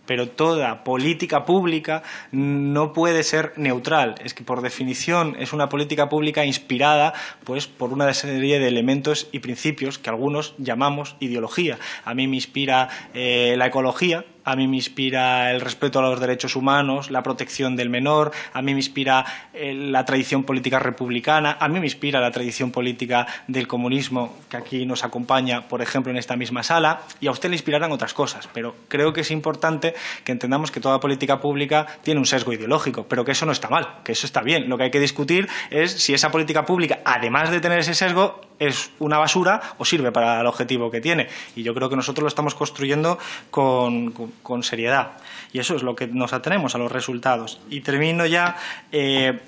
pero 0.07 0.29
toda 0.29 0.83
política 0.83 1.43
pública 1.43 2.01
no 2.31 2.93
puede 2.93 3.21
ser 3.21 3.53
neutral. 3.57 4.15
Es 4.23 4.33
que 4.33 4.43
por 4.43 4.61
definición 4.61 5.35
es 5.37 5.53
una 5.53 5.69
política 5.69 6.09
pública 6.09 6.45
inspirada 6.45 7.13
pues, 7.43 7.67
por 7.67 7.93
una 7.93 8.11
serie 8.13 8.57
de 8.57 8.67
elementos 8.67 9.29
y 9.31 9.39
principios 9.39 9.99
que 9.99 10.09
algunos 10.09 10.55
llamamos 10.57 11.15
ideología. 11.19 11.77
A 12.05 12.15
mí 12.15 12.27
me 12.27 12.37
inspira 12.37 12.89
eh, 13.13 13.55
la 13.57 13.67
ecología, 13.67 14.25
a 14.47 14.55
mí 14.55 14.65
me 14.65 14.77
inspira 14.77 15.51
el 15.51 15.59
respeto 15.59 15.99
a 15.99 16.01
los 16.03 16.21
derechos 16.21 16.55
humanos, 16.55 17.11
la 17.11 17.21
protección 17.21 17.75
del 17.75 17.89
menor, 17.89 18.31
a 18.53 18.61
mí 18.61 18.73
me 18.73 18.79
inspira 18.79 19.25
eh, 19.53 19.73
la 19.73 20.05
tradición 20.05 20.45
política 20.45 20.79
republicana, 20.79 21.57
a 21.59 21.67
mí 21.67 21.81
me 21.81 21.85
inspira 21.85 22.21
la 22.21 22.31
tradición 22.31 22.71
política 22.71 23.27
del 23.49 23.67
comunismo 23.67 24.37
que 24.49 24.55
aquí 24.55 24.85
nos 24.85 25.03
acompaña, 25.03 25.67
por 25.67 25.81
ejemplo, 25.81 26.13
en 26.13 26.17
esta 26.17 26.37
misma 26.37 26.63
sala, 26.63 27.01
y 27.19 27.27
a 27.27 27.31
usted 27.31 27.49
le 27.49 27.57
inspirarán 27.57 27.91
otras 27.91 28.13
cosas, 28.13 28.47
pero 28.53 28.73
creo 28.87 29.11
que 29.11 29.19
es 29.19 29.31
importante 29.31 29.93
que 30.23 30.31
entendamos 30.31 30.71
que 30.71 30.79
toda 30.79 31.01
política 31.01 31.41
pública 31.41 31.85
tiene 32.01 32.21
un 32.21 32.25
sesgo 32.25 32.53
ideológico, 32.53 33.05
pero 33.09 33.25
que 33.25 33.33
eso 33.33 33.45
no 33.45 33.51
está 33.51 33.67
mal, 33.67 33.99
que 34.05 34.13
eso 34.13 34.25
está 34.25 34.41
bien. 34.43 34.69
Lo 34.69 34.77
que 34.77 34.85
hay 34.85 34.91
que 34.91 35.01
discutir 35.01 35.49
es 35.71 35.91
si 35.91 36.13
esa 36.13 36.31
política 36.31 36.65
pública, 36.65 36.99
además 37.03 37.51
de 37.51 37.59
tener 37.59 37.79
ese 37.79 37.93
sesgo, 37.93 38.47
es 38.59 38.91
una 38.99 39.17
basura 39.17 39.61
o 39.77 39.85
sirve 39.85 40.11
para 40.11 40.41
el 40.41 40.47
objetivo 40.47 40.89
que 40.89 41.01
tiene. 41.01 41.27
Y 41.55 41.63
yo 41.63 41.73
creo 41.73 41.89
que 41.89 41.95
nosotros 41.95 42.23
lo 42.23 42.27
estamos 42.27 42.55
construyendo 42.55 43.19
con, 43.51 44.13
seriedad. 44.61 45.11
Y 45.53 45.59
eso 45.59 45.75
es 45.75 45.83
lo 45.83 45.95
que 45.95 46.07
nos 46.07 46.33
atenemos 46.33 46.75
a 46.75 46.77
los 46.77 46.91
resultados. 46.91 47.59
Y 47.69 47.81
termino 47.81 48.25
ya. 48.25 48.55
Eh, 48.91 49.39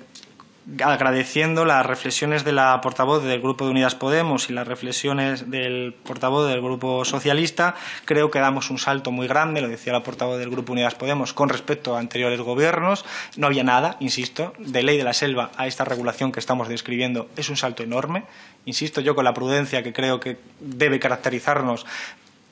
agradeciendo 0.84 1.64
las 1.64 1.84
reflexiones 1.84 2.44
de 2.44 2.52
la 2.52 2.80
portavoz 2.80 3.24
del 3.24 3.40
Grupo 3.40 3.64
de 3.64 3.70
Unidas 3.70 3.94
Podemos 3.94 4.50
y 4.50 4.52
las 4.52 4.68
reflexiones 4.68 5.50
del 5.50 5.94
portavoz 6.04 6.48
del 6.48 6.60
Grupo 6.60 7.04
Socialista, 7.04 7.74
creo 8.04 8.30
que 8.30 8.38
damos 8.38 8.70
un 8.70 8.78
salto 8.78 9.10
muy 9.10 9.26
grande, 9.26 9.60
lo 9.60 9.68
decía 9.68 9.92
la 9.92 10.02
portavoz 10.02 10.38
del 10.38 10.50
Grupo 10.50 10.72
Unidas 10.72 10.94
Podemos, 10.94 11.32
con 11.32 11.48
respecto 11.48 11.96
a 11.96 11.98
anteriores 11.98 12.40
gobiernos. 12.40 13.04
No 13.36 13.46
había 13.46 13.64
nada, 13.64 13.96
insisto, 14.00 14.52
de 14.58 14.82
ley 14.82 14.96
de 14.96 15.04
la 15.04 15.12
selva 15.12 15.50
a 15.56 15.66
esta 15.66 15.84
regulación 15.84 16.30
que 16.30 16.40
estamos 16.40 16.68
describiendo 16.68 17.28
es 17.36 17.48
un 17.48 17.56
salto 17.56 17.82
enorme. 17.82 18.24
Insisto 18.64 19.00
yo 19.00 19.14
con 19.14 19.24
la 19.24 19.34
prudencia 19.34 19.82
que 19.82 19.92
creo 19.92 20.20
que 20.20 20.38
debe 20.60 21.00
caracterizarnos 21.00 21.86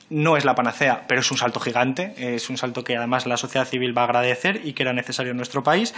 no 0.09 0.37
es 0.37 0.45
la 0.45 0.55
panacea, 0.55 1.05
pero 1.07 1.21
es 1.21 1.31
un 1.31 1.37
salto 1.37 1.59
gigante, 1.59 2.13
es 2.17 2.49
un 2.49 2.57
salto 2.57 2.83
que 2.83 2.97
además 2.97 3.25
la 3.25 3.37
sociedad 3.37 3.67
civil 3.67 3.97
va 3.97 4.01
a 4.01 4.05
agradecer 4.05 4.61
y 4.63 4.73
que 4.73 4.83
era 4.83 4.93
necesario 4.93 5.31
en 5.31 5.37
nuestro 5.37 5.63
país. 5.63 5.93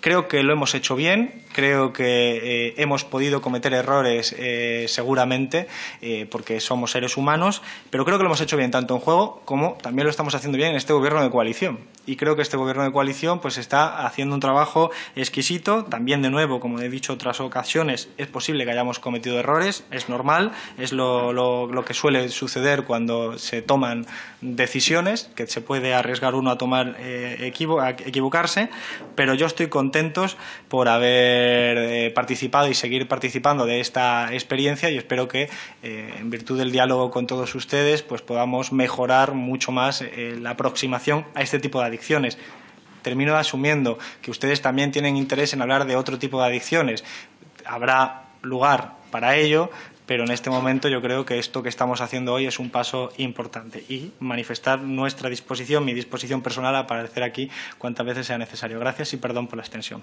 Creo 0.00 0.28
que 0.28 0.44
lo 0.44 0.52
hemos 0.52 0.76
hecho 0.76 0.94
bien, 0.94 1.42
creo 1.52 1.92
que 1.92 2.68
eh, 2.68 2.74
hemos 2.76 3.04
podido 3.04 3.42
cometer 3.42 3.74
errores 3.74 4.32
eh, 4.38 4.84
seguramente 4.86 5.66
eh, 6.00 6.24
porque 6.30 6.60
somos 6.60 6.92
seres 6.92 7.16
humanos, 7.16 7.62
pero 7.90 8.04
creo 8.04 8.16
que 8.16 8.22
lo 8.22 8.28
hemos 8.28 8.40
hecho 8.40 8.56
bien 8.56 8.70
tanto 8.70 8.94
en 8.94 9.00
juego 9.00 9.42
como 9.44 9.76
también 9.82 10.04
lo 10.04 10.10
estamos 10.10 10.36
haciendo 10.36 10.56
bien 10.56 10.70
en 10.70 10.76
este 10.76 10.92
gobierno 10.92 11.20
de 11.20 11.30
coalición. 11.30 11.80
Y 12.06 12.14
creo 12.14 12.36
que 12.36 12.42
este 12.42 12.56
gobierno 12.56 12.84
de 12.84 12.92
coalición 12.92 13.40
pues 13.40 13.58
está 13.58 14.06
haciendo 14.06 14.34
un 14.34 14.40
trabajo 14.40 14.90
exquisito. 15.14 15.84
También, 15.84 16.22
de 16.22 16.30
nuevo, 16.30 16.58
como 16.58 16.80
he 16.80 16.88
dicho 16.88 17.12
otras 17.12 17.40
ocasiones, 17.40 18.08
es 18.16 18.28
posible 18.28 18.64
que 18.64 18.70
hayamos 18.70 18.98
cometido 18.98 19.38
errores, 19.38 19.84
es 19.90 20.08
normal, 20.08 20.52
es 20.78 20.92
lo, 20.92 21.84
que 21.84 21.92
suele 21.92 22.30
suceder 22.30 22.84
cuando 22.84 23.36
se 23.36 23.60
toman 23.60 24.06
decisiones, 24.40 25.28
que 25.34 25.46
se 25.48 25.60
puede 25.60 25.92
arriesgar 25.92 26.34
uno 26.34 26.50
a 26.50 26.56
tomar 26.56 26.96
a 26.98 27.90
equivocarse, 27.90 28.70
pero 29.14 29.34
yo 29.34 29.44
estoy 29.44 29.66
con 29.66 29.87
contentos 29.88 30.36
por 30.68 30.86
haber 30.88 31.78
eh, 31.78 32.12
participado 32.14 32.68
y 32.68 32.74
seguir 32.74 33.08
participando 33.08 33.64
de 33.64 33.80
esta 33.80 34.34
experiencia 34.34 34.90
y 34.90 34.98
espero 34.98 35.28
que, 35.28 35.48
eh, 35.82 36.14
en 36.18 36.28
virtud 36.28 36.58
del 36.58 36.70
diálogo 36.70 37.10
con 37.10 37.26
todos 37.26 37.54
ustedes, 37.54 38.02
pues 38.02 38.20
podamos 38.20 38.70
mejorar 38.70 39.32
mucho 39.32 39.72
más 39.72 40.02
eh, 40.02 40.36
la 40.38 40.50
aproximación 40.50 41.24
a 41.34 41.40
este 41.40 41.58
tipo 41.58 41.80
de 41.80 41.86
adicciones 41.86 42.36
termino 43.00 43.34
asumiendo 43.36 43.96
que 44.20 44.30
ustedes 44.30 44.60
también 44.60 44.90
tienen 44.90 45.16
interés 45.16 45.54
en 45.54 45.62
hablar 45.62 45.86
de 45.86 45.96
otro 45.96 46.18
tipo 46.18 46.38
de 46.40 46.48
adicciones. 46.48 47.04
Habrá 47.64 48.24
lugar 48.42 48.96
para 49.10 49.36
ello, 49.36 49.70
pero 50.08 50.24
en 50.24 50.30
este 50.30 50.48
momento 50.48 50.88
yo 50.88 51.02
creo 51.02 51.26
que 51.26 51.38
esto 51.38 51.62
que 51.62 51.68
estamos 51.68 52.00
haciendo 52.00 52.32
hoy 52.32 52.46
es 52.46 52.58
un 52.58 52.70
paso 52.70 53.10
importante 53.18 53.84
y 53.90 54.12
manifestar 54.20 54.80
nuestra 54.80 55.28
disposición, 55.28 55.84
mi 55.84 55.92
disposición 55.92 56.40
personal 56.40 56.74
a 56.76 56.80
aparecer 56.80 57.22
aquí 57.22 57.50
cuantas 57.76 58.06
veces 58.06 58.26
sea 58.26 58.38
necesario. 58.38 58.80
Gracias 58.80 59.12
y 59.12 59.18
perdón 59.18 59.48
por 59.48 59.58
la 59.58 59.64
extensión. 59.64 60.02